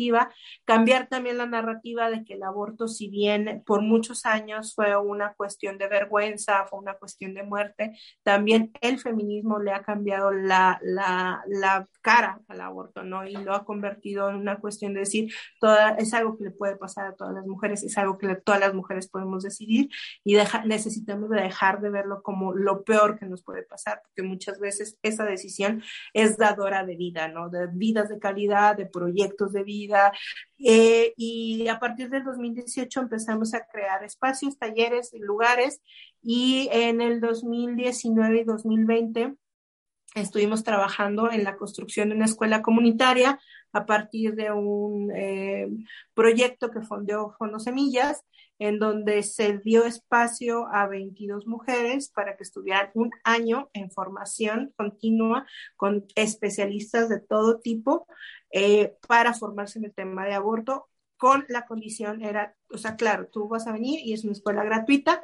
cambiar 0.65 1.07
también 1.07 1.37
la 1.37 1.45
narrativa 1.45 2.09
de 2.09 2.23
que 2.23 2.35
el 2.35 2.43
aborto, 2.43 2.87
si 2.87 3.09
bien 3.09 3.63
por 3.65 3.81
muchos 3.81 4.25
años 4.25 4.73
fue 4.75 4.95
una 4.97 5.33
cuestión 5.33 5.77
de 5.77 5.87
vergüenza, 5.87 6.65
fue 6.67 6.79
una 6.79 6.93
cuestión 6.95 7.33
de 7.33 7.43
muerte, 7.43 7.97
también 8.23 8.71
el 8.81 8.99
feminismo 8.99 9.59
le 9.59 9.71
ha 9.71 9.83
cambiado 9.83 10.31
la, 10.31 10.79
la, 10.81 11.43
la 11.47 11.87
cara 12.01 12.41
al 12.47 12.61
aborto, 12.61 13.03
¿no? 13.03 13.25
Y 13.25 13.33
lo 13.33 13.53
ha 13.53 13.65
convertido 13.65 14.29
en 14.29 14.35
una 14.35 14.59
cuestión 14.59 14.93
de 14.93 15.01
decir, 15.01 15.33
toda, 15.59 15.91
es 15.95 16.13
algo 16.13 16.37
que 16.37 16.45
le 16.45 16.51
puede 16.51 16.75
pasar 16.75 17.07
a 17.07 17.15
todas 17.15 17.33
las 17.33 17.45
mujeres, 17.45 17.83
es 17.83 17.97
algo 17.97 18.17
que 18.17 18.27
le, 18.27 18.35
todas 18.35 18.61
las 18.61 18.73
mujeres 18.73 19.09
podemos 19.09 19.43
decidir 19.43 19.89
y 20.23 20.33
deja, 20.33 20.63
necesitamos 20.65 21.29
dejar 21.29 21.81
de 21.81 21.89
verlo 21.89 22.21
como 22.21 22.53
lo 22.53 22.83
peor 22.83 23.17
que 23.17 23.25
nos 23.25 23.43
puede 23.43 23.63
pasar, 23.63 24.01
porque 24.03 24.27
muchas 24.27 24.59
veces 24.59 24.97
esa 25.01 25.25
decisión 25.25 25.83
es 26.13 26.37
dadora 26.37 26.85
de 26.85 26.95
vida, 26.95 27.27
¿no? 27.27 27.49
De 27.49 27.67
vidas 27.71 28.09
de 28.09 28.19
calidad, 28.19 28.75
de 28.77 28.85
proyectos 28.85 29.53
de 29.53 29.63
vida. 29.63 29.88
Eh, 30.57 31.13
y 31.17 31.67
a 31.67 31.79
partir 31.79 32.09
del 32.09 32.23
2018 32.23 33.01
empezamos 33.01 33.53
a 33.53 33.65
crear 33.65 34.03
espacios, 34.03 34.57
talleres, 34.57 35.11
lugares, 35.13 35.81
y 36.21 36.69
en 36.71 37.01
el 37.01 37.21
2019 37.21 38.41
y 38.41 38.43
2020 38.43 39.35
estuvimos 40.15 40.63
trabajando 40.63 41.31
en 41.31 41.43
la 41.43 41.55
construcción 41.55 42.09
de 42.09 42.15
una 42.15 42.25
escuela 42.25 42.61
comunitaria 42.61 43.39
a 43.71 43.85
partir 43.85 44.35
de 44.35 44.51
un 44.51 45.11
eh, 45.15 45.67
proyecto 46.13 46.71
que 46.71 46.81
fondeó 46.81 47.31
Fondo 47.37 47.59
Semillas, 47.59 48.23
en 48.59 48.77
donde 48.77 49.23
se 49.23 49.57
dio 49.57 49.85
espacio 49.85 50.67
a 50.67 50.87
22 50.87 51.47
mujeres 51.47 52.09
para 52.09 52.35
que 52.35 52.43
estuvieran 52.43 52.91
un 52.93 53.09
año 53.23 53.69
en 53.73 53.89
formación 53.89 54.73
continua 54.75 55.45
con 55.77 56.05
especialistas 56.15 57.07
de 57.07 57.21
todo 57.21 57.59
tipo 57.59 58.05
eh, 58.51 58.95
para 59.07 59.33
formarse 59.33 59.79
en 59.79 59.85
el 59.85 59.93
tema 59.93 60.25
de 60.25 60.33
aborto 60.33 60.89
con 61.19 61.45
la 61.49 61.65
condición 61.65 62.23
era, 62.23 62.55
o 62.73 62.77
sea, 62.77 62.95
claro, 62.95 63.27
tú 63.27 63.49
vas 63.49 63.67
a 63.67 63.73
venir 63.73 63.99
y 64.01 64.13
es 64.13 64.23
una 64.23 64.31
escuela 64.31 64.63
gratuita, 64.63 65.21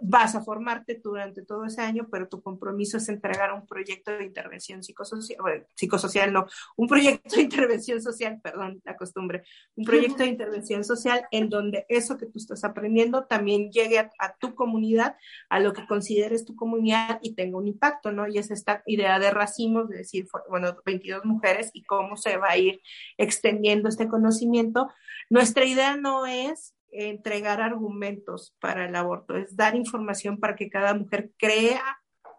vas 0.00 0.34
a 0.34 0.42
formarte 0.42 1.00
durante 1.02 1.42
todo 1.42 1.64
ese 1.64 1.80
año, 1.82 2.08
pero 2.10 2.28
tu 2.28 2.42
compromiso 2.42 2.96
es 2.96 3.08
entregar 3.08 3.52
un 3.52 3.66
proyecto 3.66 4.12
de 4.12 4.24
intervención 4.24 4.82
psicosocial, 4.82 5.38
bueno, 5.40 5.64
psicosocial 5.74 6.32
no, 6.32 6.46
un 6.76 6.88
proyecto 6.88 7.36
de 7.36 7.42
intervención 7.42 8.00
social, 8.00 8.40
perdón, 8.42 8.80
la 8.84 8.96
costumbre, 8.96 9.42
un 9.76 9.84
proyecto 9.84 10.22
de 10.22 10.30
intervención 10.30 10.84
social 10.84 11.26
en 11.30 11.48
donde 11.48 11.86
eso 11.88 12.16
que 12.16 12.26
tú 12.26 12.38
estás 12.38 12.64
aprendiendo 12.64 13.24
también 13.24 13.70
llegue 13.70 13.98
a, 13.98 14.10
a, 14.18 14.34
tu 14.36 14.54
comunidad, 14.54 15.16
a 15.48 15.60
lo 15.60 15.72
que 15.72 15.86
consideres 15.86 16.44
tu 16.44 16.56
comunidad 16.56 17.18
y 17.22 17.34
tenga 17.34 17.58
un 17.58 17.68
impacto, 17.68 18.12
¿no? 18.12 18.26
Y 18.26 18.38
es 18.38 18.50
esta 18.50 18.82
idea 18.86 19.18
de 19.18 19.30
racimos, 19.30 19.88
de 19.88 19.98
decir, 19.98 20.26
bueno, 20.48 20.76
22 20.84 21.24
mujeres 21.24 21.70
y 21.74 21.84
cómo 21.84 22.16
se 22.16 22.36
va 22.36 22.50
a 22.50 22.58
ir 22.58 22.80
extendiendo 23.18 23.88
este 23.88 24.08
conocimiento. 24.08 24.88
Nuestra 25.28 25.64
idea 25.64 25.96
no 25.96 26.26
es 26.26 26.74
entregar 26.92 27.60
argumentos 27.60 28.54
para 28.60 28.86
el 28.86 28.96
aborto, 28.96 29.36
es 29.36 29.56
dar 29.56 29.74
información 29.74 30.38
para 30.38 30.56
que 30.56 30.70
cada 30.70 30.94
mujer 30.94 31.30
crea, 31.38 31.82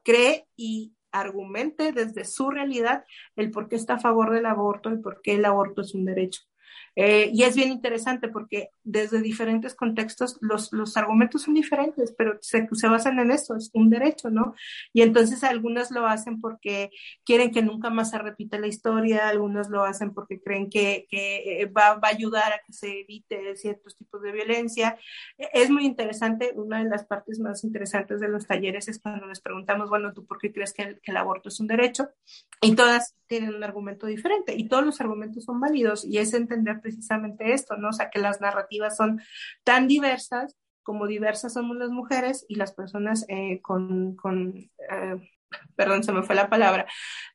cree 0.03 0.47
y 0.55 0.93
argumente 1.11 1.91
desde 1.91 2.25
su 2.25 2.49
realidad 2.49 3.03
el 3.35 3.51
por 3.51 3.67
qué 3.67 3.75
está 3.75 3.95
a 3.95 3.99
favor 3.99 4.31
del 4.31 4.45
aborto 4.45 4.91
y 4.91 4.97
por 4.97 5.21
qué 5.21 5.33
el 5.35 5.45
aborto 5.45 5.81
es 5.81 5.93
un 5.93 6.05
derecho. 6.05 6.41
Eh, 6.95 7.29
y 7.33 7.43
es 7.43 7.55
bien 7.55 7.71
interesante 7.71 8.27
porque 8.27 8.69
desde 8.83 9.21
diferentes 9.21 9.75
contextos 9.75 10.37
los, 10.41 10.73
los 10.73 10.97
argumentos 10.97 11.43
son 11.43 11.53
diferentes, 11.53 12.13
pero 12.17 12.37
se, 12.41 12.67
se, 12.71 12.87
basan 12.87 13.19
en 13.19 13.31
esto, 13.31 13.55
es 13.55 13.69
un 13.73 13.89
derecho, 13.89 14.29
¿no? 14.29 14.55
Y 14.91 15.01
entonces 15.01 15.43
algunas 15.43 15.91
lo 15.91 16.05
hacen 16.05 16.41
porque 16.41 16.89
quieren 17.23 17.51
que 17.51 17.61
nunca 17.61 17.89
más 17.89 18.09
se 18.09 18.17
repita 18.17 18.59
la 18.59 18.67
historia, 18.67 19.29
algunos 19.29 19.69
lo 19.69 19.85
hacen 19.85 20.13
porque 20.13 20.41
creen 20.41 20.69
que, 20.69 21.07
que 21.09 21.71
va, 21.75 21.95
va, 21.95 22.09
a 22.09 22.11
ayudar 22.11 22.51
a 22.51 22.61
que 22.65 22.73
se 22.73 23.01
evite 23.01 23.55
ciertos 23.55 23.95
tipos 23.95 24.21
de 24.21 24.31
violencia. 24.31 24.97
Es 25.37 25.69
muy 25.69 25.85
interesante, 25.85 26.51
una 26.55 26.83
de 26.83 26.89
las 26.89 27.05
partes 27.05 27.39
más 27.39 27.63
interesantes 27.63 28.19
de 28.19 28.27
los 28.27 28.45
talleres 28.47 28.87
es 28.89 28.99
cuando 28.99 29.27
les 29.27 29.39
preguntamos, 29.39 29.89
bueno, 29.89 30.13
¿tú 30.13 30.25
por 30.25 30.39
qué 30.39 30.51
crees 30.51 30.73
que 30.73 30.83
el, 30.83 31.01
que 31.01 31.11
el 31.11 31.17
aborto 31.17 31.49
es 31.49 31.59
un 31.59 31.67
derecho? 31.67 32.09
Y 32.61 32.75
todas 32.75 33.15
tienen 33.27 33.55
un 33.55 33.63
argumento 33.63 34.07
diferente 34.07 34.53
y 34.55 34.67
todos 34.67 34.85
los 34.85 34.99
argumentos 34.99 35.45
son 35.45 35.59
válidos 35.61 36.03
y 36.05 36.17
es 36.17 36.33
entender 36.33 36.80
precisamente 36.81 37.53
esto, 37.53 37.77
¿no? 37.77 37.89
O 37.89 37.93
sea, 37.93 38.09
que 38.09 38.19
las 38.19 38.41
narrativas 38.41 38.97
son 38.97 39.21
tan 39.63 39.87
diversas 39.87 40.57
como 40.83 41.07
diversas 41.07 41.53
somos 41.53 41.77
las 41.77 41.89
mujeres 41.89 42.45
y 42.47 42.55
las 42.55 42.73
personas 42.73 43.25
eh, 43.29 43.61
con, 43.61 44.17
eh, 44.89 45.29
perdón, 45.75 46.03
se 46.03 46.11
me 46.11 46.23
fue 46.23 46.35
la 46.35 46.49
palabra, 46.49 46.85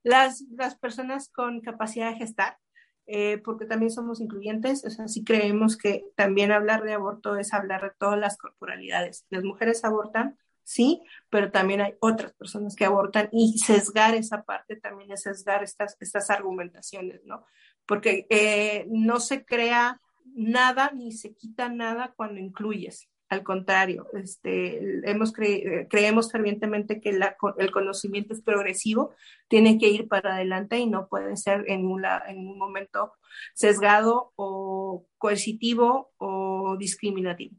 las, 0.03 0.45
las 0.51 0.77
personas 0.77 1.31
con 1.31 1.61
capacidad 1.61 2.11
de 2.11 2.17
gestar, 2.17 2.59
eh, 3.07 3.39
porque 3.39 3.67
también 3.67 3.91
somos 3.91 4.21
incluyentes, 4.21 4.85
o 4.85 4.91
sea, 4.91 5.07
sí 5.07 5.23
creemos 5.23 5.77
que 5.77 6.05
también 6.17 6.51
hablar 6.51 6.83
de 6.83 6.95
aborto 6.95 7.37
es 7.37 7.55
hablar 7.55 7.83
de 7.83 7.93
todas 7.99 8.19
las 8.19 8.37
corporalidades. 8.37 9.27
Las 9.31 9.45
mujeres 9.45 9.85
abortan, 9.85 10.37
sí, 10.65 11.03
pero 11.31 11.53
también 11.53 11.81
hay 11.81 11.95
otras 12.01 12.33
personas 12.33 12.75
que 12.75 12.85
abortan 12.85 13.29
y 13.31 13.59
sesgar 13.59 14.15
esa 14.15 14.43
parte 14.43 14.75
también 14.77 15.13
es 15.13 15.23
sesgar 15.23 15.63
estas, 15.63 15.97
estas 16.01 16.31
argumentaciones, 16.31 17.21
¿no? 17.25 17.47
Porque 17.87 18.27
eh, 18.31 18.87
no 18.91 19.21
se 19.21 19.45
crea 19.45 20.01
nada 20.35 20.93
ni 20.95 21.13
se 21.13 21.35
quita 21.35 21.69
nada 21.69 22.13
cuando 22.17 22.41
incluyes. 22.41 23.09
Al 23.29 23.43
contrario, 23.43 24.07
este, 24.13 25.11
hemos 25.11 25.33
cre 25.33 25.89
creemos 25.91 26.31
fervientemente 26.31 27.01
que 27.01 27.13
la, 27.13 27.37
el 27.59 27.73
conocimiento 27.73 28.33
es 28.33 28.41
progresivo, 28.41 29.15
tiene 29.49 29.79
que 29.79 29.89
ir 29.89 30.07
para 30.07 30.35
adelante 30.35 30.79
y 30.79 30.87
no 30.87 31.09
puede 31.09 31.37
ser 31.37 31.65
en, 31.67 31.87
una, 31.87 32.23
en 32.29 32.47
un 32.47 32.57
momento 32.57 33.15
sesgado 33.53 34.33
o 34.37 35.09
coercitivo 35.19 36.13
o 36.19 36.77
discriminativo. 36.79 37.57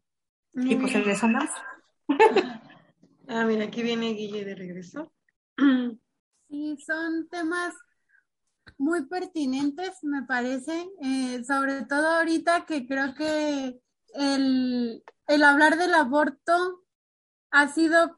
Y 0.53 0.75
pues 0.75 0.95
en 0.95 1.09
eso 1.09 1.27
más. 1.27 1.49
Ah, 3.29 3.43
mira, 3.43 3.65
aquí 3.65 3.83
viene 3.83 4.13
Guille 4.13 4.45
de 4.45 4.55
regreso. 4.55 5.11
Sí, 6.49 6.77
son 6.77 7.27
temas 7.27 7.75
muy 8.77 9.05
pertinentes, 9.07 10.03
me 10.03 10.23
parece, 10.23 10.89
eh, 11.01 11.43
sobre 11.45 11.83
todo 11.85 12.07
ahorita 12.07 12.65
que 12.65 12.87
creo 12.87 13.13
que 13.15 13.79
el, 14.15 15.03
el 15.27 15.43
hablar 15.43 15.77
del 15.77 15.93
aborto 15.93 16.83
ha 17.51 17.67
sido, 17.69 18.17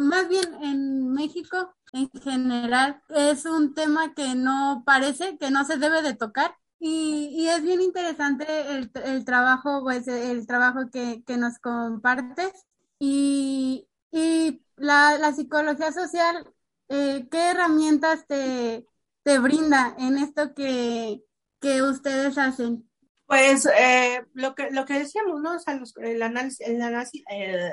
más 0.00 0.28
bien 0.28 0.54
en 0.62 1.12
México 1.12 1.74
en 1.92 2.10
general, 2.22 3.02
es 3.10 3.44
un 3.46 3.74
tema 3.74 4.14
que 4.14 4.34
no 4.34 4.82
parece, 4.86 5.36
que 5.38 5.50
no 5.50 5.64
se 5.64 5.76
debe 5.78 6.02
de 6.02 6.14
tocar. 6.14 6.54
Y, 6.80 7.28
y 7.36 7.48
es 7.48 7.62
bien 7.62 7.80
interesante 7.80 8.44
el, 8.76 8.90
el 9.04 9.24
trabajo, 9.24 9.82
pues 9.82 10.08
el 10.08 10.46
trabajo 10.46 10.90
que, 10.92 11.22
que 11.26 11.36
nos 11.36 11.58
compartes. 11.58 12.52
Y, 12.98 13.88
y 14.10 14.62
la, 14.76 15.18
la 15.18 15.32
psicología 15.32 15.92
social, 15.92 16.46
eh, 16.88 17.28
¿qué 17.30 17.50
herramientas 17.50 18.26
te, 18.26 18.86
te 19.22 19.38
brinda 19.38 19.94
en 19.98 20.18
esto 20.18 20.54
que, 20.54 21.22
que 21.60 21.82
ustedes 21.82 22.38
hacen? 22.38 22.88
Pues 23.26 23.66
eh, 23.66 24.26
lo 24.34 24.54
que 24.54 24.70
lo 24.72 24.84
que 24.84 24.98
decíamos, 24.98 25.40
¿no? 25.40 25.56
O 25.56 25.58
sea, 25.58 25.74
los, 25.76 25.96
el 25.96 26.22
análisis, 26.22 26.60
el 26.68 26.82
análisis, 26.82 27.24
eh, 27.30 27.72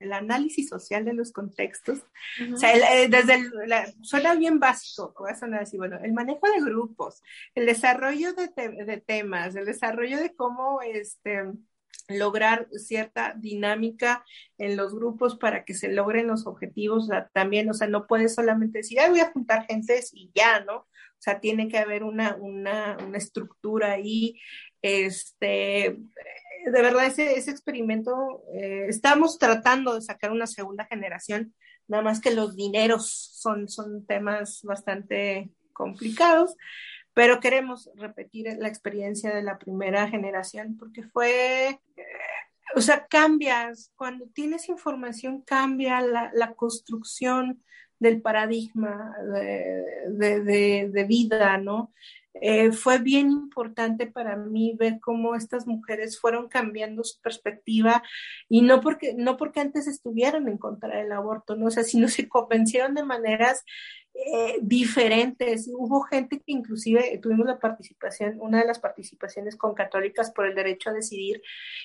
el 0.00 0.12
análisis 0.12 0.68
social 0.68 1.04
de 1.04 1.12
los 1.12 1.30
contextos. 1.30 2.00
Uh 2.40 2.42
-huh. 2.42 2.54
O 2.54 2.56
sea, 2.56 2.72
el, 2.72 2.82
eh, 2.82 3.08
desde 3.08 3.34
el, 3.34 3.50
la, 3.66 3.86
suena 4.02 4.34
bien 4.34 4.58
básico, 4.58 5.14
voy 5.16 5.30
a 5.30 5.36
sonar 5.36 5.62
así, 5.62 5.76
bueno, 5.76 5.98
el 6.02 6.12
manejo 6.12 6.50
de 6.50 6.60
grupos, 6.62 7.22
el 7.54 7.66
desarrollo 7.66 8.32
de, 8.32 8.48
te, 8.48 8.70
de 8.70 8.96
temas, 9.00 9.54
el 9.54 9.66
desarrollo 9.66 10.18
de 10.18 10.34
cómo 10.34 10.80
este 10.82 11.44
lograr 12.08 12.68
cierta 12.72 13.34
dinámica 13.36 14.24
en 14.56 14.76
los 14.76 14.94
grupos 14.94 15.36
para 15.36 15.64
que 15.64 15.74
se 15.74 15.88
logren 15.92 16.26
los 16.26 16.46
objetivos, 16.46 17.10
o 17.10 17.14
también, 17.32 17.68
o 17.68 17.74
sea, 17.74 17.88
no 17.88 18.06
puedes 18.06 18.34
solamente 18.34 18.78
decir, 18.78 19.00
Ay, 19.00 19.10
voy 19.10 19.20
a 19.20 19.30
juntar 19.30 19.66
gentes 19.66 20.10
y 20.14 20.30
ya, 20.34 20.60
¿no? 20.60 20.76
O 20.76 21.20
sea, 21.20 21.40
tiene 21.40 21.68
que 21.68 21.78
haber 21.78 22.04
una, 22.04 22.36
una, 22.36 22.96
una 23.04 23.18
estructura 23.18 23.92
ahí, 23.92 24.40
este, 24.80 25.98
de 26.64 26.82
verdad, 26.82 27.06
ese, 27.06 27.36
ese 27.36 27.50
experimento, 27.50 28.42
eh, 28.54 28.86
estamos 28.88 29.38
tratando 29.38 29.94
de 29.94 30.02
sacar 30.02 30.30
una 30.30 30.46
segunda 30.46 30.86
generación, 30.86 31.54
nada 31.88 32.02
más 32.02 32.20
que 32.20 32.30
los 32.30 32.54
dineros 32.54 33.10
son, 33.10 33.68
son 33.68 34.06
temas 34.06 34.60
bastante 34.62 35.50
complicados, 35.72 36.54
pero 37.18 37.40
queremos 37.40 37.90
repetir 37.96 38.46
la 38.60 38.68
experiencia 38.68 39.34
de 39.34 39.42
la 39.42 39.58
primera 39.58 40.06
generación 40.06 40.76
porque 40.78 41.02
fue, 41.02 41.70
eh, 41.96 42.06
o 42.76 42.80
sea, 42.80 43.08
cambias, 43.08 43.90
cuando 43.96 44.26
tienes 44.26 44.68
información 44.68 45.42
cambia 45.42 46.00
la, 46.00 46.54
construcción 46.54 47.60
del 47.98 48.22
paradigma 48.22 49.16
de, 50.12 50.88
de 50.92 51.04
vida, 51.08 51.58
¿no? 51.58 51.92
Eh, 52.40 52.72
fue 52.72 52.98
bien 52.98 53.30
importante 53.30 54.06
para 54.06 54.36
mí 54.36 54.74
ver 54.78 55.00
cómo 55.00 55.34
estas 55.34 55.66
mujeres 55.66 56.20
fueron 56.20 56.48
cambiando 56.48 57.02
su 57.02 57.20
perspectiva 57.20 58.02
y 58.48 58.62
no 58.62 58.80
porque, 58.80 59.14
no 59.14 59.36
porque 59.36 59.60
antes 59.60 59.88
estuvieran 59.88 60.46
en 60.48 60.58
contra 60.58 60.98
del 60.98 61.10
aborto, 61.12 61.56
¿no? 61.56 61.66
O 61.66 61.70
sea, 61.70 61.82
sino 61.82 62.08
se 62.08 62.28
convencieron 62.28 62.94
de 62.94 63.04
maneras 63.04 63.64
eh, 64.26 64.58
diferentes. 64.60 65.70
Hubo 65.72 66.02
gente 66.02 66.38
que 66.38 66.52
inclusive 66.52 67.18
tuvimos 67.22 67.46
la 67.46 67.58
participación, 67.58 68.36
una 68.40 68.60
de 68.60 68.66
las 68.66 68.80
participaciones 68.80 69.56
con 69.56 69.74
católicas 69.74 70.30
por 70.32 70.46
el 70.46 70.54
derecho 70.54 70.90
a 70.90 70.92
decidir, 70.92 71.40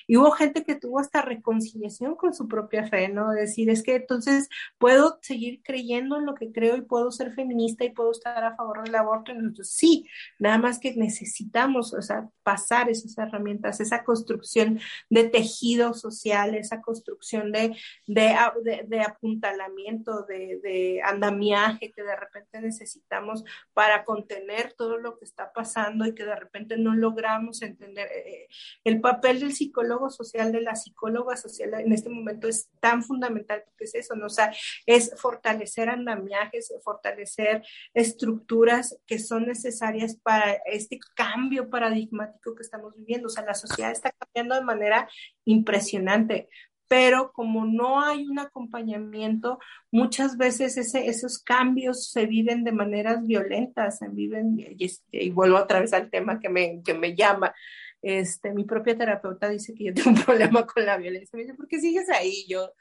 y 0.06 0.16
hubo 0.16 0.32
gente 0.32 0.64
que 0.64 0.74
tuvo 0.74 0.98
hasta 0.98 1.22
reconciliación 1.22 2.16
con 2.16 2.34
su 2.34 2.48
propia 2.48 2.86
fe, 2.88 3.08
¿no? 3.08 3.30
Decir, 3.30 3.70
es 3.70 3.82
que 3.82 3.96
entonces 3.96 4.48
puedo 4.78 5.18
seguir 5.22 5.62
creyendo 5.62 6.18
en 6.18 6.26
lo 6.26 6.34
que 6.34 6.50
creo 6.50 6.76
y 6.76 6.82
puedo 6.82 7.10
ser 7.10 7.32
feminista 7.32 7.84
y 7.84 7.90
puedo 7.90 8.10
estar 8.10 8.42
a 8.42 8.56
favor 8.56 8.82
del 8.82 8.94
aborto. 8.96 9.32
Nosotros, 9.32 9.70
sí, 9.70 10.08
nada 10.38 10.58
más 10.58 10.78
que 10.78 10.94
necesitamos, 10.94 11.94
o 11.94 12.02
sea, 12.02 12.28
pasar 12.42 12.90
esas 12.90 13.16
herramientas, 13.16 13.80
esa 13.80 14.04
construcción 14.04 14.80
de 15.08 15.24
tejido 15.24 15.94
social, 15.94 16.54
esa 16.54 16.80
construcción 16.82 17.52
de, 17.52 17.76
de, 18.06 18.36
de, 18.62 18.84
de 18.86 19.00
apuntalamiento, 19.00 20.22
de, 20.24 20.58
de 20.62 21.00
andamiaje 21.02 21.92
que 21.92 22.02
de 22.02 22.16
repente 22.24 22.60
necesitamos 22.60 23.44
para 23.72 24.04
contener 24.04 24.74
todo 24.74 24.98
lo 24.98 25.18
que 25.18 25.24
está 25.24 25.52
pasando 25.52 26.06
y 26.06 26.14
que 26.14 26.24
de 26.24 26.36
repente 26.36 26.76
no 26.76 26.94
logramos 26.94 27.62
entender. 27.62 28.08
Eh, 28.12 28.48
el 28.84 29.00
papel 29.00 29.40
del 29.40 29.52
psicólogo 29.52 30.10
social, 30.10 30.52
de 30.52 30.60
la 30.60 30.74
psicóloga 30.74 31.36
social 31.36 31.74
en 31.74 31.92
este 31.92 32.08
momento 32.08 32.48
es 32.48 32.68
tan 32.80 33.02
fundamental 33.02 33.62
porque 33.64 33.84
es 33.84 33.94
eso, 33.94 34.14
¿no? 34.14 34.26
O 34.26 34.30
sea, 34.30 34.52
es 34.86 35.12
fortalecer 35.16 35.88
andamiajes, 35.88 36.72
fortalecer 36.82 37.62
estructuras 37.92 38.98
que 39.06 39.18
son 39.18 39.46
necesarias 39.46 40.16
para 40.16 40.52
este 40.66 40.98
cambio 41.14 41.70
paradigmático 41.70 42.54
que 42.54 42.62
estamos 42.62 42.94
viviendo. 42.96 43.26
O 43.26 43.30
sea, 43.30 43.44
la 43.44 43.54
sociedad 43.54 43.92
está 43.92 44.12
cambiando 44.12 44.54
de 44.54 44.62
manera 44.62 45.08
impresionante 45.44 46.48
pero 46.88 47.32
como 47.32 47.64
no 47.64 48.00
hay 48.00 48.26
un 48.26 48.38
acompañamiento, 48.38 49.58
muchas 49.90 50.36
veces 50.36 50.76
ese, 50.76 51.06
esos 51.08 51.38
cambios 51.38 52.10
se 52.10 52.26
viven 52.26 52.64
de 52.64 52.72
maneras 52.72 53.26
violentas, 53.26 53.98
se 53.98 54.08
viven, 54.08 54.58
y, 54.58 54.90
y, 55.10 55.30
vuelvo 55.30 55.58
otra 55.58 55.80
vez 55.80 55.92
al 55.92 56.10
tema 56.10 56.40
que 56.40 56.48
me, 56.48 56.82
que 56.84 56.94
me 56.94 57.14
llama, 57.14 57.54
este, 58.02 58.52
mi 58.52 58.64
propia 58.64 58.98
terapeuta 58.98 59.48
dice 59.48 59.74
que 59.74 59.84
yo 59.84 59.94
tengo 59.94 60.10
un 60.10 60.16
problema 60.24 60.66
con 60.66 60.84
la 60.84 60.98
violencia, 60.98 61.30
me 61.32 61.42
dice, 61.42 61.54
¿por 61.54 61.66
qué 61.66 61.80
sigues 61.80 62.10
ahí? 62.10 62.44
Yo, 62.48 62.72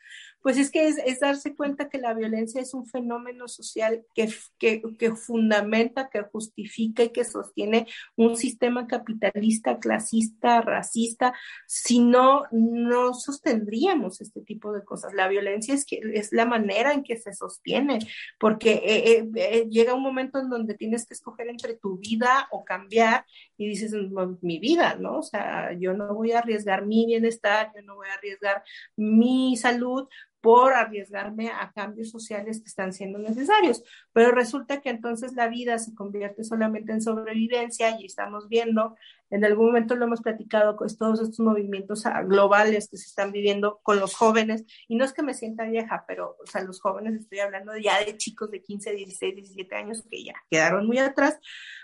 pues 0.43 0.57
es 0.57 0.69
que 0.69 0.87
es, 0.87 1.19
darse 1.21 1.55
cuenta 1.55 1.87
que 1.87 1.97
la 1.97 2.13
violencia 2.13 2.61
es 2.61 2.73
un 2.73 2.85
fenómeno 2.85 3.47
social 3.47 4.05
que, 4.13 4.29
que, 4.59 5.15
fundamenta, 5.15 6.09
que 6.09 6.21
justifica 6.23 7.01
y 7.01 7.09
que 7.09 7.23
sostiene 7.23 7.87
un 8.17 8.35
sistema 8.35 8.85
capitalista, 8.85 9.79
clasista, 9.79 10.59
racista. 10.59 11.33
Si 11.65 11.99
no, 11.99 12.43
no 12.51 13.13
sostendríamos 13.13 14.19
este 14.19 14.41
tipo 14.41 14.73
de 14.73 14.83
cosas. 14.83 15.13
La 15.13 15.29
violencia 15.29 15.73
es, 15.73 15.85
que, 15.85 16.01
es 16.13 16.33
la 16.33 16.45
manera 16.45 16.91
en 16.91 17.03
que 17.03 17.15
se 17.15 17.33
sostiene, 17.33 17.99
porque 18.37 18.81
eh, 18.83 19.29
eh, 19.35 19.67
llega 19.69 19.93
un 19.93 20.03
momento 20.03 20.39
en 20.39 20.49
donde 20.49 20.73
tienes 20.73 21.07
que 21.07 21.13
escoger 21.13 21.47
entre 21.47 21.75
tu 21.75 21.99
vida 21.99 22.49
o 22.51 22.65
cambiar 22.65 23.25
y 23.57 23.69
dices, 23.69 23.93
mi 24.41 24.59
vida, 24.59 24.95
¿no? 24.95 25.19
O 25.19 25.23
sea, 25.23 25.71
yo 25.79 25.93
no 25.93 26.13
voy 26.13 26.33
a 26.33 26.39
arriesgar 26.39 26.85
mi 26.85 27.05
bienestar, 27.05 27.71
yo 27.73 27.81
no 27.83 27.95
voy 27.95 28.09
a 28.09 28.15
arriesgar 28.15 28.61
mi 28.97 29.55
salud 29.55 30.09
por 30.43 30.73
arriesgarme 30.73 31.51
a 31.51 31.71
cambios 31.71 32.09
sociales 32.09 32.59
que 32.59 32.67
están 32.67 32.91
siendo 32.91 33.17
necesarios. 33.17 33.81
Pero 34.11 34.31
resulta 34.31 34.81
que 34.81 34.89
entonces 34.89 35.31
la 35.35 35.47
vida 35.47 35.79
se 35.79 35.95
convierte 35.95 36.43
solamente 36.43 36.91
en 36.91 37.01
sobrevivencia 37.01 37.97
y 37.97 38.07
estamos 38.07 38.49
viendo, 38.49 38.93
en 39.29 39.45
algún 39.45 39.67
momento 39.67 39.95
lo 39.95 40.03
hemos 40.03 40.19
platicado 40.21 40.75
con 40.75 40.93
todos 40.97 41.21
estos 41.21 41.39
movimientos 41.39 42.03
globales 42.25 42.89
que 42.89 42.97
se 42.97 43.07
están 43.07 43.31
viviendo 43.31 43.79
con 43.83 44.01
los 44.01 44.15
jóvenes, 44.15 44.65
y 44.89 44.97
no 44.97 45.05
es 45.05 45.13
que 45.13 45.23
me 45.23 45.33
sienta 45.33 45.63
vieja, 45.63 46.03
pero, 46.09 46.35
o 46.37 46.45
sea, 46.45 46.61
los 46.61 46.81
jóvenes, 46.81 47.21
estoy 47.21 47.39
hablando 47.39 47.77
ya 47.77 48.03
de 48.03 48.17
chicos 48.17 48.51
de 48.51 48.61
15, 48.61 48.95
16, 48.95 49.35
17 49.35 49.75
años 49.75 50.03
que 50.11 50.25
ya 50.25 50.33
quedaron 50.51 50.85
muy 50.85 50.99
atrás, 50.99 51.39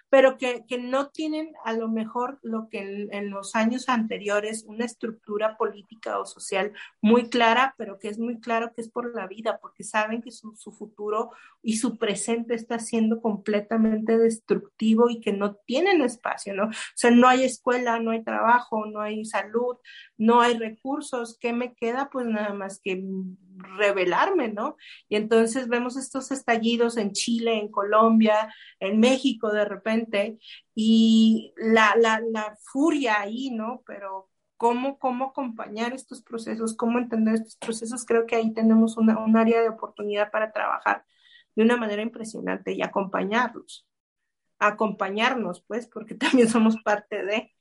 pero 0.09 0.37
que, 0.37 0.65
que, 0.67 0.77
no 0.77 1.09
tienen 1.09 1.53
a 1.63 1.73
lo 1.73 1.87
mejor 1.87 2.39
lo 2.41 2.67
que 2.69 3.07
en, 3.11 3.29
los 3.29 3.55
años 3.55 3.89
anteriores, 3.89 4.65
una 4.67 4.85
estructura 4.85 5.57
política 5.57 6.19
o 6.19 6.25
social 6.25 6.73
muy 7.01 7.29
clara, 7.29 7.75
pero 7.77 7.99
que 7.99 8.07
es 8.07 8.17
muy 8.17 8.39
claro 8.39 8.71
que 8.73 8.81
es 8.81 8.89
por 8.89 9.15
la 9.15 9.27
vida, 9.27 9.59
porque 9.61 9.83
saben 9.83 10.21
que 10.21 10.31
su, 10.31 10.55
su 10.55 10.71
futuro 10.71 11.31
y 11.61 11.77
su 11.77 11.97
presente 11.97 12.55
está 12.55 12.79
siendo 12.79 13.21
completamente 13.21 14.17
destructivo 14.17 15.09
y 15.09 15.19
que 15.19 15.33
no 15.33 15.55
tienen 15.55 16.01
espacio, 16.01 16.53
¿no? 16.53 16.65
O 16.65 16.71
sea, 16.95 17.11
no 17.11 17.27
hay 17.27 17.43
escuela, 17.43 17.99
no 17.99 18.11
hay 18.11 18.23
trabajo, 18.23 18.85
no 18.85 19.01
hay 19.01 19.25
salud, 19.25 19.77
no 20.17 20.41
hay 20.41 20.57
recursos. 20.57 21.37
¿Qué 21.39 21.53
me 21.53 21.73
queda? 21.73 22.09
Pues 22.11 22.25
nada 22.25 22.53
más 22.53 22.79
que 22.81 23.03
revelarme, 23.77 24.49
¿no? 24.49 24.77
Y 25.07 25.15
entonces 25.15 25.67
vemos 25.67 25.97
estos 25.97 26.31
estallidos 26.31 26.97
en 26.97 27.11
Chile, 27.11 27.57
en 27.57 27.69
Colombia, 27.69 28.53
en 28.79 28.99
México 28.99 29.51
de 29.51 29.65
repente, 29.65 29.98
y 30.75 31.53
la, 31.57 31.95
la, 31.97 32.21
la 32.31 32.57
furia 32.61 33.21
ahí, 33.21 33.51
¿no? 33.51 33.83
Pero 33.85 34.29
cómo, 34.59 34.99
cómo 34.99 35.27
acompañar 35.27 35.93
estos 35.93 36.21
procesos, 36.21 36.75
cómo 36.75 36.99
entender 36.99 37.35
estos 37.35 37.55
procesos, 37.55 38.05
creo 38.05 38.25
que 38.25 38.35
ahí 38.35 38.53
tenemos 38.53 38.97
una, 38.97 39.17
un 39.17 39.37
área 39.37 39.61
de 39.61 39.69
oportunidad 39.69 40.31
para 40.31 40.51
trabajar 40.51 41.05
de 41.55 41.63
una 41.63 41.77
manera 41.77 42.01
impresionante 42.01 42.73
y 42.73 42.81
acompañarlos, 42.81 43.87
acompañarnos, 44.59 45.63
pues, 45.65 45.87
porque 45.87 46.15
también 46.15 46.49
somos 46.49 46.75
parte 46.83 47.23
de 47.23 47.53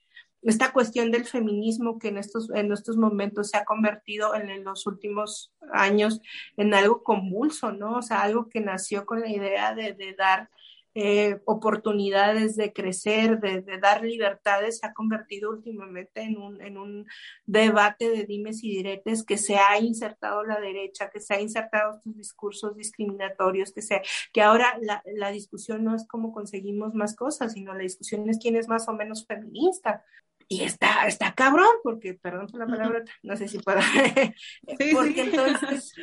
esta 0.42 0.72
cuestión 0.72 1.12
del 1.12 1.24
feminismo 1.24 2.00
que 2.00 2.08
en 2.08 2.18
estos, 2.18 2.50
en 2.50 2.72
estos 2.72 2.96
momentos 2.96 3.50
se 3.50 3.58
ha 3.58 3.64
convertido 3.64 4.34
en, 4.34 4.50
en, 4.50 4.64
los 4.64 4.86
últimos 4.86 5.52
años 5.72 6.20
en 6.56 6.74
algo 6.74 7.04
convulso, 7.04 7.70
¿no? 7.72 7.98
O 7.98 8.02
sea, 8.02 8.22
algo 8.22 8.48
que 8.48 8.60
nació 8.60 9.06
con 9.06 9.20
la 9.20 9.30
idea 9.30 9.74
de, 9.74 9.94
de 9.94 10.14
dar 10.14 10.50
eh, 10.94 11.40
oportunidades 11.44 12.56
de 12.56 12.72
crecer, 12.72 13.40
de, 13.40 13.60
de, 13.62 13.78
dar 13.78 14.02
libertades, 14.02 14.78
se 14.78 14.86
ha 14.86 14.92
convertido 14.92 15.50
últimamente 15.50 16.22
en 16.22 16.38
un, 16.38 16.60
en 16.60 16.78
un 16.78 17.06
debate 17.46 18.08
de 18.08 18.24
dimes 18.24 18.64
y 18.64 18.70
diretes 18.70 19.24
que 19.24 19.38
se 19.38 19.56
ha 19.56 19.78
insertado 19.78 20.44
la 20.44 20.60
derecha, 20.60 21.10
que 21.10 21.20
se 21.20 21.34
ha 21.34 21.40
insertado 21.40 21.96
estos 21.96 22.16
discursos 22.16 22.76
discriminatorios, 22.76 23.72
que, 23.72 23.82
se, 23.82 24.02
que 24.32 24.42
ahora 24.42 24.78
la, 24.80 25.02
la 25.04 25.30
discusión 25.30 25.84
no 25.84 25.94
es 25.94 26.06
cómo 26.06 26.32
conseguimos 26.32 26.94
más 26.94 27.14
cosas, 27.14 27.52
sino 27.52 27.74
la 27.74 27.82
discusión 27.82 28.28
es 28.28 28.38
quién 28.38 28.56
es 28.56 28.68
más 28.68 28.88
o 28.88 28.92
menos 28.92 29.26
feminista. 29.26 30.04
Y 30.50 30.62
está, 30.62 31.06
está 31.06 31.34
cabrón, 31.34 31.68
porque, 31.82 32.14
perdón 32.14 32.46
por 32.46 32.60
la 32.60 32.66
palabra, 32.66 33.04
no 33.22 33.36
sé 33.36 33.48
si 33.48 33.58
puedo, 33.58 33.80
sí, 33.82 34.32
porque 34.94 35.12
sí. 35.12 35.20
entonces, 35.20 35.94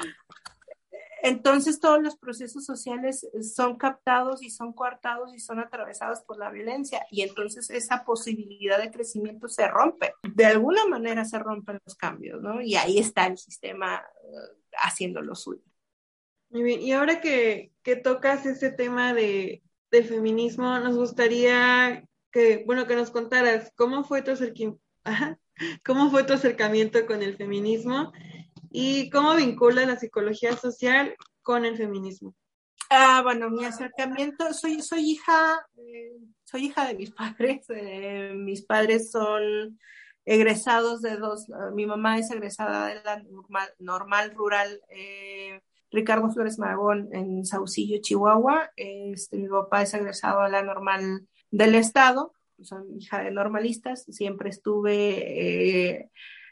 entonces 1.25 1.79
todos 1.79 2.03
los 2.03 2.17
procesos 2.17 2.65
sociales 2.65 3.27
son 3.41 3.77
captados 3.77 4.43
y 4.43 4.51
son 4.51 4.73
coartados 4.73 5.33
y 5.33 5.39
son 5.39 5.59
atravesados 5.59 6.21
por 6.21 6.37
la 6.37 6.51
violencia 6.51 7.03
y 7.09 7.23
entonces 7.23 7.71
esa 7.71 8.05
posibilidad 8.05 8.77
de 8.77 8.91
crecimiento 8.91 9.47
se 9.47 9.67
rompe. 9.67 10.13
De 10.21 10.45
alguna 10.45 10.85
manera 10.85 11.25
se 11.25 11.39
rompen 11.39 11.79
los 11.83 11.95
cambios, 11.95 12.43
¿no? 12.43 12.61
Y 12.61 12.75
ahí 12.75 12.99
está 12.99 13.25
el 13.25 13.39
sistema 13.39 14.05
uh, 14.23 14.37
haciendo 14.83 15.23
lo 15.23 15.33
suyo. 15.33 15.63
Muy 16.51 16.61
bien, 16.61 16.81
y 16.81 16.91
ahora 16.91 17.21
que, 17.21 17.71
tocas 18.03 18.45
ese 18.45 18.69
tema 18.69 19.15
de, 19.15 19.63
feminismo, 19.89 20.77
nos 20.79 20.95
gustaría 20.95 22.07
que, 22.31 22.63
bueno, 22.67 22.85
que 22.85 22.95
nos 22.95 23.09
contaras 23.09 23.73
cómo 23.75 24.03
fue 24.03 24.21
tu 24.21 24.29
acercamiento 26.33 27.03
con 27.07 27.23
el 27.23 27.35
feminismo 27.35 28.13
y 28.77 29.09
cómo 29.09 29.35
vincula 29.35 29.85
la 29.85 29.97
psicología 29.97 30.57
social 30.57 31.15
con 31.41 31.63
el 31.63 31.77
feminismo. 31.77 32.35
Ah, 32.89 33.21
bueno, 33.23 33.49
mi 33.49 33.63
acercamiento, 33.63 34.53
soy, 34.53 34.81
soy 34.81 35.11
hija, 35.11 35.65
eh, 35.77 36.11
soy 36.43 36.65
hija 36.65 36.85
de 36.85 36.95
mis 36.95 37.11
padres. 37.15 37.65
Eh, 37.69 38.33
mis 38.35 38.63
padres 38.63 39.11
son 39.11 39.79
egresados 40.25 41.01
de 41.01 41.15
dos, 41.15 41.47
mi 41.73 41.85
mamá 41.85 42.17
es 42.17 42.31
egresada 42.31 42.87
de 42.87 42.95
la 42.95 43.23
normal, 43.79 44.33
rural 44.33 44.81
eh, 44.89 45.61
Ricardo 45.91 46.29
Flores 46.31 46.59
Magón 46.59 47.07
en 47.13 47.45
Saucillo, 47.45 47.99
Chihuahua. 48.01 48.71
Este, 48.75 49.37
mi 49.37 49.47
papá 49.47 49.83
es 49.83 49.93
egresado 49.93 50.43
de 50.43 50.49
la 50.49 50.63
normal 50.63 51.25
del 51.49 51.75
Estado, 51.75 52.33
soy 52.61 52.97
hija 52.97 53.21
de 53.21 53.31
normalistas, 53.31 54.03
siempre 54.09 54.49
estuve 54.49 56.09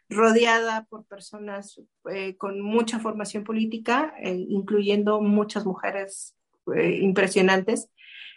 rodeada 0.10 0.86
por 0.89 1.06
personas 1.06 1.82
eh, 2.12 2.36
con 2.38 2.62
mucha 2.62 2.99
formación 2.99 3.43
política, 3.43 4.14
eh, 4.22 4.45
incluyendo 4.49 5.22
muchas 5.22 5.66
mujeres 5.66 6.36
eh, 6.76 6.99
impresionantes. 7.01 7.89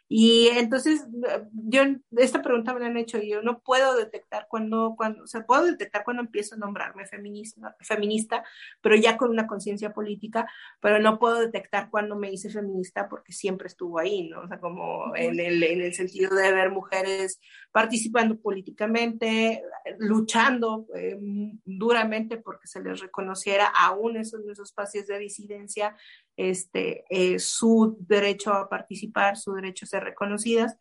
Y 0.09 0.49
entonces, 0.49 1.05
yo, 1.53 1.83
esta 2.17 2.41
pregunta 2.41 2.73
me 2.73 2.81
la 2.81 2.87
han 2.87 2.97
hecho 2.97 3.19
y 3.19 3.31
yo 3.31 3.43
no 3.43 3.61
puedo 3.61 3.97
detectar 3.97 4.47
cuando, 4.49 4.95
cuando, 4.97 5.25
o 5.25 5.27
sea, 5.27 5.45
puedo 5.45 5.65
detectar 5.65 6.05
cuando 6.05 6.23
empiezo 6.23 6.55
a 6.55 6.59
nombrarme 6.59 7.07
feminista, 7.07 7.77
feminista 7.81 8.45
pero 8.81 8.95
ya 8.95 9.17
con 9.17 9.31
una 9.31 9.47
conciencia 9.47 9.93
política, 9.93 10.49
pero 10.81 11.01
no 11.01 11.19
puedo 11.19 11.41
detectar 11.41 11.91
cuando 11.91 12.15
me 12.17 12.31
hice 12.31 12.51
feminista 12.51 13.09
porque 13.09 13.33
siempre 13.33 13.67
estuvo 13.67 13.99
ahí, 13.99 14.29
¿no? 14.29 14.43
O 14.43 14.49
sea, 14.49 14.61
como 14.61 15.15
en 15.17 15.41
el, 15.41 15.63
en 15.63 15.81
el 15.81 15.95
sentido 15.95 16.35
de 16.37 16.53
ver 16.53 16.71
mujeres 16.71 17.41
participando 17.73 18.39
políticamente, 18.39 19.63
luchando 19.99 20.87
eh, 20.95 21.19
duramente 21.65 22.37
porque 22.37 22.67
se 22.67 22.81
les 22.81 23.01
reconociera 23.01 23.67
aún 23.67 24.17
esos, 24.17 24.47
esos 24.47 24.69
espacios 24.71 25.07
de 25.07 25.19
disidencia 25.19 25.97
este, 26.37 27.05
eh, 27.09 27.39
su 27.39 27.97
derecho 28.01 28.53
a 28.53 28.69
participar, 28.69 29.37
su 29.37 29.55
derecho 29.55 29.85
a 29.85 29.89
ser 29.89 30.05
reconocidas. 30.05 30.77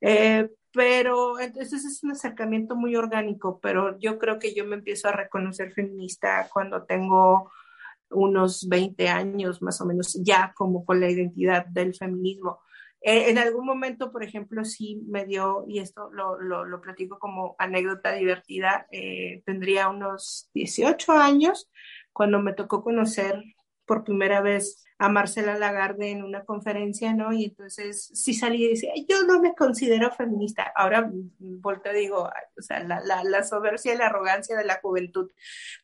Eh, 0.00 0.48
pero 0.72 1.38
entonces 1.38 1.84
es 1.84 2.02
un 2.02 2.12
acercamiento 2.12 2.76
muy 2.76 2.96
orgánico, 2.96 3.60
pero 3.60 3.98
yo 3.98 4.18
creo 4.18 4.38
que 4.38 4.54
yo 4.54 4.64
me 4.64 4.76
empiezo 4.76 5.08
a 5.08 5.12
reconocer 5.12 5.72
feminista 5.72 6.48
cuando 6.52 6.84
tengo 6.84 7.50
unos 8.10 8.68
20 8.68 9.08
años 9.08 9.62
más 9.62 9.80
o 9.80 9.86
menos 9.86 10.18
ya 10.22 10.52
como 10.56 10.84
con 10.84 11.00
la 11.00 11.10
identidad 11.10 11.66
del 11.66 11.94
feminismo. 11.94 12.60
Eh, 13.02 13.30
en 13.30 13.38
algún 13.38 13.66
momento, 13.66 14.12
por 14.12 14.22
ejemplo, 14.22 14.64
sí 14.64 15.02
me 15.08 15.26
dio, 15.26 15.64
y 15.66 15.80
esto 15.80 16.10
lo, 16.12 16.38
lo, 16.40 16.80
platico 16.80 17.18
como 17.18 17.56
anécdota 17.58 18.12
divertida, 18.12 18.86
tendría 19.44 19.88
unos 19.88 20.50
18 20.54 21.12
años 21.12 21.68
cuando 22.12 22.40
me 22.40 22.52
tocó 22.52 22.82
conocer 22.82 23.42
por 23.92 24.04
primera 24.04 24.40
vez 24.40 24.82
a 24.96 25.10
Marcela 25.10 25.58
Lagarde 25.58 26.12
en 26.12 26.22
una 26.22 26.46
conferencia, 26.46 27.12
¿no? 27.12 27.30
Y 27.34 27.44
entonces 27.44 28.10
sí 28.14 28.32
salí 28.32 28.64
y 28.64 28.68
decía, 28.70 28.90
yo 29.06 29.26
no 29.26 29.38
me 29.38 29.54
considero 29.54 30.10
feminista. 30.12 30.72
Ahora 30.74 31.10
volteo 31.38 31.92
y 31.92 32.00
digo, 32.00 32.22
o 32.22 32.62
sea, 32.62 32.82
la, 32.82 33.00
la, 33.04 33.22
la 33.22 33.44
soberbia 33.44 33.92
y 33.92 33.98
la 33.98 34.06
arrogancia 34.06 34.56
de 34.56 34.64
la 34.64 34.80
juventud. 34.80 35.30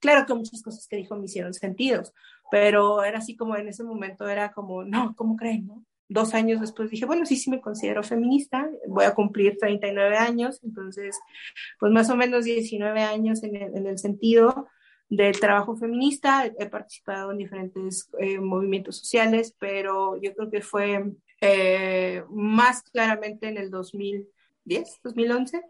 Claro 0.00 0.24
que 0.24 0.32
muchas 0.32 0.62
cosas 0.62 0.88
que 0.88 0.96
dijo 0.96 1.16
me 1.16 1.26
hicieron 1.26 1.52
sentidos, 1.52 2.14
pero 2.50 3.04
era 3.04 3.18
así 3.18 3.36
como 3.36 3.56
en 3.56 3.68
ese 3.68 3.84
momento 3.84 4.26
era 4.26 4.52
como, 4.52 4.84
no, 4.84 5.14
¿cómo 5.14 5.36
creen, 5.36 5.66
no? 5.66 5.84
Dos 6.08 6.32
años 6.32 6.62
después 6.62 6.88
dije, 6.88 7.04
bueno, 7.04 7.26
sí, 7.26 7.36
sí 7.36 7.50
me 7.50 7.60
considero 7.60 8.02
feminista, 8.02 8.66
voy 8.86 9.04
a 9.04 9.14
cumplir 9.14 9.58
39 9.58 10.16
años, 10.16 10.60
entonces, 10.64 11.20
pues 11.78 11.92
más 11.92 12.08
o 12.08 12.16
menos 12.16 12.46
19 12.46 13.02
años 13.02 13.42
en 13.42 13.56
el, 13.56 13.76
en 13.76 13.86
el 13.86 13.98
sentido 13.98 14.66
del 15.08 15.40
trabajo 15.40 15.76
feminista, 15.76 16.46
he 16.58 16.66
participado 16.66 17.32
en 17.32 17.38
diferentes 17.38 18.10
eh, 18.18 18.38
movimientos 18.38 18.98
sociales, 18.98 19.54
pero 19.58 20.20
yo 20.20 20.34
creo 20.34 20.50
que 20.50 20.60
fue 20.60 21.04
eh, 21.40 22.24
más 22.30 22.82
claramente 22.82 23.48
en 23.48 23.56
el 23.56 23.70
2010, 23.70 25.00
2011, 25.02 25.62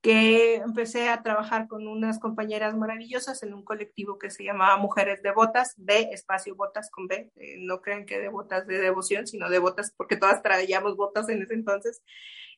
que 0.00 0.56
empecé 0.56 1.08
a 1.08 1.22
trabajar 1.22 1.68
con 1.68 1.86
unas 1.86 2.18
compañeras 2.18 2.76
maravillosas 2.76 3.44
en 3.44 3.54
un 3.54 3.64
colectivo 3.64 4.18
que 4.18 4.30
se 4.30 4.42
llamaba 4.42 4.76
Mujeres 4.76 5.22
Devotas, 5.22 5.74
de 5.76 6.08
espacio 6.12 6.56
botas 6.56 6.90
con 6.90 7.06
B, 7.06 7.30
eh, 7.36 7.56
no 7.60 7.80
crean 7.80 8.04
que 8.04 8.18
de 8.18 8.28
botas 8.28 8.66
de 8.66 8.78
devoción, 8.78 9.28
sino 9.28 9.48
de 9.48 9.60
botas 9.60 9.94
porque 9.96 10.16
todas 10.16 10.42
traíamos 10.42 10.96
botas 10.96 11.28
en 11.28 11.42
ese 11.42 11.54
entonces, 11.54 12.02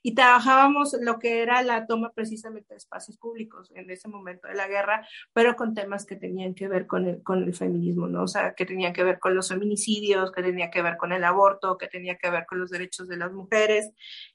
y 0.07 0.15
trabajábamos 0.15 0.95
lo 1.01 1.19
que 1.19 1.41
era 1.41 1.63
la 1.63 1.87
toma 1.87 2.13
precisamente 2.13 2.75
de 2.75 2.77
espacios 2.77 3.17
públicos 3.17 3.73
en 3.75 3.89
ese 3.91 4.07
momento 4.07 4.47
de 4.47 4.55
la 4.55 4.69
guerra, 4.69 5.09
pero 5.33 5.57
con 5.57 5.73
temas 5.73 6.05
que 6.05 6.15
tenían 6.15 6.55
que 6.55 6.69
ver 6.69 6.87
con 6.87 7.09
el, 7.09 7.23
con 7.23 7.43
el 7.43 7.55
feminismo, 7.55 8.07
¿no? 8.07 8.25
O 8.25 8.29
sea, 8.29 8.53
que 8.53 8.67
tenían 8.67 8.93
que 8.93 9.03
ver 9.03 9.19
con 9.19 9.35
los 9.35 9.49
feminicidios, 9.49 10.31
que 10.31 10.43
tenía 10.43 10.71
que 10.71 10.83
ver 10.83 10.99
con 10.99 11.13
el 11.13 11.25
aborto, 11.25 11.79
que 11.79 11.89
tenía 11.89 12.19
que 12.19 12.29
ver 12.29 12.45
con 12.45 12.61
los 12.61 12.69
derechos 12.69 13.09
de 13.09 13.17
las 13.17 13.33
mujeres. 13.33 13.93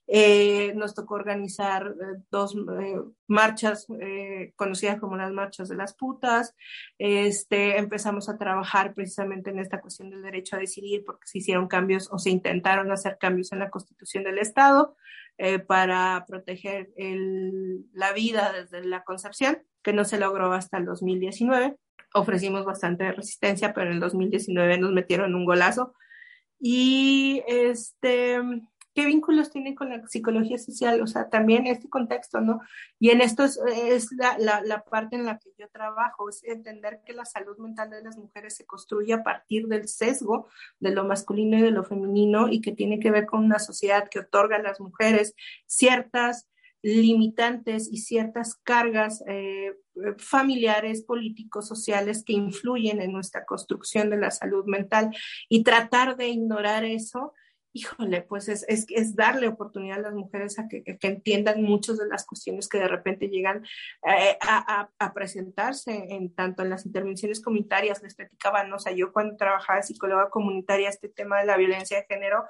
Eh, 0.08 0.74
nos 0.74 0.96
tocó 0.96 1.14
organizar 1.14 1.86
eh, 2.02 2.20
dos 2.32 2.56
eh, 2.56 3.00
marchas 3.28 3.86
conocidas 4.56 5.00
como 5.00 5.18
las 5.18 5.32
marchas 5.32 5.70
de 5.70 5.76
las 5.76 5.94
putas. 5.94 6.56
Este, 6.98 7.78
empezamos 7.78 8.28
a 8.28 8.40
trabajar 8.40 8.96
precisamente 8.96 9.52
en 9.52 9.60
esta 9.60 9.80
cuestión 9.82 10.10
del 10.10 10.24
derecho 10.24 10.56
a 10.56 10.60
decidir 10.60 11.04
porque 11.06 11.28
se 11.28 11.38
hicieron 11.38 11.68
cambios 11.68 12.10
o 12.12 12.18
se 12.18 12.32
intentaron 12.32 12.92
hacer 12.92 13.20
cambios 13.20 13.52
en 13.52 13.60
la 13.60 13.70
constitución 13.70 14.24
del 14.24 14.40
Estado 14.40 14.96
para 15.68 16.26
proteger 16.28 16.90
el, 16.98 17.86
la 17.94 18.12
vida 18.14 18.52
desde 18.54 18.86
la 18.86 19.04
concepción, 19.04 19.60
que 19.82 19.94
no 19.94 20.04
se 20.04 20.20
logró 20.20 20.52
hasta 20.52 20.78
el 20.78 20.86
2019 20.86 21.78
ofrecimos 22.14 22.66
bastante 22.66 23.12
resistencia, 23.12 23.74
pero 23.74 23.88
en 23.88 23.94
el 23.94 24.00
2019 24.00 24.78
nos 24.80 24.92
metieron 24.92 25.36
un 25.36 25.46
golazo. 25.46 25.94
Y 26.60 27.44
este, 27.48 28.40
¿qué 28.94 29.06
vínculos 29.06 29.52
tiene 29.52 29.76
con 29.76 29.90
la 29.90 30.06
psicología 30.08 30.58
social? 30.58 31.02
O 31.02 31.08
sea, 31.08 31.30
también 31.30 31.68
este 31.68 31.90
contexto, 31.90 32.42
¿no? 32.42 32.62
Y 33.00 33.10
en 33.10 33.22
esto 33.22 33.44
es, 33.44 33.60
la, 34.12 34.84
parte 34.90 35.16
en 35.16 35.26
la 35.26 35.38
que 35.38 35.52
yo 35.58 35.70
trabajo, 35.70 36.30
es 36.30 36.44
entender 36.44 37.02
que 37.06 37.14
la 37.14 37.26
salud 37.26 37.58
mental 37.58 37.90
de 37.90 38.04
las 38.04 38.18
mujeres 38.18 38.56
se 38.56 38.66
construye 38.66 39.14
a 39.14 39.24
partir 39.24 39.68
del 39.68 39.88
sesgo 39.88 40.48
de 40.80 40.92
lo 40.92 41.04
masculino 41.06 41.58
y 41.58 41.62
de 41.62 41.72
lo 41.72 41.84
femenino 41.84 42.50
y 42.50 42.62
que 42.62 42.72
tiene 42.72 43.00
que 43.00 43.12
ver 43.12 43.26
con 43.26 43.44
una 43.44 43.60
sociedad 43.60 44.10
que 44.10 44.20
otorga 44.20 44.58
a 44.58 44.62
las 44.62 44.80
mujeres 44.80 45.36
ciertas 45.66 46.48
limitantes 46.82 47.90
y 47.92 47.98
ciertas 47.98 48.56
cargas 48.56 49.24
eh, 49.28 49.74
familiares, 50.18 51.04
políticos, 51.04 51.68
sociales 51.68 52.24
que 52.24 52.34
influyen 52.34 53.02
en 53.02 53.12
nuestra 53.12 53.46
construcción 53.46 54.10
de 54.10 54.18
la 54.18 54.32
salud 54.32 54.66
mental 54.66 55.10
y 55.50 55.64
tratar 55.64 56.16
de 56.16 56.30
ignorar 56.30 56.86
eso, 56.86 57.34
híjole, 57.74 58.22
pues 58.22 58.50
es, 58.50 58.66
es, 58.68 58.86
es 58.90 59.16
darle 59.16 59.48
oportunidad 59.48 60.00
a 60.00 60.02
las 60.02 60.14
mujeres 60.14 60.58
a 60.60 60.68
que, 60.68 60.84
que, 60.84 61.08
entiendan 61.08 61.62
muchas 61.62 61.98
de 61.98 62.08
las 62.08 62.26
cuestiones 62.26 62.68
que 62.68 62.80
de 62.80 62.88
repente 62.88 63.28
llegan 63.28 63.64
eh, 64.08 64.38
a, 64.42 64.90
a, 64.98 65.14
presentarse 65.14 65.92
en 66.10 66.34
tanto 66.34 66.64
en 66.64 66.70
las 66.70 66.86
intervenciones 66.86 67.42
comunitarias, 67.42 68.02
les 68.02 68.16
platicaba, 68.16 68.64
¿no? 68.64 68.78
o 68.78 68.80
sea, 68.80 68.92
yo 68.92 69.12
cuando 69.12 69.38
trabajaba 69.38 69.82
psicóloga 69.82 70.30
comunitaria, 70.30 70.90
este 70.90 71.10
tema 71.10 71.40
de 71.40 71.46
la 71.46 71.58
violencia 71.58 71.98
de 71.98 72.06
género, 72.06 72.46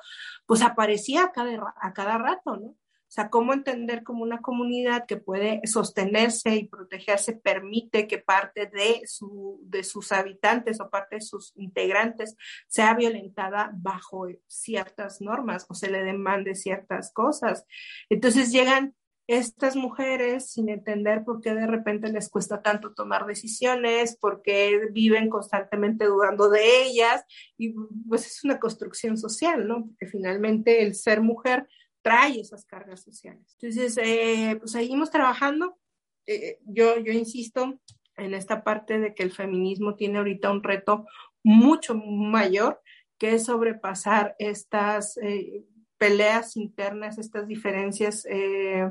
pues 0.46 0.62
aparecía 0.62 1.26
a 1.26 1.32
cada, 1.32 1.74
a 1.82 1.94
cada 1.94 2.18
rato, 2.18 2.58
¿no? 2.58 2.76
O 3.10 3.12
sea, 3.12 3.32
cómo 3.32 3.53
entender 3.53 4.03
como 4.03 4.22
una 4.22 4.39
comunidad 4.39 5.07
que 5.07 5.18
puede 5.18 5.62
sostenerse 5.66 6.55
y 6.55 6.68
protegerse 6.68 7.34
permite 7.34 8.07
que 8.07 8.20
parte 8.20 8.68
de, 8.68 9.01
su, 9.07 9.60
de 9.64 9.84
sus 9.84 10.12
habitantes 10.12 10.80
o 10.80 10.91
parte 10.91 11.16
de 11.16 11.22
sus 11.22 11.51
integrantes 11.55 12.36
sea 12.68 12.93
violentada 12.93 13.72
bajo 13.74 14.28
ciertas 14.45 15.22
normas 15.22 15.66
o 15.70 15.74
se 15.74 15.89
le 15.89 16.03
demande 16.03 16.53
ciertas 16.53 17.12
cosas. 17.12 17.66
Entonces 18.12 18.51
llegan 18.51 18.93
estas 19.26 19.76
mujeres 19.76 20.51
sin 20.51 20.70
entender 20.70 21.24
por 21.24 21.41
qué 21.41 21.55
de 21.55 21.66
repente 21.66 22.12
les 22.12 22.30
cuesta 22.30 22.62
tanto 22.62 22.93
tomar 22.93 23.26
decisiones, 23.26 24.18
por 24.18 24.43
qué 24.43 24.89
viven 24.91 25.30
constantemente 25.30 26.05
dudando 26.05 26.49
de 26.49 26.84
ellas, 26.84 27.24
y 27.57 27.74
pues 28.07 28.28
es 28.28 28.43
una 28.43 28.60
construcción 28.60 29.18
social, 29.18 29.68
¿no? 29.68 29.86
Porque 29.86 30.05
finalmente 30.05 30.84
el 30.84 30.93
ser 30.93 31.22
mujer 31.22 31.68
trae 32.10 32.39
esas 32.39 32.66
cargas 32.66 33.03
sociales. 33.03 33.55
Entonces, 33.62 33.97
eh, 34.03 34.55
pues 34.60 34.72
seguimos 34.72 35.12
trabajando. 35.12 35.78
Eh, 36.26 36.57
yo, 36.66 36.97
yo 36.99 37.14
insisto 37.14 37.80
en 38.18 38.34
esta 38.34 38.64
parte 38.64 38.99
de 38.99 39.14
que 39.14 39.24
el 39.24 39.32
feminismo 39.32 39.95
tiene 39.95 40.18
ahorita 40.18 40.51
un 40.51 40.64
reto 40.64 41.05
mucho 41.43 41.93
mayor, 41.95 42.82
que 43.20 43.36
es 43.36 43.45
sobrepasar 43.45 44.36
estas 44.39 45.18
eh, 45.18 45.64
peleas 45.97 46.57
internas, 46.57 47.20
estas 47.20 47.47
diferencias 47.47 48.26
eh, 48.28 48.89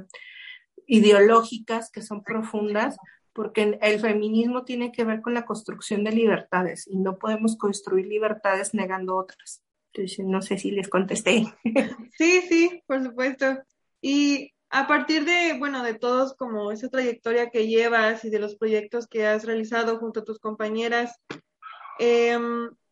ideológicas 0.87 1.91
que 1.91 2.03
son 2.03 2.23
profundas, 2.23 2.97
porque 3.33 3.79
el 3.81 4.01
feminismo 4.01 4.65
tiene 4.65 4.93
que 4.93 5.05
ver 5.05 5.23
con 5.23 5.35
la 5.35 5.45
construcción 5.45 6.05
de 6.05 6.13
libertades 6.13 6.87
y 6.87 6.99
no 6.99 7.19
podemos 7.19 7.57
construir 7.57 8.07
libertades 8.07 8.75
negando 8.75 9.17
otras. 9.17 9.63
Entonces, 9.93 10.25
no 10.25 10.43
sé 10.43 10.59
si 10.59 10.71
les 10.71 10.89
contesté. 10.89 11.45
Sí, 12.17 12.43
sí, 12.49 12.83
por 12.87 13.03
supuesto. 13.03 13.59
Y 14.01 14.53
a 14.71 14.87
partir 14.87 15.25
de, 15.25 15.57
bueno, 15.59 15.83
de 15.83 15.95
todos 15.95 16.35
como 16.35 16.73
esa 16.73 16.89
trayectoria 16.89 17.51
que 17.51 17.67
llevas 17.67 18.25
y 18.25 18.31
de 18.31 18.39
los 18.39 18.57
proyectos 18.57 19.07
que 19.07 19.27
has 19.27 19.45
realizado 19.45 19.99
junto 19.99 20.21
a 20.21 20.25
tus 20.25 20.39
compañeras, 20.39 21.21
eh, 21.99 22.39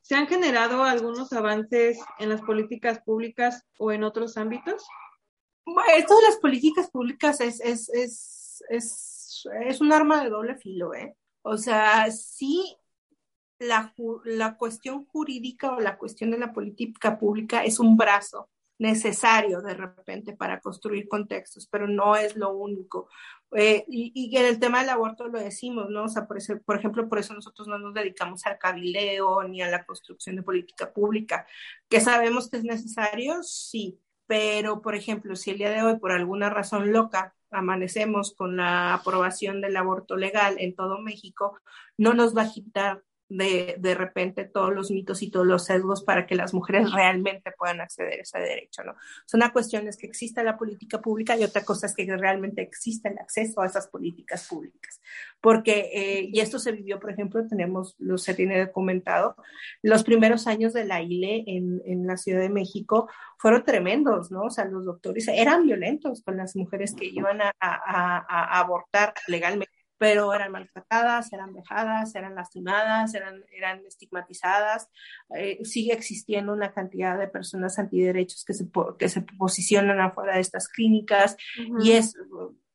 ¿se 0.00 0.14
han 0.14 0.26
generado 0.26 0.84
algunos 0.84 1.32
avances 1.32 1.98
en 2.18 2.28
las 2.28 2.40
políticas 2.42 3.00
públicas 3.00 3.64
o 3.78 3.92
en 3.92 4.04
otros 4.04 4.36
ámbitos? 4.36 4.86
Bueno, 5.64 5.90
esto 5.96 6.16
de 6.16 6.22
las 6.22 6.36
políticas 6.36 6.90
públicas 6.90 7.40
es, 7.40 7.60
es, 7.60 7.88
es, 7.88 8.64
es, 8.68 9.48
es 9.66 9.80
un 9.80 9.92
arma 9.92 10.22
de 10.22 10.30
doble 10.30 10.56
filo, 10.56 10.94
¿eh? 10.94 11.16
O 11.42 11.56
sea, 11.56 12.10
sí 12.10 12.76
la, 13.58 13.94
la 14.24 14.56
cuestión 14.56 15.06
jurídica 15.06 15.72
o 15.72 15.80
la 15.80 15.98
cuestión 15.98 16.30
de 16.30 16.38
la 16.38 16.52
política 16.52 17.18
pública 17.18 17.64
es 17.64 17.78
un 17.78 17.96
brazo 17.96 18.48
necesario 18.78 19.62
de 19.62 19.74
repente 19.74 20.36
para 20.36 20.60
construir 20.60 21.08
contextos, 21.08 21.66
pero 21.66 21.88
no 21.88 22.16
es 22.16 22.36
lo 22.36 22.52
único. 22.52 23.08
Eh, 23.52 23.84
y, 23.88 24.36
en 24.36 24.46
el 24.46 24.58
tema 24.58 24.80
del 24.80 24.90
aborto 24.90 25.28
lo 25.28 25.38
decimos, 25.38 25.88
¿no? 25.88 26.04
O 26.04 26.08
sea, 26.08 26.26
por 26.26 26.76
ejemplo, 26.76 27.08
por 27.08 27.18
eso 27.18 27.32
nosotros 27.32 27.68
no 27.68 27.78
nos 27.78 27.94
dedicamos 27.94 28.44
al 28.46 28.58
cabileo 28.58 29.42
ni 29.44 29.62
a 29.62 29.70
la 29.70 29.84
construcción 29.86 30.36
de 30.36 30.42
política 30.42 30.92
pública. 30.92 31.46
¿Que 31.88 32.00
sabemos 32.00 32.50
que 32.50 32.58
es 32.58 32.64
necesario? 32.64 33.42
Sí, 33.42 34.00
pero, 34.26 34.82
por 34.82 34.94
ejemplo, 34.94 35.36
si 35.36 35.52
el 35.52 35.58
día 35.58 35.70
de 35.70 35.82
hoy, 35.82 35.98
por 35.98 36.12
alguna 36.12 36.50
razón 36.50 36.92
loca, 36.92 37.34
amanecemos 37.50 38.34
con 38.34 38.56
la 38.56 38.94
aprobación 38.94 39.60
del 39.60 39.76
aborto 39.76 40.16
legal 40.16 40.56
en 40.58 40.74
todo 40.74 40.98
México, 40.98 41.58
no 41.96 42.12
nos 42.12 42.36
va 42.36 42.42
a 42.42 42.52
quitar 42.52 43.04
de, 43.28 43.76
de 43.78 43.94
repente 43.94 44.44
todos 44.44 44.72
los 44.72 44.90
mitos 44.90 45.22
y 45.22 45.30
todos 45.30 45.46
los 45.46 45.64
sesgos 45.64 46.02
para 46.04 46.26
que 46.26 46.36
las 46.36 46.54
mujeres 46.54 46.92
realmente 46.92 47.52
puedan 47.56 47.80
acceder 47.80 48.20
a 48.20 48.22
ese 48.22 48.38
derecho, 48.38 48.84
¿no? 48.84 48.94
Son 49.26 49.40
una 49.40 49.52
cuestión 49.52 49.88
es 49.88 49.96
que 49.96 50.06
exista 50.06 50.42
la 50.42 50.56
política 50.56 51.00
pública 51.00 51.36
y 51.36 51.44
otra 51.44 51.64
cosa 51.64 51.86
es 51.86 51.94
que 51.94 52.06
realmente 52.16 52.62
exista 52.62 53.08
el 53.08 53.18
acceso 53.18 53.60
a 53.60 53.66
esas 53.66 53.88
políticas 53.88 54.46
públicas. 54.48 55.00
Porque, 55.40 55.90
eh, 55.92 56.28
y 56.32 56.40
esto 56.40 56.58
se 56.58 56.72
vivió, 56.72 56.98
por 57.00 57.10
ejemplo, 57.10 57.46
tenemos, 57.46 57.94
lo 57.98 58.18
se 58.18 58.34
tiene 58.34 58.64
documentado, 58.66 59.36
los 59.82 60.04
primeros 60.04 60.46
años 60.46 60.72
de 60.72 60.84
la 60.84 61.02
ILE 61.02 61.44
en, 61.46 61.82
en 61.84 62.06
la 62.06 62.16
Ciudad 62.16 62.40
de 62.40 62.48
México 62.48 63.08
fueron 63.38 63.64
tremendos, 63.64 64.30
¿no? 64.30 64.44
O 64.44 64.50
sea, 64.50 64.64
los 64.64 64.84
doctores 64.84 65.28
eran 65.28 65.64
violentos 65.64 66.22
con 66.22 66.36
las 66.36 66.56
mujeres 66.56 66.94
que 66.94 67.06
iban 67.06 67.40
a, 67.42 67.52
a, 67.60 68.24
a 68.28 68.58
abortar 68.60 69.14
legalmente 69.28 69.75
pero 69.98 70.32
eran 70.34 70.52
maltratadas, 70.52 71.32
eran 71.32 71.54
vejadas, 71.54 72.14
eran 72.14 72.34
lastimadas, 72.34 73.14
eran, 73.14 73.44
eran 73.50 73.84
estigmatizadas. 73.86 74.88
Eh, 75.36 75.64
sigue 75.64 75.92
existiendo 75.92 76.52
una 76.52 76.72
cantidad 76.72 77.18
de 77.18 77.28
personas 77.28 77.78
antiderechos 77.78 78.44
que 78.44 78.54
se, 78.54 78.66
que 78.98 79.08
se 79.08 79.22
posicionan 79.22 80.00
afuera 80.00 80.34
de 80.34 80.40
estas 80.40 80.68
clínicas 80.68 81.36
uh 81.58 81.62
-huh. 81.62 81.84
y 81.84 81.92
es, 81.92 82.14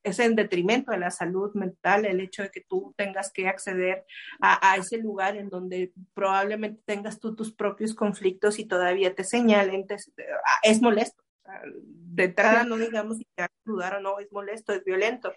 es 0.04 0.20
en 0.20 0.36
detrimento 0.36 0.92
de 0.92 0.98
la 0.98 1.12
salud 1.12 1.54
mental 1.54 2.06
el 2.06 2.20
hecho 2.20 2.44
de 2.44 2.50
que 2.50 2.62
tú 2.62 2.94
tengas 2.98 3.32
que 3.32 3.48
acceder 3.48 4.06
a, 4.40 4.72
a, 4.72 4.78
ese 4.78 4.98
lugar 4.98 5.38
en 5.38 5.50
donde 5.50 5.94
probablemente 6.14 6.82
tengas 6.86 7.20
tú 7.20 7.36
tus 7.36 7.54
propios 7.54 7.94
conflictos 7.94 8.58
y 8.60 8.66
todavía 8.66 9.14
te 9.14 9.24
señalen, 9.24 9.86
te, 9.86 9.98
es 10.64 10.82
molesto. 10.82 11.22
De 11.74 12.26
entrada, 12.26 12.64
no 12.64 12.78
digamos 12.78 13.18
si 13.18 13.28
te 13.36 13.46
dudar 13.66 13.96
o 13.96 14.00
no, 14.00 14.20
es 14.20 14.32
molesto, 14.32 14.74
es 14.74 14.84
violento. 14.84 15.34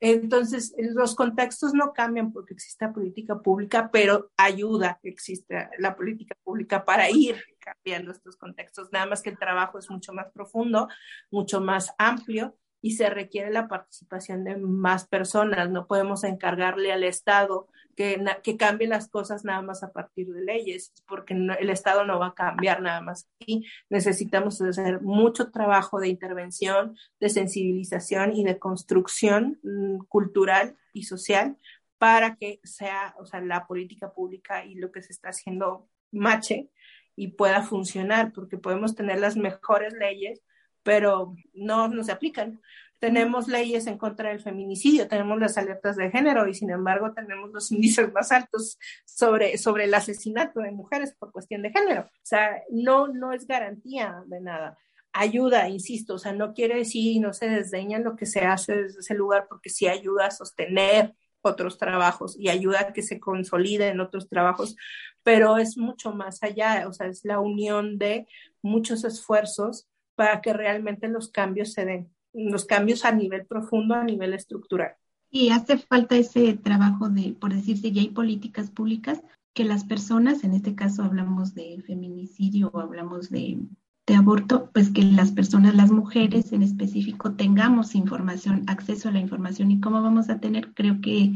Entonces, 0.00 0.74
los 0.78 1.14
contextos 1.14 1.72
no 1.72 1.92
cambian 1.92 2.32
porque 2.32 2.54
exista 2.54 2.92
política 2.92 3.38
pública, 3.40 3.90
pero 3.90 4.30
ayuda 4.36 4.98
que 5.02 5.08
exista 5.08 5.70
la 5.78 5.96
política 5.96 6.36
pública 6.44 6.84
para 6.84 7.10
ir 7.10 7.36
cambiando 7.58 8.12
estos 8.12 8.36
contextos. 8.36 8.92
Nada 8.92 9.06
más 9.06 9.22
que 9.22 9.30
el 9.30 9.38
trabajo 9.38 9.78
es 9.78 9.90
mucho 9.90 10.12
más 10.12 10.30
profundo, 10.32 10.88
mucho 11.30 11.60
más 11.60 11.94
amplio 11.98 12.56
y 12.82 12.92
se 12.92 13.10
requiere 13.10 13.50
la 13.50 13.68
participación 13.68 14.44
de 14.44 14.56
más 14.56 15.06
personas. 15.06 15.70
No 15.70 15.86
podemos 15.86 16.24
encargarle 16.24 16.92
al 16.92 17.04
Estado 17.04 17.68
que, 17.96 18.22
que 18.42 18.56
cambie 18.56 18.86
las 18.86 19.08
cosas 19.08 19.44
nada 19.44 19.62
más 19.62 19.82
a 19.82 19.92
partir 19.92 20.28
de 20.32 20.42
leyes, 20.42 20.92
porque 21.08 21.34
el 21.34 21.70
Estado 21.70 22.04
no 22.04 22.18
va 22.18 22.28
a 22.28 22.34
cambiar 22.34 22.82
nada 22.82 23.00
más. 23.00 23.28
Y 23.40 23.66
necesitamos 23.88 24.60
hacer 24.60 25.00
mucho 25.00 25.50
trabajo 25.50 25.98
de 25.98 26.08
intervención, 26.08 26.96
de 27.18 27.28
sensibilización 27.30 28.36
y 28.36 28.44
de 28.44 28.58
construcción 28.58 29.58
mmm, 29.62 29.98
cultural 30.08 30.76
y 30.92 31.04
social 31.04 31.56
para 31.98 32.36
que 32.36 32.60
sea, 32.62 33.14
o 33.18 33.24
sea, 33.24 33.40
la 33.40 33.66
política 33.66 34.12
pública 34.12 34.64
y 34.64 34.74
lo 34.74 34.92
que 34.92 35.02
se 35.02 35.12
está 35.12 35.30
haciendo 35.30 35.88
mache 36.12 36.70
y 37.16 37.28
pueda 37.28 37.62
funcionar, 37.62 38.32
porque 38.32 38.58
podemos 38.58 38.94
tener 38.94 39.18
las 39.18 39.36
mejores 39.36 39.94
leyes, 39.94 40.42
pero 40.86 41.34
no, 41.52 41.88
no 41.88 42.04
se 42.04 42.12
aplican. 42.12 42.60
Tenemos 43.00 43.48
leyes 43.48 43.88
en 43.88 43.98
contra 43.98 44.28
del 44.28 44.40
feminicidio, 44.40 45.08
tenemos 45.08 45.38
las 45.40 45.58
alertas 45.58 45.96
de 45.96 46.12
género 46.12 46.46
y 46.46 46.54
sin 46.54 46.70
embargo 46.70 47.12
tenemos 47.12 47.50
los 47.50 47.72
índices 47.72 48.12
más 48.12 48.30
altos 48.30 48.78
sobre, 49.04 49.58
sobre 49.58 49.84
el 49.84 49.94
asesinato 49.94 50.60
de 50.60 50.70
mujeres 50.70 51.12
por 51.18 51.32
cuestión 51.32 51.62
de 51.62 51.72
género. 51.72 52.02
O 52.02 52.22
sea, 52.22 52.62
no, 52.70 53.08
no 53.08 53.32
es 53.32 53.48
garantía 53.48 54.22
de 54.26 54.40
nada. 54.40 54.78
ayuda, 55.12 55.68
insisto, 55.68 56.14
o 56.14 56.18
sea, 56.18 56.32
no 56.32 56.54
quiere 56.54 56.76
decir 56.76 57.20
no 57.20 57.32
se 57.32 57.48
desdeña 57.48 57.98
lo 57.98 58.14
que 58.14 58.26
se 58.26 58.40
hace 58.42 58.76
desde 58.76 59.00
ese 59.00 59.14
lugar 59.14 59.46
porque 59.48 59.70
sí 59.70 59.88
ayuda 59.88 60.26
a 60.26 60.30
sostener 60.30 61.14
otros 61.42 61.78
trabajos 61.78 62.36
y 62.38 62.48
ayuda 62.48 62.80
a 62.80 62.92
que 62.92 63.02
se 63.02 63.18
consoliden 63.18 63.98
otros 63.98 64.28
trabajos, 64.28 64.76
pero 65.24 65.58
es 65.58 65.76
mucho 65.76 66.12
más 66.12 66.44
allá, 66.44 66.86
o 66.86 66.92
sea, 66.92 67.08
es 67.08 67.24
la 67.24 67.40
unión 67.40 67.98
de 67.98 68.28
muchos 68.62 69.02
esfuerzos 69.04 69.88
para 70.16 70.40
que 70.40 70.52
realmente 70.52 71.08
los 71.08 71.30
cambios 71.30 71.72
se 71.72 71.84
den, 71.84 72.10
los 72.32 72.64
cambios 72.64 73.04
a 73.04 73.12
nivel 73.12 73.46
profundo, 73.46 73.94
a 73.94 74.04
nivel 74.04 74.34
estructural. 74.34 74.94
Y 75.30 75.50
hace 75.50 75.78
falta 75.78 76.16
ese 76.16 76.54
trabajo 76.54 77.08
de, 77.08 77.36
por 77.38 77.54
decirse, 77.54 77.92
ya 77.92 78.00
hay 78.00 78.08
políticas 78.08 78.70
públicas 78.70 79.22
que 79.54 79.64
las 79.64 79.84
personas, 79.84 80.44
en 80.44 80.54
este 80.54 80.74
caso 80.74 81.02
hablamos 81.02 81.54
de 81.54 81.82
feminicidio 81.86 82.70
o 82.72 82.80
hablamos 82.80 83.30
de, 83.30 83.58
de 84.06 84.14
aborto, 84.14 84.70
pues 84.72 84.90
que 84.90 85.02
las 85.02 85.32
personas, 85.32 85.74
las 85.74 85.90
mujeres 85.90 86.52
en 86.52 86.62
específico, 86.62 87.34
tengamos 87.34 87.94
información, 87.94 88.64
acceso 88.66 89.08
a 89.08 89.12
la 89.12 89.18
información. 89.18 89.70
¿Y 89.70 89.80
cómo 89.80 90.02
vamos 90.02 90.28
a 90.28 90.40
tener? 90.40 90.74
Creo 90.74 91.00
que 91.00 91.32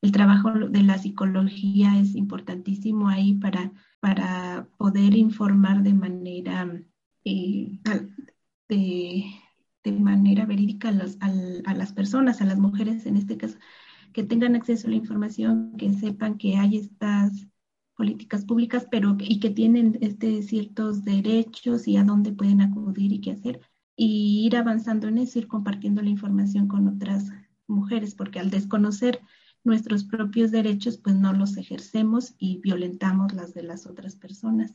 el 0.00 0.12
trabajo 0.12 0.50
de 0.50 0.82
la 0.82 0.98
psicología 0.98 1.98
es 1.98 2.14
importantísimo 2.14 3.08
ahí 3.08 3.34
para, 3.34 3.72
para 4.00 4.66
poder 4.76 5.14
informar 5.16 5.82
de 5.82 5.94
manera, 5.94 6.82
eh, 7.28 9.24
de, 9.84 9.92
manera 9.92 10.44
verídica 10.44 10.90
a, 10.90 10.92
los, 10.92 11.16
a, 11.20 11.74
las 11.74 11.92
personas, 11.92 12.40
a 12.40 12.44
las 12.44 12.58
mujeres 12.58 13.06
en 13.06 13.16
este 13.16 13.38
caso, 13.38 13.56
que 14.12 14.22
tengan 14.22 14.54
acceso 14.54 14.86
a 14.86 14.90
la 14.90 14.96
información, 14.96 15.72
que 15.78 15.92
sepan 15.94 16.36
que 16.36 16.56
hay 16.56 16.76
estas 16.76 17.46
políticas 17.96 18.44
públicas, 18.44 18.86
pero 18.90 19.16
y 19.18 19.40
que 19.40 19.50
tienen 19.50 19.98
este, 20.02 20.42
ciertos 20.42 21.04
derechos 21.04 21.88
y 21.88 21.96
a 21.96 22.04
dónde 22.04 22.32
pueden 22.32 22.60
acudir 22.60 23.12
y 23.12 23.20
qué 23.20 23.32
hacer, 23.32 23.60
y 23.96 24.44
ir 24.46 24.56
avanzando 24.56 25.08
en 25.08 25.18
eso, 25.18 25.38
ir 25.38 25.48
compartiendo 25.48 26.02
la 26.02 26.10
información 26.10 26.68
con 26.68 26.86
otras 26.86 27.32
mujeres, 27.66 28.14
porque 28.14 28.38
al 28.38 28.50
desconocer 28.50 29.20
nuestros 29.64 30.04
propios 30.04 30.50
derechos, 30.50 30.98
pues 30.98 31.16
no 31.16 31.32
los 31.32 31.56
ejercemos 31.56 32.34
y 32.38 32.58
violentamos 32.58 33.32
las 33.32 33.54
de 33.54 33.62
las 33.62 33.86
otras 33.86 34.16
personas. 34.16 34.74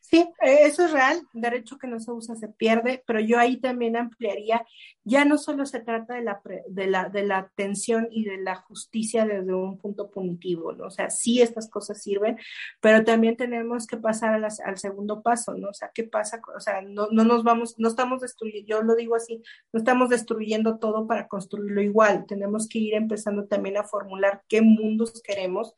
Sí, 0.00 0.28
eso 0.40 0.84
es 0.84 0.92
real, 0.92 1.22
derecho 1.32 1.78
que 1.78 1.86
no 1.86 2.00
se 2.00 2.10
usa 2.10 2.34
se 2.36 2.48
pierde, 2.48 3.02
pero 3.06 3.20
yo 3.20 3.38
ahí 3.38 3.58
también 3.58 3.96
ampliaría, 3.96 4.64
ya 5.04 5.24
no 5.24 5.38
solo 5.38 5.66
se 5.66 5.80
trata 5.80 6.14
de 6.14 6.22
la, 6.22 6.40
de 6.68 6.86
la, 6.86 7.08
de 7.08 7.24
la 7.24 7.38
atención 7.38 8.08
y 8.10 8.24
de 8.24 8.38
la 8.38 8.56
justicia 8.56 9.24
desde 9.24 9.54
un 9.54 9.78
punto 9.78 10.10
punitivo, 10.10 10.72
¿no? 10.72 10.86
O 10.86 10.90
sea, 10.90 11.10
sí 11.10 11.42
estas 11.42 11.68
cosas 11.68 12.02
sirven, 12.02 12.38
pero 12.80 13.04
también 13.04 13.36
tenemos 13.36 13.86
que 13.86 13.96
pasar 13.96 14.42
al 14.44 14.78
segundo 14.78 15.22
paso, 15.22 15.54
¿no? 15.54 15.68
O 15.68 15.74
sea, 15.74 15.90
¿qué 15.94 16.04
pasa? 16.04 16.40
O 16.56 16.60
sea, 16.60 16.82
no, 16.82 17.08
no 17.10 17.24
nos 17.24 17.44
vamos, 17.44 17.74
no 17.78 17.88
estamos 17.88 18.20
destruyendo, 18.20 18.66
yo 18.66 18.82
lo 18.82 18.94
digo 18.94 19.14
así, 19.16 19.42
no 19.72 19.78
estamos 19.78 20.08
destruyendo 20.08 20.78
todo 20.78 21.06
para 21.06 21.28
construirlo 21.28 21.82
igual, 21.82 22.26
tenemos 22.26 22.68
que 22.68 22.78
ir 22.78 22.94
empezando 22.94 23.46
también 23.46 23.76
a 23.76 23.84
formular 23.84 24.42
qué 24.48 24.62
mundos 24.62 25.22
queremos 25.22 25.74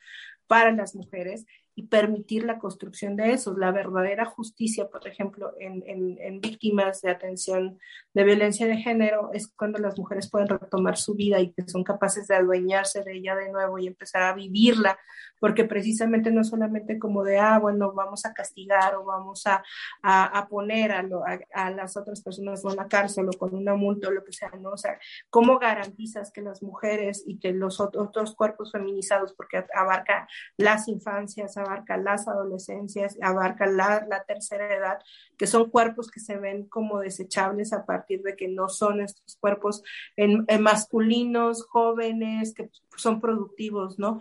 para 0.47 0.73
las 0.73 0.95
mujeres 0.95 1.45
y 1.79 1.89
permitir 1.89 2.45
la 2.45 2.59
construcción 2.59 3.17
de 3.17 3.35
eso. 3.35 3.55
La 3.57 3.71
verdadera 3.71 4.25
justicia, 4.25 4.89
por 4.89 5.07
ejemplo, 5.07 5.53
en, 5.61 5.83
en, 5.87 6.41
víctimas 6.41 7.03
de 7.03 7.11
atención 7.11 7.79
de 8.15 8.25
violencia 8.25 8.67
de 8.67 8.79
género 8.79 9.31
es 9.35 9.53
cuando 9.55 9.79
las 9.79 9.99
mujeres 9.99 10.31
pueden 10.31 10.49
retomar 10.49 10.97
su 10.97 11.15
vida 11.15 11.39
y 11.39 11.53
que 11.53 11.69
son 11.69 11.85
capaces 11.85 12.29
de 12.29 12.37
adueñarse 12.37 13.05
de 13.05 13.17
ella 13.17 13.37
de 13.37 13.53
nuevo 13.53 13.79
y 13.79 13.87
empezar 13.87 14.23
a 14.23 14.33
vivirla, 14.33 14.99
porque 15.39 15.65
precisamente 15.65 16.31
no 16.31 16.45
solamente 16.45 16.99
como 16.99 17.23
de, 17.23 17.39
ah, 17.39 17.59
bueno, 17.59 17.93
vamos 17.93 18.25
a 18.25 18.33
castigar 18.33 18.95
o 18.95 19.05
vamos 19.05 19.47
a, 19.47 19.63
a, 20.03 20.49
poner 20.49 20.93
a, 20.93 21.05
a, 21.53 21.71
las 21.71 21.99
otras 21.99 22.23
personas 22.23 22.65
en 22.65 22.77
la 22.77 22.89
cárcel 22.89 23.29
o 23.29 23.39
con 23.39 23.55
una 23.55 23.75
multa 23.75 24.09
o 24.09 24.13
lo 24.13 24.25
que 24.25 24.33
sea, 24.33 24.51
¿no? 24.59 24.71
O 24.71 24.79
sea, 24.79 24.99
¿cómo 25.29 25.59
garantizas 25.59 26.33
que 26.33 26.41
las 26.41 26.63
mujeres 26.63 27.23
y 27.27 27.39
que 27.39 27.53
los 27.53 27.81
otros 27.81 28.35
cuerpos 28.35 28.73
feminizados, 28.73 29.35
porque 29.35 29.63
abarca 29.75 30.27
las 30.57 30.89
infancias, 30.89 31.59
abarca 31.67 31.97
las 31.97 32.29
adolescencias, 32.29 33.19
abarca 33.21 33.67
la, 33.67 34.07
la, 34.09 34.25
tercera 34.25 34.75
edad, 34.75 34.99
que 35.37 35.47
son 35.47 35.71
cuerpos 35.71 36.11
que 36.11 36.21
se 36.21 36.39
ven 36.39 36.67
como 36.69 37.01
desechables 37.01 37.73
a 37.73 37.85
partir 37.85 38.23
de 38.23 38.37
que 38.37 38.49
no 38.49 38.69
son 38.69 39.01
estos 39.01 39.37
cuerpos 39.37 39.83
en, 40.17 40.45
en 40.49 40.63
masculinos, 40.63 41.65
jóvenes, 41.67 42.55
que 42.55 42.71
son 42.97 43.21
productivos, 43.21 43.99
¿no? 43.99 44.21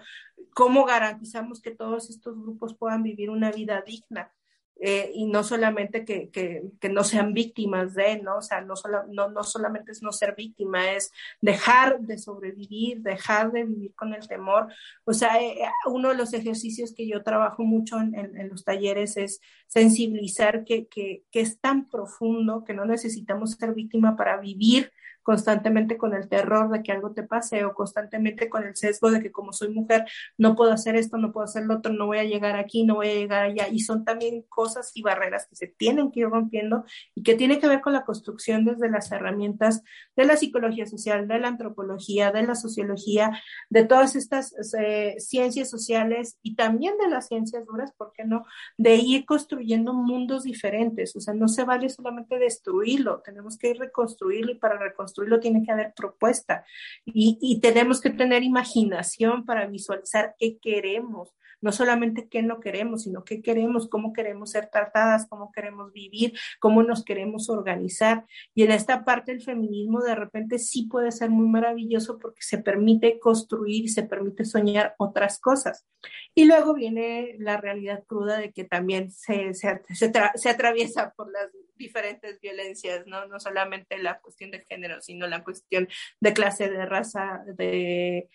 ¿Cómo 0.54 0.86
garantizamos 0.86 1.62
que 1.62 1.72
todos 1.72 2.10
estos 2.10 2.38
grupos 2.38 2.76
puedan 2.76 3.04
vivir 3.04 3.30
una 3.30 3.52
vida 3.52 3.82
digna? 3.86 4.32
Eh, 4.78 5.12
y 5.14 5.26
no 5.26 5.44
solamente 5.44 6.04
que, 6.04 6.30
que, 6.30 6.64
que, 6.82 6.90
no 6.90 7.06
sean 7.06 7.34
víctimas 7.34 7.94
de, 7.94 8.22
¿no? 8.22 8.38
O 8.38 8.42
sea, 8.42 8.60
no, 8.60 8.76
solo, 8.76 9.04
no, 9.08 9.30
no 9.30 9.42
solamente 9.44 9.94
es 9.94 10.04
no 10.04 10.12
ser 10.12 10.36
víctima, 10.36 10.92
es 10.92 11.14
dejar 11.40 12.02
de 12.02 12.18
sobrevivir, 12.18 13.02
dejar 13.02 13.54
de 13.54 13.64
vivir 13.64 13.96
con 13.96 14.14
el 14.14 14.28
temor. 14.28 14.68
O 15.06 15.14
sea, 15.14 15.42
eh, 15.42 15.58
uno 15.86 16.10
de 16.10 16.16
los 16.16 16.34
ejercicios 16.34 16.94
que 16.94 17.08
yo 17.08 17.24
trabajo 17.24 17.64
mucho 17.64 18.02
en, 18.02 18.16
en, 18.16 18.50
los 18.50 18.66
talleres 18.66 19.16
es 19.16 19.40
sensibilizar 19.68 20.66
que, 20.66 20.88
que 20.88 21.24
es 21.32 21.60
tan 21.62 21.90
profundo 21.90 22.66
que 22.66 22.74
no 22.74 22.84
necesitamos 22.86 23.52
ser 23.52 23.74
víctima 23.74 24.18
para 24.18 24.38
vivir 24.38 24.92
constantemente 25.26 25.98
con 25.98 26.14
el 26.14 26.30
terror 26.30 26.70
de 26.70 26.84
que 26.84 26.92
algo 26.92 27.12
te 27.12 27.24
pase 27.24 27.66
o 27.66 27.74
constantemente 27.74 28.48
con 28.48 28.64
el 28.64 28.76
sesgo 28.76 29.10
de 29.10 29.24
que 29.24 29.32
como 29.32 29.54
soy 29.54 29.70
mujer 29.70 30.06
no 30.38 30.56
puedo 30.56 30.72
hacer 30.72 30.96
esto, 30.96 31.18
no 31.18 31.32
puedo 31.32 31.46
hacer 31.46 31.66
lo 31.66 31.78
otro, 31.78 31.92
no 31.92 32.06
voy 32.06 32.20
a 32.20 32.24
llegar 32.24 32.58
aquí, 32.58 32.84
no 32.84 32.94
voy 32.94 33.10
a 33.10 33.16
llegar 33.16 33.42
allá. 33.42 33.68
Y 33.68 33.80
son 33.80 34.06
también 34.06 34.44
cosas 34.48 34.92
y 34.94 35.02
barreras 35.02 35.48
que 35.48 35.56
se 35.56 35.66
tienen 35.66 36.12
que 36.12 36.20
ir 36.20 36.30
rompiendo 36.30 36.86
y 37.16 37.24
que 37.24 37.34
tiene 37.34 37.58
que 37.58 37.68
ver 37.68 37.82
con 37.82 37.94
la 37.94 38.06
construcción 38.06 38.66
desde 38.66 38.88
las 38.88 39.12
herramientas 39.12 39.82
de 40.16 40.26
la 40.26 40.38
psicología 40.38 40.86
social, 40.86 41.28
de 41.28 41.40
la 41.40 41.48
antropología, 41.48 42.32
de 42.32 42.44
la 42.44 42.54
sociología, 42.54 43.42
de 43.72 43.84
todas 43.84 44.16
estas 44.16 44.54
eh, 44.78 45.16
ciencias 45.18 45.72
sociales 45.72 46.38
y 46.44 46.56
también 46.56 47.00
de 47.00 47.10
las 47.10 47.30
ciencias 47.30 47.66
duras, 47.66 47.92
¿por 47.98 48.12
qué 48.14 48.26
no? 48.26 48.46
De 48.78 48.98
ir 48.98 49.26
construyendo 49.26 49.92
mundos 49.96 50.44
diferentes. 50.44 51.16
O 51.16 51.20
sea, 51.20 51.34
no 51.34 51.48
se 51.48 51.64
vale 51.64 51.90
solamente 51.90 52.38
destruirlo, 52.38 53.24
tenemos 53.26 53.58
que 53.58 53.72
ir 53.72 53.80
reconstruirlo 53.80 54.52
y 54.52 54.60
para 54.60 54.78
reconstruirlo 54.78 55.15
lo 55.24 55.40
tiene 55.40 55.64
que 55.64 55.72
haber 55.72 55.94
propuesta. 55.96 56.66
Y, 57.06 57.38
y 57.42 57.60
tenemos 57.60 58.02
que 58.02 58.10
tener 58.10 58.44
imaginación 58.44 59.46
para 59.46 59.68
visualizar 59.68 60.36
qué 60.38 60.58
queremos, 60.60 61.36
no 61.66 61.72
solamente 61.72 62.30
qué 62.30 62.44
no 62.44 62.60
queremos, 62.60 63.02
sino 63.02 63.24
qué 63.24 63.42
queremos, 63.42 63.90
cómo 63.90 64.14
queremos 64.14 64.52
ser 64.52 64.70
tratadas, 64.70 65.26
cómo 65.28 65.52
queremos 65.52 65.92
vivir, 65.92 66.38
cómo 66.60 66.84
nos 66.84 67.04
queremos 67.04 67.50
organizar. 67.50 68.24
Y 68.54 68.62
en 68.62 68.72
esta 68.72 69.04
parte 69.04 69.32
el 69.32 69.42
feminismo 69.42 70.04
de 70.04 70.14
repente 70.14 70.60
sí 70.60 70.88
puede 70.88 71.12
ser 71.12 71.32
muy 71.32 71.48
maravilloso 71.48 72.20
porque 72.20 72.44
se 72.44 72.60
permite 72.60 73.20
construir 73.20 73.86
y 73.86 73.88
se 73.88 74.04
permite 74.04 74.46
soñar 74.46 74.94
otras 75.00 75.40
cosas. 75.40 75.88
Y 76.36 76.46
luego 76.46 76.76
viene 76.76 77.36
la 77.40 77.58
realidad 77.58 78.04
cruda 78.06 78.38
de 78.38 78.52
que 78.52 78.66
también 78.66 79.10
se, 79.10 79.56
se, 79.56 79.82
se, 79.90 80.12
se 80.36 80.50
atraviesa 80.50 81.16
por 81.18 81.32
las 81.32 81.50
diferentes 81.78 82.40
violencias, 82.42 83.08
¿no? 83.08 83.26
No 83.26 83.40
solamente 83.40 83.98
la 83.98 84.20
cuestión 84.20 84.52
de 84.52 84.64
género, 84.70 85.02
sino 85.02 85.26
la 85.26 85.44
cuestión 85.44 85.88
de 86.20 86.34
clase, 86.34 86.70
de 86.70 86.86
raza, 86.86 87.42
de 87.58 88.30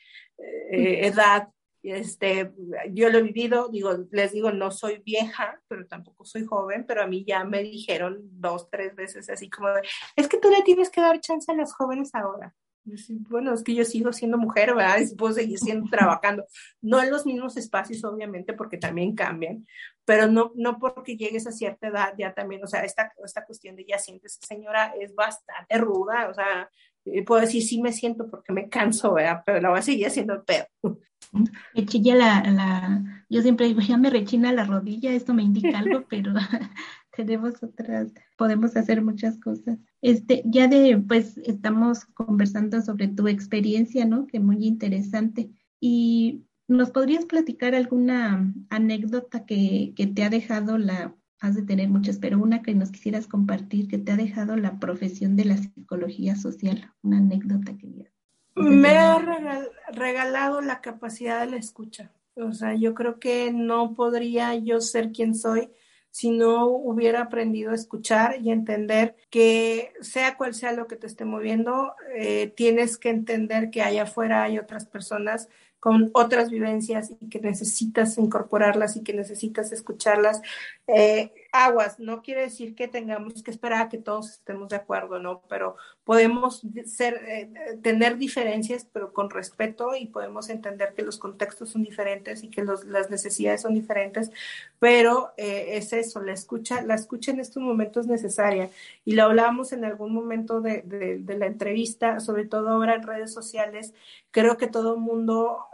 eh, 0.73 1.07
edad, 1.07 1.49
este, 1.83 2.53
yo 2.91 3.09
lo 3.09 3.19
he 3.19 3.23
vivido, 3.23 3.69
digo, 3.69 4.07
les 4.11 4.33
digo, 4.33 4.53
no 4.53 4.71
soy 4.71 5.03
vieja, 5.05 5.61
pero 5.69 5.87
tampoco 5.87 6.25
soy 6.25 6.45
joven, 6.45 6.85
pero 6.87 7.03
a 7.03 7.07
mí 7.07 7.25
ya 7.27 7.45
me 7.45 7.63
dijeron 7.63 8.19
dos, 8.23 8.69
tres 8.71 8.95
veces 8.95 9.29
así 9.31 9.49
como, 9.49 9.69
es 10.17 10.29
que 10.29 10.39
tú 10.39 10.51
le 10.51 10.63
tienes 10.63 10.91
que 10.91 11.01
dar 11.01 11.21
chance 11.21 11.51
a 11.51 11.55
las 11.55 11.75
jóvenes 11.75 12.15
ahora. 12.15 12.55
Bueno, 13.29 13.53
es 13.53 13.63
que 13.63 13.75
yo 13.75 13.85
sigo 13.85 14.13
siendo 14.13 14.39
mujer, 14.39 14.75
¿verdad? 14.75 14.99
Y 15.01 15.15
puedo 15.15 15.35
seguir 15.35 15.59
siendo 15.59 15.89
trabajando. 15.91 16.47
No 16.81 17.01
en 17.03 17.11
los 17.11 17.27
mismos 17.27 17.57
espacios, 17.57 18.05
obviamente, 18.05 18.55
porque 18.55 18.79
también 18.79 19.15
cambian, 19.15 19.67
pero 20.05 20.27
no, 20.27 20.53
no 20.57 20.79
porque 20.79 21.17
llegues 21.17 21.47
a 21.47 21.53
cierta 21.53 21.89
edad 21.89 22.15
ya 22.19 22.35
también, 22.35 22.65
o 22.65 22.67
sea, 22.67 22.85
esta, 22.85 23.13
esta 23.25 23.45
cuestión 23.45 23.77
de 23.77 23.85
ya 23.85 23.99
sientes, 23.99 24.39
señora, 24.41 24.95
es 24.99 25.15
bastante 25.15 25.79
ruda, 25.79 26.29
o 26.31 26.35
sea, 26.35 26.71
puedo 27.27 27.41
decir 27.41 27.63
sí 27.63 27.81
me 27.81 27.93
siento 27.93 28.29
porque 28.31 28.53
me 28.53 28.69
canso, 28.69 29.15
¿verdad? 29.15 29.43
Pero 29.45 29.61
la 29.61 29.71
voy 29.71 29.79
a 29.79 29.83
seguir 29.83 30.07
haciendo 30.07 30.35
el 30.35 30.43
pedo. 30.43 30.67
Me 31.33 31.87
chilla 31.87 32.15
la, 32.15 32.43
la, 32.43 33.25
yo 33.29 33.43
siempre 33.43 33.67
digo, 33.67 33.81
ya 33.81 33.97
me 33.97 34.11
rechina 34.11 34.53
la 34.53 34.65
rodilla, 34.65 35.13
esto 35.13 35.33
me 35.35 35.43
indica 35.43 35.79
algo, 35.79 36.05
pero 36.11 36.33
tenemos 37.17 37.63
otras, 37.63 38.13
podemos 38.37 38.77
hacer 38.77 39.03
muchas 39.03 39.39
cosas. 39.39 39.79
Este, 40.03 40.43
ya 40.45 40.69
de, 40.69 40.99
pues, 40.99 41.39
estamos 41.39 42.05
conversando 42.07 42.81
sobre 42.83 43.09
tu 43.09 43.29
experiencia, 43.29 44.05
¿no? 44.05 44.27
Que 44.27 44.41
muy 44.41 44.67
interesante. 44.67 45.51
Y 45.81 46.45
¿nos 46.69 46.91
podrías 46.91 47.27
platicar 47.27 47.75
alguna 47.75 48.53
anécdota 48.69 49.45
que, 49.45 49.93
que 49.97 50.07
te 50.07 50.25
ha 50.25 50.31
dejado 50.31 50.79
la, 50.79 51.15
has 51.41 51.55
de 51.55 51.63
tener 51.63 51.89
muchas, 51.89 52.19
pero 52.19 52.39
una 52.39 52.63
que 52.63 52.75
nos 52.75 52.91
quisieras 52.91 53.27
compartir 53.27 53.89
que 53.89 53.99
te 53.99 54.13
ha 54.13 54.17
dejado 54.17 54.57
la 54.57 54.79
profesión 54.79 55.37
de 55.37 55.47
la 55.47 55.57
psicología 55.57 56.37
social, 56.37 56.93
una 57.03 57.19
anécdota 57.19 57.77
que 57.77 57.87
me 58.55 58.91
ha 58.91 59.19
regalado 59.93 60.61
la 60.61 60.81
capacidad 60.81 61.41
de 61.41 61.51
la 61.51 61.57
escucha. 61.57 62.13
O 62.37 62.53
sea, 62.53 62.75
yo 62.75 62.95
creo 62.95 63.19
que 63.19 63.53
no 63.53 63.95
podría 63.95 64.55
yo 64.55 64.81
ser 64.81 65.13
quien 65.13 65.35
soy 65.35 65.71
si 66.11 66.31
no 66.31 66.67
hubiera 66.67 67.23
aprendido 67.23 67.71
a 67.71 67.77
escuchar 67.77 68.41
y 68.41 68.51
entender 68.51 69.17
que 69.31 69.93
sea 70.01 70.37
cual 70.37 70.55
sea 70.55 70.73
lo 70.73 70.87
que 70.87 70.97
te 70.97 71.07
esté 71.07 71.25
moviendo, 71.25 71.95
eh, 72.17 72.53
tienes 72.57 72.99
que 72.99 73.11
entender 73.11 73.71
que 73.71 73.83
allá 73.83 74.03
afuera 74.03 74.43
hay 74.43 74.59
otras 74.59 74.87
personas 74.87 75.49
con 75.79 76.11
otras 76.13 76.51
vivencias 76.51 77.13
y 77.21 77.29
que 77.29 77.41
necesitas 77.41 78.19
incorporarlas 78.19 78.97
y 78.97 79.03
que 79.03 79.15
necesitas 79.15 79.73
escucharlas. 79.73 80.43
Eh, 80.87 81.33
aguas, 81.53 81.99
no 81.99 82.23
quiere 82.23 82.43
decir 82.43 82.75
que 82.75 82.89
tengamos 82.89 83.43
que 83.43 83.51
esperar 83.51 83.83
a 83.83 83.89
que 83.89 83.99
todos 83.99 84.31
estemos 84.31 84.69
de 84.69 84.77
acuerdo, 84.77 85.19
¿no? 85.19 85.43
Pero 85.49 85.77
podemos 86.05 86.63
ser, 86.87 87.15
eh, 87.27 87.79
tener 87.83 88.17
diferencias, 88.17 88.87
pero 88.93 89.13
con 89.13 89.31
respeto 89.31 89.95
y 89.95 90.07
podemos 90.07 90.49
entender 90.49 90.95
que 90.95 91.03
los 91.03 91.19
contextos 91.19 91.71
son 91.71 91.83
diferentes 91.83 92.43
y 92.43 92.49
que 92.49 92.65
los, 92.65 92.85
las 92.85 93.11
necesidades 93.11 93.63
son 93.63 93.75
diferentes, 93.75 94.31
pero 94.79 95.33
eh, 95.37 95.77
es 95.77 95.93
eso, 95.93 96.21
la 96.21 96.33
escucha, 96.33 96.83
la 96.83 96.95
escucha 96.95 97.31
en 97.31 97.41
estos 97.41 97.63
momentos 97.63 98.07
es 98.07 98.11
necesaria. 98.11 98.71
Y 99.05 99.13
lo 99.13 99.25
hablábamos 99.25 99.73
en 99.73 99.85
algún 99.85 100.13
momento 100.13 100.61
de, 100.61 100.83
de, 100.83 101.19
de 101.19 101.39
la 101.39 101.47
entrevista, 101.47 102.21
sobre 102.21 102.47
todo 102.47 102.69
ahora 102.69 102.95
en 102.95 103.03
redes 103.03 103.33
sociales, 103.33 103.95
creo 104.31 104.57
que 104.57 104.67
todo 104.67 104.95
el 104.95 105.01
mundo 105.01 105.67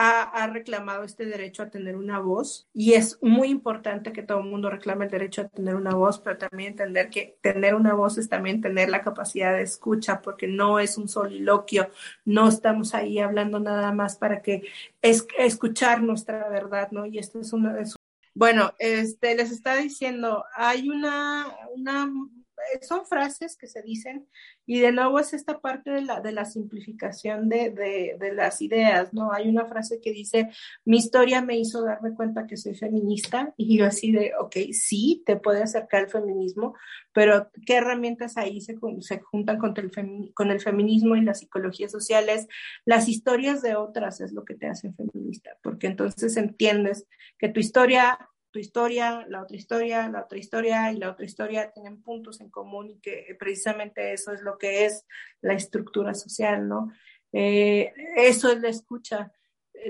ha, 0.00 0.46
reclamado 0.46 1.02
este 1.02 1.26
derecho 1.26 1.64
a 1.64 1.70
tener 1.70 1.96
una 1.96 2.20
voz 2.20 2.68
y 2.72 2.92
es 2.92 3.18
muy 3.20 3.48
importante 3.48 4.12
que 4.12 4.22
todo 4.22 4.38
el 4.38 4.44
mundo 4.44 4.70
reclame 4.70 5.06
el 5.06 5.10
derecho 5.10 5.42
a 5.42 5.48
tener 5.48 5.74
una 5.74 5.94
voz, 5.96 6.20
pero 6.20 6.38
también 6.38 6.70
entender 6.70 7.10
que 7.10 7.36
tener 7.42 7.74
una 7.74 7.94
voz 7.94 8.16
es 8.16 8.28
también 8.28 8.60
tener 8.60 8.90
la 8.90 9.02
capacidad 9.02 9.52
de 9.54 9.62
escucha, 9.62 10.22
porque 10.22 10.46
no 10.46 10.78
es 10.78 10.98
un 10.98 11.08
soliloquio, 11.08 11.90
no 12.24 12.48
estamos 12.48 12.94
ahí 12.94 13.18
hablando 13.18 13.58
nada 13.58 13.90
más 13.90 14.16
para 14.16 14.40
que 14.40 14.62
es, 15.02 15.26
escuchar 15.36 16.00
nuestra 16.00 16.48
verdad, 16.48 16.92
¿no? 16.92 17.04
Y 17.04 17.18
esto 17.18 17.40
es 17.40 17.52
una... 17.52 17.76
bueno, 18.34 18.74
este, 18.78 19.34
les 19.34 19.50
está 19.50 19.74
diciendo, 19.76 20.44
hay 20.54 20.88
una, 20.90 21.46
una 21.74 22.08
son 22.82 23.06
frases 23.06 23.56
que 23.56 23.66
se 23.66 23.82
dicen 23.82 24.26
y 24.66 24.80
de 24.80 24.92
nuevo 24.92 25.18
es 25.18 25.32
esta 25.32 25.60
parte 25.60 25.90
de 25.90 26.02
la, 26.02 26.20
de 26.20 26.32
la 26.32 26.44
simplificación 26.44 27.48
de, 27.48 27.70
de, 27.70 28.16
de, 28.18 28.32
las 28.34 28.60
ideas, 28.62 29.12
¿no? 29.12 29.32
Hay 29.32 29.48
una 29.48 29.66
frase 29.66 30.00
que 30.00 30.12
dice, 30.12 30.50
mi 30.84 30.98
historia 30.98 31.42
me 31.42 31.56
hizo 31.58 31.82
darme 31.82 32.14
cuenta 32.14 32.46
que 32.46 32.56
soy 32.56 32.74
feminista 32.74 33.54
y 33.56 33.78
yo 33.78 33.86
así 33.86 34.12
de, 34.12 34.32
ok, 34.38 34.56
sí, 34.72 35.22
te 35.26 35.36
puede 35.36 35.62
acercar 35.62 36.04
el 36.04 36.10
feminismo, 36.10 36.74
pero 37.12 37.50
¿qué 37.66 37.76
herramientas 37.76 38.36
ahí 38.36 38.60
se, 38.60 38.76
se 39.00 39.20
juntan 39.20 39.58
con 39.58 39.74
el, 39.76 40.32
con 40.34 40.50
el 40.50 40.60
feminismo 40.60 41.16
y 41.16 41.22
las 41.22 41.40
psicologías 41.40 41.90
sociales? 41.90 42.46
Las 42.84 43.08
historias 43.08 43.62
de 43.62 43.76
otras 43.76 44.20
es 44.20 44.32
lo 44.32 44.44
que 44.44 44.54
te 44.54 44.66
hace 44.66 44.92
feminista, 44.92 45.56
porque 45.62 45.86
entonces 45.86 46.36
entiendes 46.36 47.06
que 47.38 47.48
tu 47.48 47.60
historia 47.60 48.18
tu 48.50 48.58
historia, 48.58 49.24
la 49.28 49.42
otra 49.42 49.56
historia, 49.56 50.08
la 50.08 50.22
otra 50.22 50.38
historia 50.38 50.92
y 50.92 50.96
la 50.96 51.10
otra 51.10 51.24
historia 51.24 51.70
tienen 51.70 52.02
puntos 52.02 52.40
en 52.40 52.50
común 52.50 52.90
y 52.90 52.98
que 52.98 53.36
precisamente 53.38 54.12
eso 54.12 54.32
es 54.32 54.42
lo 54.42 54.58
que 54.58 54.86
es 54.86 55.04
la 55.40 55.54
estructura 55.54 56.14
social, 56.14 56.68
¿no? 56.68 56.92
Eh, 57.32 57.92
eso 58.16 58.50
es 58.50 58.60
la 58.60 58.68
escucha 58.68 59.32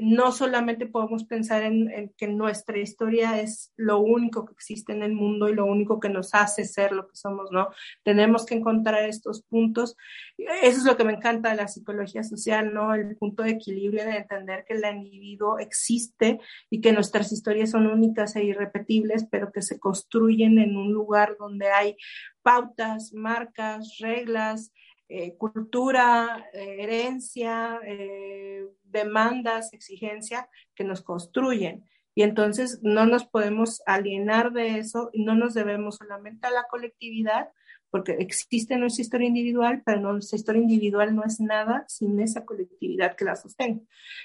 no 0.03 0.33
solamente 0.33 0.87
podemos 0.87 1.25
pensar 1.25 1.63
en, 1.63 2.13
que 2.17 2.29
nuestra 2.29 2.79
historia 2.79 3.41
es 3.41 3.73
lo 3.77 4.01
único 4.01 4.45
que 4.45 4.53
existe 4.53 4.93
en 4.93 5.03
el 5.03 5.13
mundo 5.13 5.49
y 5.49 5.55
lo 5.55 5.65
único 5.65 6.01
que 6.01 6.09
nos 6.09 6.35
hace 6.35 6.65
ser 6.65 6.93
lo 6.93 7.09
que 7.09 7.17
somos, 7.17 7.51
¿no? 7.51 7.69
Tenemos 8.03 8.47
que 8.47 8.55
encontrar 8.55 9.05
estos 9.09 9.43
puntos. 9.43 9.97
Eso 10.37 10.79
es 10.79 10.85
lo 10.85 10.97
que 10.97 11.05
me 11.05 11.13
encanta 11.13 11.51
de 11.51 11.57
la 11.57 11.69
psicología 11.69 12.23
social, 12.23 12.73
¿no? 12.73 12.95
El 12.95 13.17
punto 13.17 13.43
de 13.43 13.51
equilibrio 13.51 14.05
de 14.05 14.19
entender 14.19 14.65
que 14.67 14.75
el 14.75 14.85
individuo 14.97 15.59
existe 15.59 16.41
y 16.71 16.81
que 16.81 16.93
nuestras 16.93 17.33
historias 17.33 17.71
son 17.71 17.87
únicas 17.87 18.37
e 18.37 18.45
irrepetibles, 18.45 19.27
pero 19.31 19.53
que 19.53 19.63
se 19.63 19.79
construyen 19.79 20.59
en 20.59 20.77
un 20.77 20.93
lugar 20.93 21.37
donde 21.39 21.71
hay 21.71 21.97
pautas, 22.43 23.13
marcas, 23.13 23.97
reglas, 24.01 24.73
eh, 25.11 25.37
cultura, 25.37 26.47
eh, 26.53 26.77
herencia, 26.81 27.81
eh, 27.83 28.67
demandas, 28.85 29.73
exigencia 29.73 30.49
que 30.75 30.85
nos 30.85 31.01
construyen. 31.01 31.85
Y 32.15 32.25
entonces 32.25 32.81
no 32.83 33.07
nos 33.07 33.25
podemos 33.25 33.81
alienar 33.87 34.53
de 34.53 34.79
eso 34.79 35.09
y 35.13 35.25
no 35.25 35.35
nos 35.35 35.55
debemos 35.55 35.97
solamente 35.97 36.47
a 36.47 36.51
la 36.51 36.65
colectividad, 36.65 37.49
porque 37.91 38.17
existe 38.19 38.77
nuestra 38.77 39.03
historia 39.03 39.29
individual, 39.29 39.83
pero 39.87 40.01
nuestra 40.01 40.37
historia 40.37 40.61
individual 40.61 41.15
no 41.15 41.25
es 41.25 41.41
nada 41.41 41.85
sin 41.89 42.21
esa 42.21 42.45
colectividad 42.45 43.17
que 43.17 43.25
la 43.25 43.37
sostiene. 43.37 43.81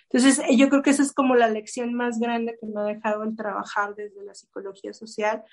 Entonces, 0.09 0.41
yo 0.57 0.67
creo 0.69 0.81
que 0.81 0.89
esa 0.89 1.03
es 1.03 1.13
como 1.13 1.35
la 1.35 1.47
lección 1.47 1.93
más 1.93 2.19
grande 2.19 2.57
que 2.59 2.67
me 2.67 2.81
ha 2.81 2.83
dejado 2.83 3.23
el 3.23 3.35
trabajar 3.37 3.95
desde 3.95 4.23
la 4.23 4.35
psicología 4.35 4.93
social, 4.93 5.43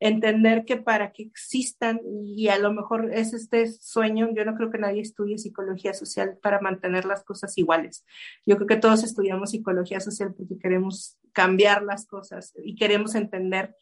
entender 0.00 0.64
que 0.64 0.76
para 0.76 1.12
que 1.12 1.22
existan, 1.22 2.00
y 2.04 2.48
a 2.48 2.58
lo 2.58 2.72
mejor 2.72 3.12
es 3.12 3.32
este 3.32 3.66
sueño, 3.66 4.28
yo 4.34 4.44
no 4.44 4.54
creo 4.54 4.70
que 4.70 4.78
nadie 4.78 5.00
estudie 5.00 5.38
psicología 5.38 5.94
social 5.94 6.38
para 6.42 6.60
mantener 6.60 7.04
las 7.04 7.24
cosas 7.24 7.56
iguales. 7.56 8.04
Yo 8.44 8.56
creo 8.56 8.66
que 8.66 8.76
todos 8.76 9.04
estudiamos 9.04 9.50
psicología 9.50 10.00
social 10.00 10.34
porque 10.36 10.58
queremos 10.58 11.18
cambiar 11.32 11.82
las 11.82 12.06
cosas 12.06 12.52
y 12.62 12.74
queremos 12.74 13.14
entender 13.14 13.74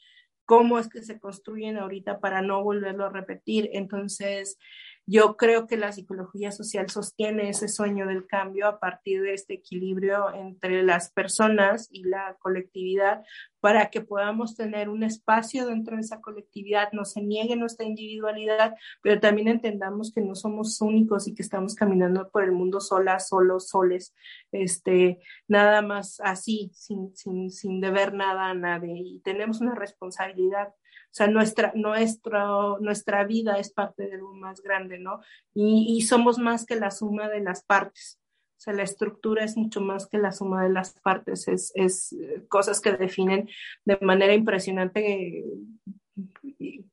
cómo 0.45 0.79
es 0.79 0.89
que 0.89 1.03
se 1.03 1.19
construyen 1.19 1.79
ahorita 1.79 2.21
para 2.21 2.43
no 2.43 2.63
volverlo 2.63 3.07
a 3.07 3.11
repetir. 3.11 3.71
Entonces, 3.73 4.59
yo 5.07 5.37
creo 5.37 5.67
que 5.67 5.77
la 5.77 5.93
psicología 5.93 6.51
social 6.51 6.89
sostiene 6.89 7.51
ese 7.51 7.69
sueño 7.69 8.07
del 8.07 8.27
cambio 8.27 8.67
a 8.67 8.81
partir 8.81 9.21
de 9.21 9.35
este 9.35 9.55
equilibrio 9.55 10.33
entre 10.35 10.83
las 10.83 11.11
personas 11.11 11.89
y 11.91 12.05
la 12.05 12.37
colectividad 12.41 13.23
para 13.61 13.91
que 13.91 14.01
podamos 14.01 14.57
tener 14.57 14.89
un 14.89 15.03
espacio 15.03 15.67
dentro 15.67 15.97
de 15.97 16.03
esa 16.03 16.21
colectividad, 16.21 16.93
no 16.93 17.05
se 17.05 17.23
niegue 17.23 17.57
nuestra 17.57 17.87
individualidad, 17.87 18.75
pero 19.03 19.21
también 19.21 19.49
entendamos 19.49 20.13
que 20.13 20.21
no 20.21 20.35
somos 20.35 20.81
únicos 20.81 21.29
y 21.29 21.35
que 21.35 21.43
estamos 21.43 21.75
caminando 21.75 22.29
por 22.31 22.45
el 22.45 22.53
mundo 22.53 22.81
solas, 22.81 23.29
solos, 23.29 23.69
soles, 23.69 24.15
este, 24.53 25.19
nada 25.49 25.83
más 25.83 26.21
así, 26.21 26.71
sin, 26.75 27.15
sin, 27.17 27.51
sin 27.51 27.81
deber 27.81 28.13
nada 28.13 28.51
a 28.51 28.55
nadie. 28.55 28.97
Y 28.97 29.21
tenemos 29.21 29.61
una 29.61 29.75
responsabilidad 29.75 30.75
sea, 31.15 31.29
nuestra, 31.29 31.73
nuestra, 31.75 32.47
nuestra 32.81 33.25
vida 33.25 33.59
es 33.59 33.73
parte 33.73 34.07
de 34.07 34.15
algo 34.15 34.35
más 34.35 34.61
grande, 34.61 34.99
¿no? 34.99 35.21
Y, 35.55 35.97
y 35.97 36.03
somos 36.03 36.39
más 36.39 36.67
que 36.67 36.77
la 36.77 36.91
suma 36.91 37.29
de 37.29 37.41
las 37.41 37.65
partes. 37.65 38.21
O 38.59 38.61
sea, 38.65 38.75
la 38.75 38.83
estructura 38.83 39.45
es 39.45 39.57
mucho 39.57 39.81
más 39.81 40.07
que 40.07 40.19
la 40.19 40.33
suma 40.33 40.65
de 40.65 40.71
las 40.71 40.95
partes, 41.01 41.49
es, 41.49 41.71
es 41.75 42.13
eh, 42.13 42.45
cosas 42.49 42.81
que 42.81 42.93
definen 42.93 43.49
de 43.85 43.99
manera 44.01 44.35
impresionante 44.35 45.45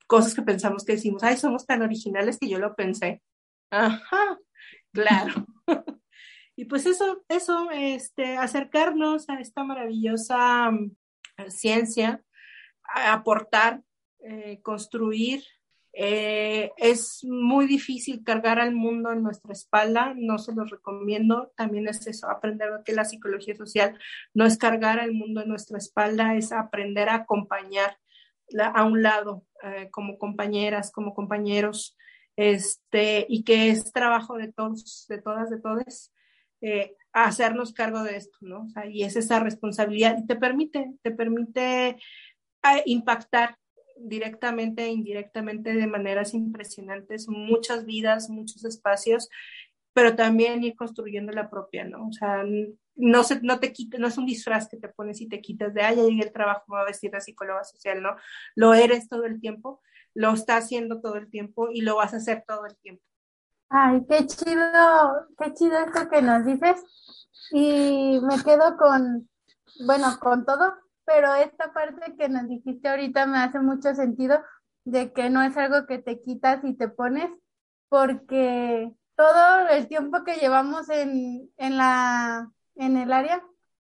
cosas 0.07 0.33
que 0.33 0.41
pensamos 0.41 0.83
que 0.83 0.93
decimos, 0.93 1.23
ay, 1.23 1.37
somos 1.37 1.65
tan 1.65 1.81
originales 1.81 2.37
que 2.37 2.49
yo 2.49 2.59
lo 2.59 2.75
pensé. 2.75 3.21
Ajá, 3.69 4.37
claro. 4.91 5.45
y 6.55 6.65
pues 6.65 6.85
eso, 6.85 7.23
eso, 7.29 7.69
este, 7.71 8.37
acercarnos 8.37 9.29
a 9.29 9.39
esta 9.39 9.63
maravillosa 9.63 10.71
mm, 10.71 10.91
ciencia, 11.47 12.21
aportar 12.83 13.81
eh, 14.23 14.59
construir. 14.61 15.43
Eh, 15.93 16.71
es 16.77 17.23
muy 17.23 17.65
difícil 17.65 18.23
cargar 18.23 18.59
al 18.59 18.73
mundo 18.73 19.11
en 19.11 19.23
nuestra 19.23 19.51
espalda, 19.51 20.13
no 20.15 20.37
se 20.37 20.53
los 20.53 20.69
recomiendo. 20.69 21.51
También 21.55 21.87
es 21.87 22.05
eso, 22.05 22.29
aprender 22.29 22.69
que 22.85 22.93
la 22.93 23.03
psicología 23.03 23.55
social 23.55 23.97
no 24.33 24.45
es 24.45 24.57
cargar 24.57 24.99
al 24.99 25.11
mundo 25.13 25.41
en 25.41 25.49
nuestra 25.49 25.79
espalda, 25.79 26.35
es 26.35 26.51
aprender 26.51 27.09
a 27.09 27.15
acompañar 27.15 27.97
a 28.59 28.83
un 28.83 29.01
lado, 29.01 29.45
eh, 29.63 29.89
como 29.91 30.17
compañeras, 30.17 30.91
como 30.91 31.13
compañeros, 31.13 31.97
este, 32.35 33.25
y 33.27 33.43
que 33.43 33.69
es 33.69 33.91
trabajo 33.91 34.37
de 34.37 34.51
todos, 34.51 35.05
de 35.09 35.21
todas, 35.21 35.49
de 35.49 35.59
todos, 35.59 36.11
hacernos 37.11 37.73
cargo 37.73 38.03
de 38.03 38.17
esto, 38.17 38.37
¿no? 38.41 38.67
Y 38.87 39.03
es 39.03 39.15
esa 39.15 39.39
responsabilidad 39.39 40.17
te 40.27 40.35
permite, 40.35 40.93
te 41.01 41.09
permite 41.09 41.97
impactar 42.85 43.57
directamente 44.03 44.83
e 44.83 44.89
indirectamente 44.89 45.73
de 45.73 45.87
maneras 45.87 46.33
impresionantes 46.33 47.27
muchas 47.27 47.85
vidas, 47.85 48.29
muchos 48.29 48.65
espacios, 48.65 49.29
pero 49.93 50.15
también 50.15 50.63
ir 50.63 50.75
construyendo 50.75 51.31
la 51.31 51.49
propia, 51.49 51.83
¿no? 51.83 52.07
O 52.07 52.13
sea, 52.13 52.43
no, 52.95 53.23
se, 53.23 53.41
no 53.41 53.59
te 53.59 53.73
quita, 53.73 53.97
no 53.97 54.07
es 54.07 54.17
un 54.17 54.25
disfraz 54.25 54.67
que 54.69 54.77
te 54.77 54.89
pones 54.89 55.21
y 55.21 55.27
te 55.27 55.41
quitas 55.41 55.73
de, 55.73 55.81
ah, 55.81 55.93
ya 55.93 56.03
llegué 56.03 56.23
el 56.23 56.33
trabajo, 56.33 56.63
me 56.67 56.75
voy 56.75 56.81
a 56.83 56.85
vestir 56.85 57.11
de 57.11 57.21
psicóloga 57.21 57.63
social, 57.63 58.01
¿no? 58.01 58.15
Lo 58.55 58.73
eres 58.73 59.09
todo 59.09 59.25
el 59.25 59.39
tiempo, 59.39 59.81
lo 60.13 60.33
estás 60.33 60.65
haciendo 60.65 61.01
todo 61.01 61.15
el 61.15 61.29
tiempo 61.29 61.69
y 61.71 61.81
lo 61.81 61.97
vas 61.97 62.13
a 62.13 62.17
hacer 62.17 62.43
todo 62.47 62.65
el 62.65 62.75
tiempo. 62.77 63.03
Ay, 63.69 64.05
qué 64.07 64.25
chido, 64.27 65.27
qué 65.37 65.53
chido 65.53 65.77
esto 65.79 66.09
que 66.09 66.21
nos 66.21 66.45
dices. 66.45 66.83
Y 67.51 68.19
me 68.21 68.41
quedo 68.43 68.77
con, 68.77 69.29
bueno, 69.85 70.17
con 70.19 70.45
todo, 70.45 70.73
pero 71.05 71.33
esta 71.35 71.73
parte 71.73 72.15
que 72.15 72.29
nos 72.29 72.47
dijiste 72.47 72.87
ahorita 72.89 73.25
me 73.25 73.37
hace 73.39 73.59
mucho 73.59 73.93
sentido 73.95 74.41
de 74.85 75.13
que 75.13 75.29
no 75.29 75.41
es 75.43 75.57
algo 75.57 75.85
que 75.85 75.99
te 75.99 76.21
quitas 76.21 76.63
y 76.63 76.73
te 76.73 76.87
pones, 76.87 77.29
porque 77.89 78.93
todo 79.15 79.67
el 79.69 79.87
tiempo 79.87 80.23
que 80.23 80.35
llevamos 80.35 80.89
en, 80.89 81.49
en, 81.57 81.77
la, 81.77 82.51
en 82.75 82.97
el 82.97 83.11
área 83.13 83.43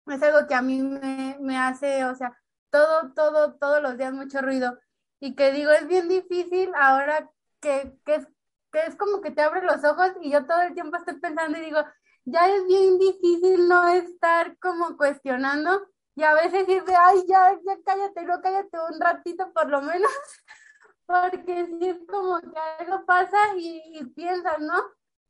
es 0.06 0.22
algo 0.22 0.46
que 0.46 0.54
a 0.54 0.62
mí 0.62 0.82
me, 0.82 1.36
me 1.40 1.58
hace, 1.58 2.04
o 2.04 2.14
sea, 2.14 2.36
todo, 2.70 3.12
todo, 3.14 3.54
todos 3.54 3.82
los 3.82 3.96
días 3.96 4.12
mucho 4.12 4.40
ruido. 4.42 4.78
y 5.20 5.34
que 5.36 5.52
digo, 5.52 5.70
es 5.70 5.86
bien 5.86 6.08
difícil 6.08 6.70
ahora 6.74 7.30
que, 7.60 7.96
que, 8.04 8.16
es, 8.16 8.26
que 8.72 8.80
es 8.86 8.96
como 8.96 9.20
que 9.20 9.30
te 9.30 9.42
abre 9.42 9.62
los 9.62 9.84
ojos 9.84 10.12
y 10.20 10.32
yo 10.32 10.44
todo 10.46 10.62
el 10.62 10.74
tiempo 10.74 10.96
estoy 10.96 11.20
pensando 11.20 11.58
y 11.58 11.62
digo, 11.62 11.78
ya 12.24 12.48
es 12.48 12.66
bien 12.66 12.98
difícil 12.98 13.68
no 13.68 13.88
estar 13.88 14.58
como 14.58 14.96
cuestionando 14.96 15.86
y 16.14 16.22
a 16.22 16.34
veces 16.34 16.66
de, 16.66 16.82
ay, 16.94 17.24
ya, 17.26 17.58
ya 17.64 17.76
cállate, 17.84 18.22
no 18.24 18.40
cállate 18.42 18.78
un 18.90 19.00
ratito 19.00 19.52
por 19.52 19.68
lo 19.70 19.80
menos, 19.80 20.10
porque 21.06 21.66
si 21.66 21.88
es 21.88 21.98
como 22.06 22.40
que 22.40 22.58
algo 22.78 23.04
pasa 23.06 23.38
y, 23.56 24.04
piensas, 24.14 24.58
¿no? 24.60 24.78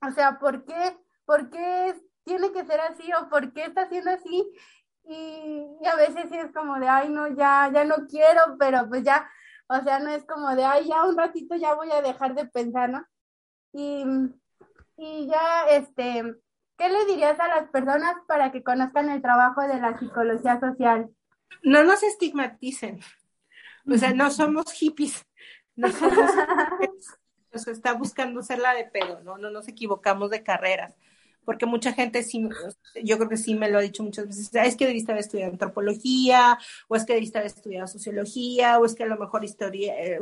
O 0.07 0.11
sea, 0.13 0.39
¿por 0.39 0.65
qué, 0.65 0.97
por 1.25 1.51
qué 1.51 1.95
tiene 2.25 2.53
que 2.53 2.65
ser 2.65 2.81
así 2.81 3.11
o 3.15 3.29
por 3.29 3.53
qué 3.53 3.65
está 3.65 3.89
siendo 3.89 4.11
así? 4.11 4.53
Y, 5.05 5.67
a 5.87 5.97
veces 5.97 6.27
sí 6.31 6.37
es 6.39 6.53
como 6.53 6.79
de, 6.79 6.89
ay, 6.89 7.09
no, 7.09 7.29
ya, 7.29 7.71
ya 7.73 7.85
no 7.85 8.07
quiero, 8.09 8.57
pero 8.59 8.89
pues 8.89 9.05
ya, 9.05 9.31
o 9.69 9.81
sea, 9.83 10.01
no 10.01 10.11
es 10.11 10.25
como 10.25 10.55
de, 10.57 10.65
ay, 10.65 10.89
ya 10.89 11.05
un 11.05 11.17
ratito 11.17 11.55
ya 11.57 11.75
voy 11.75 11.91
a 11.93 12.03
dejar 12.03 12.35
de 12.35 12.47
pensar, 12.47 12.91
¿no? 12.91 13.05
Y, 13.73 14.05
y 14.97 15.29
ya, 15.29 15.69
este, 15.71 16.37
¿qué 16.83 16.89
le 16.89 17.05
dirías 17.07 17.39
a 17.39 17.49
las 17.49 17.69
personas 17.71 18.17
para 18.27 18.51
que 18.51 18.65
conozcan 18.65 19.09
el 19.09 19.23
trabajo 19.23 19.63
de 19.63 19.81
la 19.81 19.97
psicología 19.99 20.59
social? 20.59 21.11
No 21.63 21.85
nos 21.85 22.03
estigmaticen. 22.03 22.99
O 23.89 23.97
sea, 23.97 24.13
no 24.13 24.31
somos 24.31 24.73
hippies. 24.73 25.25
No 25.77 25.91
somos 25.93 26.17
nos 27.53 27.69
está 27.69 27.93
buscando 27.93 28.43
ser 28.43 28.59
la 28.59 28.75
de 28.75 28.85
pedo, 28.85 29.21
¿no? 29.23 29.39
No 29.39 29.51
nos 29.51 29.69
equivocamos 29.69 30.31
de 30.31 30.43
carreras 30.43 30.97
porque 31.45 31.67
mucha 31.67 31.93
gente 31.93 32.23
sí, 32.23 32.49
yo 33.03 33.17
creo 33.17 33.29
que 33.29 33.37
sí 33.37 33.55
me 33.55 33.69
lo 33.69 33.79
ha 33.79 33.83
dicho 33.83 34.03
muchas 34.03 34.27
veces, 34.27 34.51
es 34.55 34.77
que 34.77 34.87
debiste 34.87 35.13
haber 35.13 35.25
estudiado 35.25 35.51
antropología, 35.51 36.59
o 36.89 36.97
es 36.97 37.05
que 37.05 37.15
debiste 37.15 37.39
haber 37.39 37.51
estudiado 37.51 37.87
sociología, 37.89 38.79
o 38.79 38.85
es 38.85 38.95
que 38.95 39.03
a 39.03 39.07
lo 39.09 39.19
mejor 39.19 39.45
historia, 39.45 39.95
eh, 40.01 40.21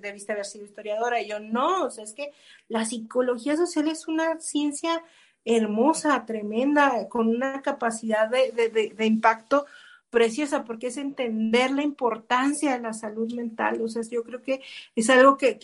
debiste 0.00 0.32
haber 0.32 0.44
sido 0.44 0.64
historiadora, 0.64 1.20
y 1.20 1.28
yo 1.28 1.40
no, 1.40 1.86
o 1.86 1.90
sea, 1.90 2.04
es 2.04 2.12
que 2.12 2.32
la 2.68 2.84
psicología 2.84 3.56
social 3.56 3.88
es 3.88 4.06
una 4.06 4.38
ciencia 4.38 5.02
hermosa, 5.44 6.24
tremenda, 6.26 7.08
con 7.08 7.28
una 7.28 7.62
capacidad 7.62 8.28
de, 8.28 8.52
de, 8.52 8.94
de 8.96 9.06
impacto 9.06 9.66
preciosa 10.10 10.64
porque 10.64 10.88
es 10.88 10.96
entender 10.96 11.70
la 11.70 11.82
importancia 11.82 12.72
de 12.72 12.80
la 12.80 12.92
salud 12.92 13.32
mental. 13.32 13.80
O 13.80 13.88
sea, 13.88 14.02
yo 14.10 14.24
creo 14.24 14.42
que 14.42 14.60
es 14.96 15.08
algo 15.08 15.36
que, 15.38 15.58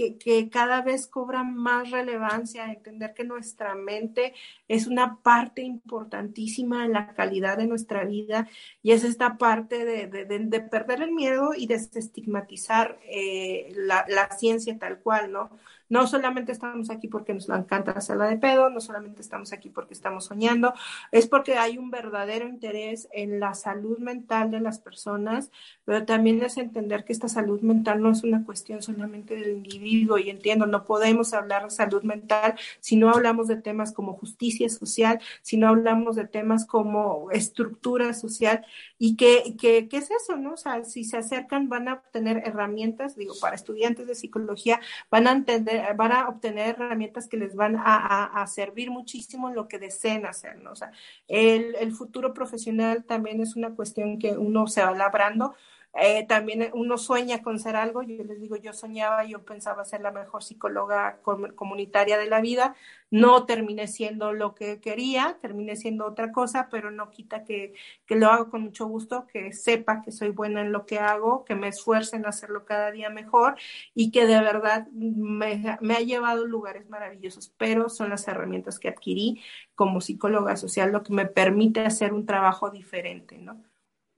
cada 0.51 0.83
vez 0.83 1.07
cobra 1.09 1.43
más 1.43 1.91
relevancia, 1.91 2.73
entender 2.73 3.13
que 3.15 3.25
nuestra 3.25 3.75
mente 3.75 4.35
es 4.69 4.87
una 4.87 5.19
parte 5.23 5.63
importantísima 5.63 6.85
en 6.85 6.93
la 6.93 7.15
calidad 7.15 7.59
de 7.59 7.67
nuestra 7.67 8.05
vida 8.05 8.49
y 8.83 8.93
es 8.93 9.05
esta 9.05 9.37
parte 9.37 9.85
de, 9.85 10.07
de, 10.07 10.25
de 10.25 10.61
perder 10.61 11.03
el 11.03 11.13
miedo 11.13 11.51
y 11.57 11.67
desestigmatizar 11.67 12.99
eh, 13.05 13.73
la, 13.75 14.05
la 14.09 14.31
ciencia 14.31 14.79
tal 14.79 15.01
cual, 15.01 15.33
¿no? 15.33 15.51
No 15.89 16.07
solamente 16.07 16.53
estamos 16.53 16.91
aquí 16.91 17.09
porque 17.09 17.35
nos 17.35 17.49
encanta 17.49 17.95
la 17.95 18.01
sala 18.01 18.27
de 18.27 18.37
pedo, 18.37 18.71
no 18.71 18.81
solamente 18.81 19.23
estamos 19.23 19.53
aquí 19.53 19.71
porque 19.71 19.95
estamos 19.95 20.27
soñando, 20.27 20.75
es 21.13 21.27
porque 21.27 21.57
hay 21.57 21.79
un 21.79 21.91
verdadero 21.91 22.49
interés 22.49 23.09
en 23.13 23.41
la 23.41 23.55
salud 23.55 23.99
mental 23.99 24.51
de 24.51 24.61
las 24.61 24.79
personas, 24.79 25.51
pero 25.85 26.05
también 26.05 26.43
es 26.43 26.57
entender 26.57 27.05
que 27.05 27.13
esta 27.13 27.29
salud 27.29 27.61
mental 27.61 28.03
no 28.03 28.11
es 28.11 28.25
una 28.25 28.45
cuestión 28.45 28.83
solamente 28.83 29.37
del 29.37 29.57
individuo 29.57 30.19
y 30.19 30.31
entiendo, 30.31 30.67
no 30.67 30.85
podemos 30.85 31.35
hablar 31.35 31.65
de 31.65 31.71
salud 31.71 32.03
mental 32.03 32.55
si 32.81 32.97
no 32.97 33.11
hablamos 33.11 33.49
de 33.49 33.57
temas 33.57 33.93
como 33.93 34.15
justicia 34.15 34.69
social, 34.69 35.21
si 35.43 35.57
no 35.57 35.69
hablamos 35.69 36.17
de 36.17 36.27
temas 36.27 36.67
como 36.67 37.31
estructura 37.31 38.13
social 38.15 38.65
y 38.99 39.17
que, 39.17 39.57
que, 39.59 39.89
¿qué 39.89 39.97
es 39.99 40.11
eso? 40.11 40.37
¿no? 40.37 40.55
O 40.55 40.57
sea, 40.57 40.85
si 40.85 41.05
se 41.05 41.17
acercan 41.17 41.69
van 41.69 41.89
a 41.89 41.95
obtener 41.95 42.43
herramientas, 42.45 43.17
digo, 43.17 43.35
para 43.41 43.55
estudiantes 43.57 44.07
de 44.07 44.15
psicología, 44.15 44.81
van 45.11 45.27
a 45.27 45.33
entender 45.33 45.76
van 45.97 46.13
a 46.13 46.29
obtener 46.29 46.77
herramientas 46.77 47.29
que 47.29 47.37
les 47.37 47.55
van 47.55 47.77
a, 47.79 48.45
servir 48.47 48.91
muchísimo 48.91 49.49
en 49.49 49.55
lo 49.55 49.69
que 49.69 49.79
deseen 49.79 50.27
hacer, 50.27 50.57
¿no? 50.59 50.73
O 50.73 50.77
sea, 50.77 50.93
el, 51.29 51.75
el 51.77 51.93
futuro 51.93 52.33
profesional 52.33 53.05
también 53.05 53.41
es 53.41 53.57
una 53.57 53.75
cuestión 53.75 54.19
que 54.19 54.37
uno 54.37 54.67
se 54.67 54.83
va 54.83 54.93
labrando, 54.93 55.55
eh, 55.99 56.27
también 56.27 56.71
uno 56.75 56.99
sueña 56.99 57.43
con 57.43 57.59
ser 57.59 57.77
algo, 57.77 58.03
yo 58.03 58.23
les 58.25 58.41
digo, 58.41 58.57
yo 58.57 58.73
soñaba, 58.73 59.25
yo 59.25 59.45
pensaba 59.45 59.85
ser 59.85 60.01
la 60.03 60.11
mejor 60.11 60.43
psicóloga 60.45 61.21
comunitaria 61.23 62.19
de 62.19 62.27
la 62.27 62.41
vida, 62.41 62.75
no 63.11 63.47
terminé 63.47 63.87
siendo 63.89 64.33
lo 64.33 64.55
que 64.55 64.81
quería, 64.81 65.39
terminé 65.41 65.77
siendo 65.77 66.07
otra 66.07 66.33
cosa, 66.33 66.69
pero 66.71 66.91
no 66.91 67.11
quita 67.11 67.45
que, 67.45 67.75
que 68.05 68.17
lo 68.17 68.29
hago 68.29 68.51
con 68.51 68.63
mucho 68.63 68.87
gusto, 68.87 69.27
que 69.27 69.53
sepa 69.53 70.03
que 70.03 70.13
soy 70.13 70.31
buena 70.31 70.61
en 70.61 70.73
lo 70.73 70.87
que 70.87 70.99
hago, 70.99 71.45
que 71.45 71.55
me 71.55 71.69
esfuerce 71.69 72.17
en 72.17 72.27
hacerlo 72.27 72.65
cada 72.65 72.91
día 72.91 73.11
mejor 73.11 73.57
y 73.95 74.11
que 74.11 74.27
de 74.27 74.41
verdad 74.41 74.89
me, 74.93 75.79
me 75.81 75.95
ha 75.95 76.01
llevado 76.01 76.45
a 76.45 76.49
lugares 76.49 76.89
maravillosos, 76.89 77.53
pero 77.57 77.89
son 77.89 78.11
las 78.11 78.27
herramientas 78.29 78.79
que 78.79 78.89
adquirí 78.89 79.43
como 79.75 80.01
psicóloga 80.01 80.57
social 80.57 80.93
lo 80.93 81.03
que 81.03 81.13
me 81.13 81.27
permite 81.27 81.81
hacer 81.81 82.13
un 82.13 82.27
trabajo 82.27 82.71
diferente, 82.71 83.39
¿no? 83.39 83.63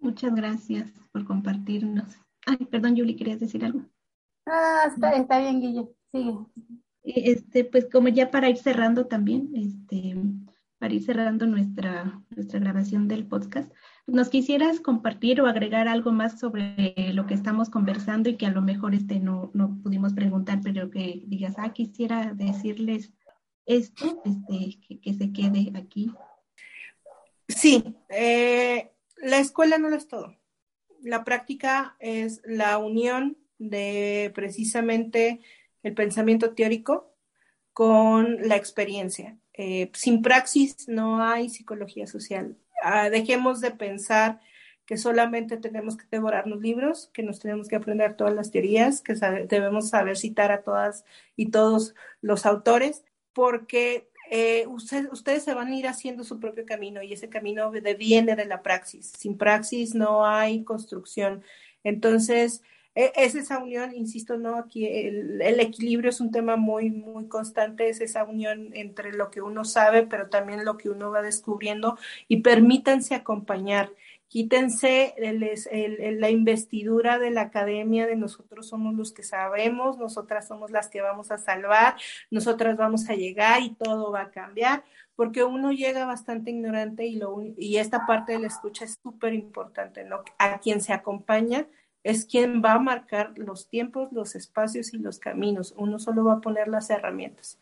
Muchas 0.00 0.34
gracias 0.34 0.92
por 1.12 1.24
compartirnos. 1.24 2.16
Ay, 2.46 2.56
perdón, 2.70 2.96
Yuli, 2.96 3.16
¿querías 3.16 3.40
decir 3.40 3.64
algo? 3.64 3.84
Ah, 4.46 4.84
está, 4.86 5.12
está 5.12 5.40
bien, 5.40 5.60
Guille. 5.60 5.88
Sigue. 6.10 6.34
Este, 7.02 7.64
pues 7.64 7.88
como 7.90 8.08
ya 8.08 8.30
para 8.30 8.48
ir 8.48 8.56
cerrando 8.56 9.06
también, 9.06 9.50
este, 9.54 10.16
para 10.78 10.94
ir 10.94 11.02
cerrando 11.02 11.46
nuestra, 11.46 12.22
nuestra 12.30 12.60
grabación 12.60 13.08
del 13.08 13.26
podcast, 13.26 13.72
¿nos 14.06 14.28
quisieras 14.28 14.80
compartir 14.80 15.40
o 15.40 15.46
agregar 15.46 15.88
algo 15.88 16.12
más 16.12 16.38
sobre 16.38 16.94
lo 17.12 17.26
que 17.26 17.34
estamos 17.34 17.70
conversando 17.70 18.28
y 18.28 18.36
que 18.36 18.46
a 18.46 18.52
lo 18.52 18.62
mejor 18.62 18.94
este 18.94 19.20
no, 19.20 19.50
no 19.54 19.78
pudimos 19.82 20.12
preguntar, 20.12 20.60
pero 20.62 20.90
que 20.90 21.22
digas, 21.26 21.54
ah, 21.58 21.72
quisiera 21.72 22.32
decirles 22.34 23.12
esto, 23.66 24.22
este, 24.24 24.78
que, 24.86 25.00
que 25.00 25.14
se 25.14 25.32
quede 25.32 25.72
aquí? 25.76 26.12
Sí, 27.48 27.82
eh, 28.10 28.92
la 29.20 29.38
escuela 29.38 29.78
no 29.78 29.88
es 29.94 30.08
todo. 30.08 30.36
La 31.02 31.24
práctica 31.24 31.96
es 32.00 32.40
la 32.44 32.78
unión 32.78 33.36
de 33.58 34.30
precisamente 34.34 35.40
el 35.82 35.94
pensamiento 35.94 36.54
teórico 36.54 37.14
con 37.72 38.48
la 38.48 38.56
experiencia. 38.56 39.38
Eh, 39.52 39.90
sin 39.94 40.22
praxis 40.22 40.88
no 40.88 41.22
hay 41.22 41.48
psicología 41.48 42.06
social. 42.06 42.56
Ah, 42.82 43.10
dejemos 43.10 43.60
de 43.60 43.72
pensar 43.72 44.40
que 44.86 44.96
solamente 44.96 45.58
tenemos 45.58 45.96
que 45.96 46.06
devorarnos 46.10 46.60
libros, 46.60 47.10
que 47.12 47.22
nos 47.22 47.40
tenemos 47.40 47.68
que 47.68 47.76
aprender 47.76 48.16
todas 48.16 48.34
las 48.34 48.50
teorías, 48.50 49.02
que 49.02 49.14
debemos 49.48 49.90
saber 49.90 50.16
citar 50.16 50.50
a 50.50 50.62
todas 50.62 51.04
y 51.36 51.50
todos 51.50 51.94
los 52.22 52.46
autores, 52.46 53.04
porque 53.34 54.08
eh, 54.30 54.66
ustedes 54.66 55.42
se 55.44 55.54
van 55.54 55.68
a 55.68 55.76
ir 55.76 55.86
haciendo 55.86 56.24
su 56.24 56.38
propio 56.40 56.66
camino 56.66 57.02
y 57.02 57.12
ese 57.12 57.28
camino 57.28 57.70
viene 57.70 58.36
de 58.36 58.44
la 58.44 58.62
praxis. 58.62 59.12
Sin 59.16 59.38
praxis 59.38 59.94
no 59.94 60.26
hay 60.26 60.64
construcción. 60.64 61.42
Entonces, 61.84 62.62
e, 62.94 63.12
es 63.16 63.34
esa 63.34 63.58
unión, 63.58 63.94
insisto, 63.94 64.36
¿no? 64.36 64.56
Aquí 64.56 64.86
el, 64.86 65.40
el, 65.40 65.60
equilibrio 65.60 66.10
es 66.10 66.20
un 66.20 66.30
tema 66.30 66.56
muy, 66.56 66.90
muy 66.90 67.28
constante, 67.28 67.88
es 67.88 68.00
esa 68.00 68.24
unión 68.24 68.70
entre 68.74 69.12
lo 69.12 69.30
que 69.30 69.40
uno 69.40 69.64
sabe, 69.64 70.02
pero 70.04 70.28
también 70.28 70.64
lo 70.64 70.76
que 70.76 70.90
uno 70.90 71.10
va 71.10 71.22
descubriendo 71.22 71.96
y 72.26 72.38
permítanse 72.42 73.14
acompañar 73.14 73.90
quítense 74.28 75.14
la 75.18 76.30
investidura 76.30 77.18
de 77.18 77.30
la 77.30 77.42
academia 77.42 78.06
de 78.06 78.16
nosotros 78.16 78.68
somos 78.68 78.94
los 78.94 79.12
que 79.12 79.22
sabemos, 79.22 79.98
nosotras 79.98 80.46
somos 80.46 80.70
las 80.70 80.88
que 80.88 81.00
vamos 81.00 81.30
a 81.30 81.38
salvar, 81.38 81.96
nosotras 82.30 82.76
vamos 82.76 83.08
a 83.08 83.14
llegar 83.14 83.62
y 83.62 83.74
todo 83.74 84.12
va 84.12 84.22
a 84.22 84.30
cambiar, 84.30 84.84
porque 85.16 85.44
uno 85.44 85.72
llega 85.72 86.04
bastante 86.04 86.50
ignorante 86.50 87.06
y, 87.06 87.16
lo, 87.16 87.42
y 87.56 87.78
esta 87.78 88.06
parte 88.06 88.32
de 88.32 88.40
la 88.40 88.46
escucha 88.48 88.84
es 88.84 88.98
súper 89.02 89.32
importante, 89.32 90.04
¿no? 90.04 90.22
A 90.38 90.58
quien 90.60 90.80
se 90.80 90.92
acompaña 90.92 91.66
es 92.04 92.26
quien 92.26 92.62
va 92.62 92.74
a 92.74 92.78
marcar 92.78 93.32
los 93.36 93.68
tiempos, 93.68 94.12
los 94.12 94.34
espacios 94.34 94.94
y 94.94 94.98
los 94.98 95.18
caminos, 95.18 95.74
uno 95.76 95.98
solo 95.98 96.24
va 96.24 96.34
a 96.34 96.40
poner 96.40 96.68
las 96.68 96.90
herramientas. 96.90 97.58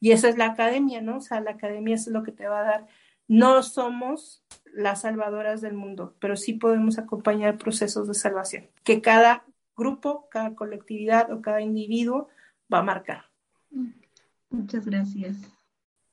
Y 0.00 0.12
eso 0.12 0.28
es 0.28 0.36
la 0.36 0.46
academia, 0.46 1.00
¿no? 1.00 1.18
O 1.18 1.20
sea, 1.20 1.40
la 1.40 1.52
academia 1.52 1.94
es 1.94 2.06
lo 2.08 2.22
que 2.22 2.32
te 2.32 2.48
va 2.48 2.60
a 2.60 2.64
dar 2.64 2.86
no 3.28 3.62
somos 3.62 4.42
las 4.76 5.02
salvadoras 5.02 5.60
del 5.60 5.72
mundo, 5.72 6.14
pero 6.20 6.36
sí 6.36 6.52
podemos 6.52 6.98
acompañar 6.98 7.56
procesos 7.56 8.06
de 8.06 8.14
salvación 8.14 8.68
que 8.84 9.00
cada 9.00 9.44
grupo, 9.76 10.28
cada 10.30 10.54
colectividad 10.54 11.32
o 11.32 11.40
cada 11.40 11.60
individuo 11.60 12.28
va 12.72 12.78
a 12.78 12.82
marcar. 12.82 13.24
Muchas 14.50 14.86
gracias. 14.86 15.36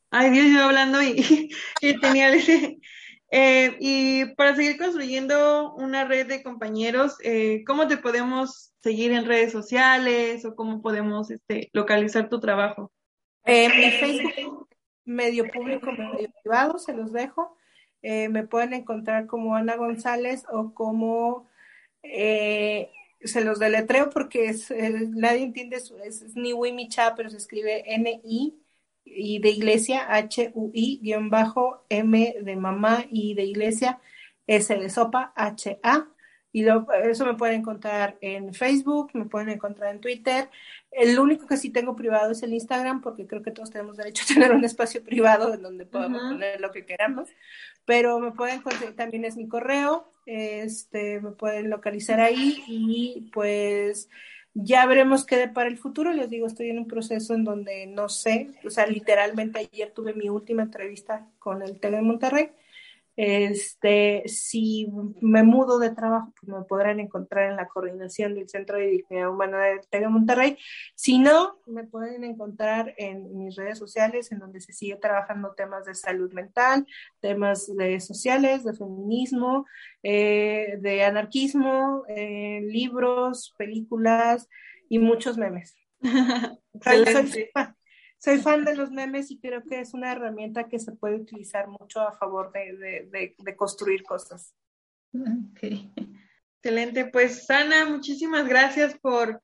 Ay, 0.10 0.30
Dios, 0.31 0.48
yo 0.53 0.64
hablando 0.64 1.02
y, 1.02 1.49
tenía 2.02 2.34
ese... 2.34 2.80
Eh, 3.35 3.77
y 3.80 4.26
para 4.35 4.56
seguir 4.56 4.77
construyendo 4.77 5.73
una 5.73 6.06
red 6.06 6.27
de 6.27 6.44
compañeros, 6.44 7.15
eh, 7.23 7.64
¿cómo 7.65 7.88
te 7.88 7.98
podemos 7.98 8.76
seguir 8.84 9.11
en 9.11 9.26
redes 9.26 9.52
sociales 9.52 10.45
o 10.45 10.53
cómo 10.53 10.84
podemos 10.84 11.31
este, 11.31 11.72
localizar 11.73 12.30
tu 12.30 12.40
trabajo? 12.40 12.91
Eh, 13.44 13.69
mi 13.69 13.90
Facebook 13.90 14.69
medio 15.03 15.49
público, 15.49 15.91
medio 15.91 16.30
privado, 16.44 16.77
se 16.77 16.94
los 16.94 17.11
dejo. 17.11 17.57
Eh, 18.03 18.30
me 18.30 18.45
pueden 18.45 18.73
encontrar 18.73 19.27
como 19.27 19.55
Ana 19.55 19.77
González 19.77 20.45
o 20.51 20.73
como 20.73 21.49
eh, 22.03 22.91
se 23.21 23.43
los 23.43 23.59
deletreo 23.59 24.09
porque 24.09 24.47
es, 24.47 24.71
nadie 24.71 25.43
entiende, 25.43 25.77
es, 25.77 25.91
es 26.21 26.35
Niwimicha, 26.35 27.15
pero 27.15 27.30
se 27.30 27.38
escribe 27.38 27.84
N-I 27.95 28.59
y 29.05 29.39
de 29.39 29.49
iglesia, 29.49 30.13
H-U-I, 30.13 30.99
guion 31.01 31.30
bajo, 31.30 31.85
M 31.89 32.35
de 32.41 32.55
mamá 32.55 33.05
y 33.09 33.35
de 33.35 33.45
iglesia, 33.45 33.99
S 34.47 34.75
de 34.75 34.89
sopa, 34.89 35.34
H-A. 35.35 36.09
Y 36.51 36.65
eso 37.03 37.25
me 37.25 37.34
pueden 37.34 37.61
encontrar 37.61 38.17
en 38.21 38.53
Facebook, 38.53 39.09
me 39.13 39.25
pueden 39.25 39.49
encontrar 39.49 39.93
en 39.93 40.01
Twitter. 40.01 40.49
El 40.95 41.18
único 41.20 41.48
que 41.48 41.57
sí 41.57 41.70
tengo 41.70 41.95
privado 41.95 42.32
es 42.32 42.44
el 42.44 42.53
Instagram, 42.53 43.02
porque 43.02 43.28
creo 43.28 43.41
que 43.41 43.52
todos 43.52 43.72
tenemos 43.72 43.98
derecho 43.98 44.24
a 44.24 44.34
tener 44.34 44.52
un 44.52 44.64
espacio 44.64 45.03
privado 45.03 45.53
en 45.53 45.61
donde 45.61 45.86
podamos 45.86 46.22
poner 46.22 46.61
lo 46.61 46.72
que 46.72 46.86
queramos. 46.86 47.30
Pero 47.86 48.20
me 48.20 48.32
pueden 48.32 48.61
conseguir, 48.61 48.95
también 48.95 49.26
es 49.26 49.36
mi 49.36 49.48
correo, 49.48 50.10
este, 50.26 51.20
me 51.20 51.32
pueden 51.32 51.70
localizar 51.70 52.20
ahí 52.20 52.64
y 52.68 53.30
pues 53.34 54.10
ya 54.53 54.86
veremos 54.86 55.26
qué 55.26 55.48
para 55.48 55.70
el 55.70 55.78
futuro. 55.78 56.14
Les 56.14 56.30
digo, 56.30 56.48
estoy 56.48 56.70
en 56.70 56.80
un 56.80 56.88
proceso 56.88 57.34
en 57.34 57.44
donde 57.44 57.88
no 57.88 58.10
sé, 58.10 58.52
o 58.65 58.70
sea, 58.70 58.88
literalmente 58.88 59.60
ayer 59.60 59.91
tuve 59.91 60.14
mi 60.14 60.30
última 60.30 60.64
entrevista 60.64 61.28
con 61.40 61.61
el 61.61 61.80
Tele 61.80 61.98
de 61.98 62.03
Monterrey 62.03 62.52
este, 63.15 64.23
si 64.27 64.88
me 65.22 65.44
mudo 65.44 65.77
de 65.77 65.91
trabajo, 65.91 66.34
pues 66.40 66.57
me 66.57 66.65
podrán 66.65 66.99
encontrar 66.99 67.49
en 67.49 67.57
la 67.57 67.68
coordinación 67.68 68.34
del 68.34 68.49
Centro 68.49 68.77
de 68.77 68.88
Dignidad 68.88 69.30
Humana 69.30 69.60
de 69.60 69.81
TEG 69.90 70.10
Monterrey. 70.10 70.57
Si 70.95 71.19
no, 71.19 71.60
me 71.68 71.84
pueden 71.84 72.23
encontrar 72.23 72.94
en 72.98 73.38
mis 73.38 73.56
redes 73.56 73.77
sociales, 73.77 74.31
en 74.31 74.40
donde 74.40 74.61
se 74.61 74.73
sigue 74.73 74.95
trabajando 74.95 75.53
temas 75.53 75.85
de 75.85 75.94
salud 75.94 76.34
mental, 76.34 76.88
temas 77.19 77.68
de 77.76 77.99
sociales, 77.99 78.64
de 78.64 78.73
feminismo, 78.73 79.65
eh, 80.02 80.77
de 80.80 81.03
anarquismo, 81.03 82.03
eh, 82.07 82.61
libros, 82.64 83.53
películas 83.57 84.49
y 84.90 84.99
muchos 84.99 85.38
memes. 85.38 85.76
soy 88.24 88.40
fan 88.40 88.64
de 88.64 88.76
los 88.76 88.90
memes 88.90 89.32
y 89.32 89.38
creo 89.38 89.64
que 89.64 89.82
es 89.82 89.94
una 89.94 90.14
herramienta 90.14 90.70
que 90.70 90.80
se 90.80 90.94
puede 90.94 91.16
utilizar 91.16 91.68
mucho 91.68 92.00
a 92.00 92.14
favor 92.14 92.54
de, 92.54 93.36
construir 93.58 94.04
cosas. 94.04 94.56
Excelente, 96.56 97.06
pues 97.06 97.45
Sana, 97.45 97.86
muchísimas 97.86 98.48
gracias 98.48 98.98
por 99.00 99.41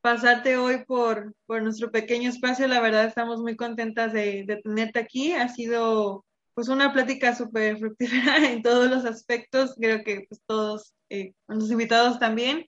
pasarte 0.00 0.56
hoy 0.56 0.82
por, 0.86 1.34
por 1.44 1.62
nuestro 1.62 1.90
pequeño 1.90 2.30
espacio. 2.30 2.66
La 2.68 2.80
verdad 2.80 3.04
estamos 3.04 3.40
muy 3.40 3.54
contentas 3.54 4.14
de, 4.14 4.46
tenerte 4.64 4.98
aquí. 4.98 5.34
Ha 5.34 5.48
sido 5.48 6.24
pues 6.54 6.68
una 6.68 6.90
plática 6.94 7.34
súper 7.34 7.76
fructífera 7.76 8.36
en 8.50 8.62
todos 8.62 8.88
los 8.88 9.04
aspectos. 9.04 9.76
Creo 9.78 10.02
que 10.04 10.24
pues 10.26 10.40
todos, 10.46 10.94
eh, 11.10 11.34
los 11.48 11.70
invitados 11.70 12.18
también. 12.18 12.66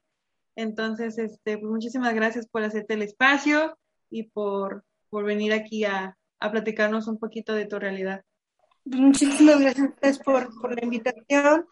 Entonces, 0.57 1.16
este, 1.16 1.57
pues 1.57 1.73
muchísimas 1.73 2.15
gracias 2.15 2.47
por 2.47 2.62
hacerte 2.62 2.95
el 2.95 3.03
espacio 3.03 3.78
y 4.11 4.24
por 4.24 4.85
por 5.15 5.24
venir 5.24 5.53
aquí 5.53 5.85
a, 5.85 6.19
a 6.41 6.51
platicarnos 6.51 7.07
un 7.07 7.20
poquito 7.20 7.55
de 7.55 7.66
tu 7.66 7.78
realidad. 7.78 8.24
Muchísimas 8.85 9.61
gracias 9.61 10.19
por, 10.19 10.51
por 10.61 10.74
la 10.74 10.82
invitación. 10.82 11.66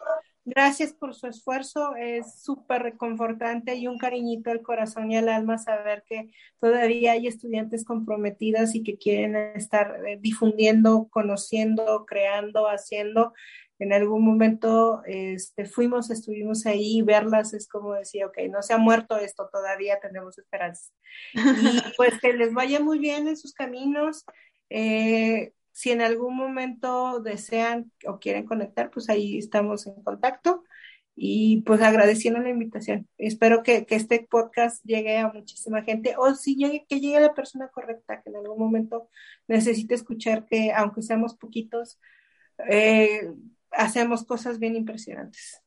Gracias 0.45 0.93
por 0.93 1.13
su 1.13 1.27
esfuerzo. 1.27 1.93
Es 1.97 2.41
súper 2.41 2.83
reconfortante 2.83 3.75
y 3.75 3.87
un 3.87 3.97
cariñito 3.97 4.49
al 4.49 4.61
corazón 4.61 5.11
y 5.11 5.17
al 5.17 5.27
alma 5.27 5.57
saber 5.57 6.05
que 6.07 6.29
todavía 6.61 7.11
hay 7.11 7.27
estudiantes 7.27 7.83
comprometidas 7.83 8.75
y 8.75 8.81
que 8.81 8.97
quieren 8.97 9.35
estar 9.35 9.99
eh, 10.07 10.17
difundiendo, 10.21 11.09
conociendo, 11.11 12.05
creando, 12.05 12.69
haciendo 12.69 13.33
en 13.79 13.93
algún 13.93 14.23
momento 14.23 15.01
este, 15.05 15.65
fuimos, 15.65 16.09
estuvimos 16.09 16.65
ahí, 16.65 17.01
verlas 17.01 17.53
es 17.53 17.67
como 17.67 17.93
decir, 17.93 18.23
ok, 18.25 18.37
no 18.49 18.61
se 18.61 18.73
ha 18.73 18.77
muerto 18.77 19.17
esto, 19.17 19.49
todavía 19.51 19.99
tenemos 19.99 20.37
esperanza. 20.37 20.91
Y 21.33 21.81
pues 21.97 22.19
que 22.21 22.33
les 22.33 22.53
vaya 22.53 22.79
muy 22.79 22.99
bien 22.99 23.27
en 23.27 23.37
sus 23.37 23.53
caminos. 23.53 24.25
Eh, 24.69 25.53
si 25.71 25.91
en 25.91 26.01
algún 26.01 26.35
momento 26.37 27.19
desean 27.19 27.91
o 28.05 28.19
quieren 28.19 28.45
conectar, 28.45 28.91
pues 28.91 29.09
ahí 29.09 29.37
estamos 29.37 29.87
en 29.87 30.01
contacto. 30.03 30.63
Y 31.15 31.61
pues 31.61 31.81
agradeciendo 31.81 32.39
la 32.39 32.49
invitación. 32.49 33.07
Espero 33.17 33.61
que, 33.61 33.85
este 33.89 34.25
podcast 34.27 34.83
llegue 34.83 35.17
a 35.17 35.31
muchísima 35.31 35.83
gente 35.83 36.15
o 36.17 36.33
si 36.33 36.55
llegue, 36.55 36.85
que 36.89 36.99
llegue 36.99 37.17
a 37.17 37.21
la 37.21 37.33
persona 37.35 37.67
correcta, 37.67 38.21
que 38.21 38.29
en 38.29 38.37
algún 38.37 38.57
momento 38.57 39.09
necesite 39.47 39.93
escuchar 39.93 40.45
que 40.45 40.71
aunque 40.71 41.03
seamos 41.03 41.35
poquitos, 41.35 41.99
eh, 42.69 43.31
hacemos 43.73 44.25
cosas 44.25 44.59
bien 44.59 44.75
impresionantes. 44.75 45.61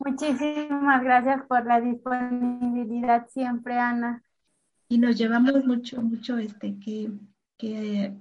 Muchísimas 0.00 1.02
gracias 1.02 1.42
por 1.46 1.64
la 1.66 1.80
disponibilidad 1.80 3.26
siempre, 3.28 3.78
Ana. 3.78 4.22
Y 4.88 4.98
nos 4.98 5.16
llevamos 5.16 5.64
mucho, 5.64 6.02
mucho 6.02 6.38
este 6.38 6.78
que, 6.78 7.10
que, 7.56 8.14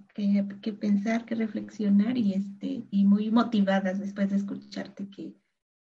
que, 0.61 0.73
pensar, 0.73 1.25
que 1.25 1.35
reflexionar 1.35 2.17
y 2.17 2.33
este, 2.33 2.83
y 2.89 3.05
muy 3.05 3.31
motivadas 3.31 3.99
después 3.99 4.29
de 4.29 4.37
escucharte 4.37 5.09
que, 5.09 5.33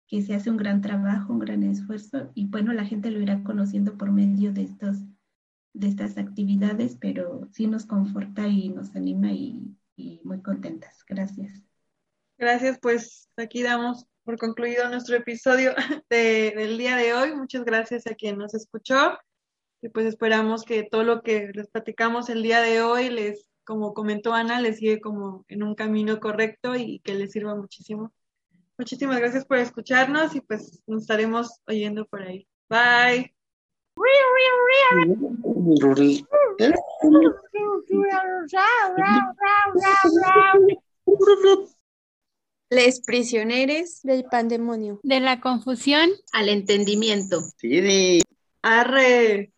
que 0.07 0.23
se 0.23 0.35
hace 0.35 0.51
un 0.51 0.57
gran 0.57 0.81
trabajo, 0.81 1.33
un 1.33 1.41
gran 1.41 1.63
esfuerzo, 1.65 2.31
y 2.35 2.47
bueno, 2.47 2.73
la 2.73 2.85
gente 2.85 3.11
lo 3.11 3.21
irá 3.21 3.43
conociendo 3.43 3.99
por 3.99 4.11
medio 4.11 4.53
de 4.53 4.63
estos 4.63 4.97
de 5.73 5.87
estas 5.87 6.19
actividades, 6.19 6.97
pero 7.01 7.49
sí 7.53 7.67
nos 7.67 7.87
conforta 7.87 8.49
y 8.49 8.71
nos 8.71 8.97
anima 8.97 9.33
y, 9.33 9.77
y 9.97 10.21
muy 10.25 10.43
contentas. 10.43 11.05
Gracias. 11.07 11.70
Gracias, 12.41 12.79
pues 12.81 13.29
aquí 13.37 13.63
damos 13.63 14.07
por 14.25 14.39
concluido 14.39 14.89
nuestro 14.89 15.15
episodio 15.15 15.75
del 16.09 16.79
día 16.79 16.97
de 16.97 17.13
hoy. 17.13 17.35
Muchas 17.35 17.67
gracias 17.67 18.07
a 18.07 18.15
quien 18.15 18.39
nos 18.39 18.55
escuchó 18.55 19.19
y 19.83 19.91
pues 19.91 20.07
esperamos 20.07 20.65
que 20.65 20.83
todo 20.83 21.05
lo 21.05 21.21
que 21.21 21.51
les 21.53 21.69
platicamos 21.69 22.31
el 22.31 22.43
día 22.43 22.63
de 22.63 22.81
hoy 22.81 23.11
les, 23.11 23.47
como 23.63 23.93
comentó 23.93 24.33
Ana, 24.33 24.59
les 24.59 24.79
sigue 24.79 25.03
como 25.03 25.45
en 25.49 25.63
un 25.63 25.75
camino 25.75 26.19
correcto 26.19 26.75
y 26.77 27.01
que 27.01 27.13
les 27.13 27.33
sirva 27.33 27.55
muchísimo. 27.55 28.11
Muchísimas 28.79 29.19
gracias 29.19 29.45
por 29.45 29.59
escucharnos 29.59 30.35
y 30.35 30.41
pues 30.41 30.83
nos 30.87 31.03
estaremos 31.03 31.61
oyendo 31.67 32.07
por 32.07 32.23
ahí. 32.23 32.49
Bye. 32.71 33.35
Les 42.71 43.01
prisioneres 43.01 44.01
del 44.05 44.25
pandemonio. 44.25 45.01
De 45.03 45.19
la 45.19 45.41
confusión 45.41 46.09
al 46.33 46.49
entendimiento. 46.49 47.41
Sí. 47.57 48.23
Arre. 48.63 49.53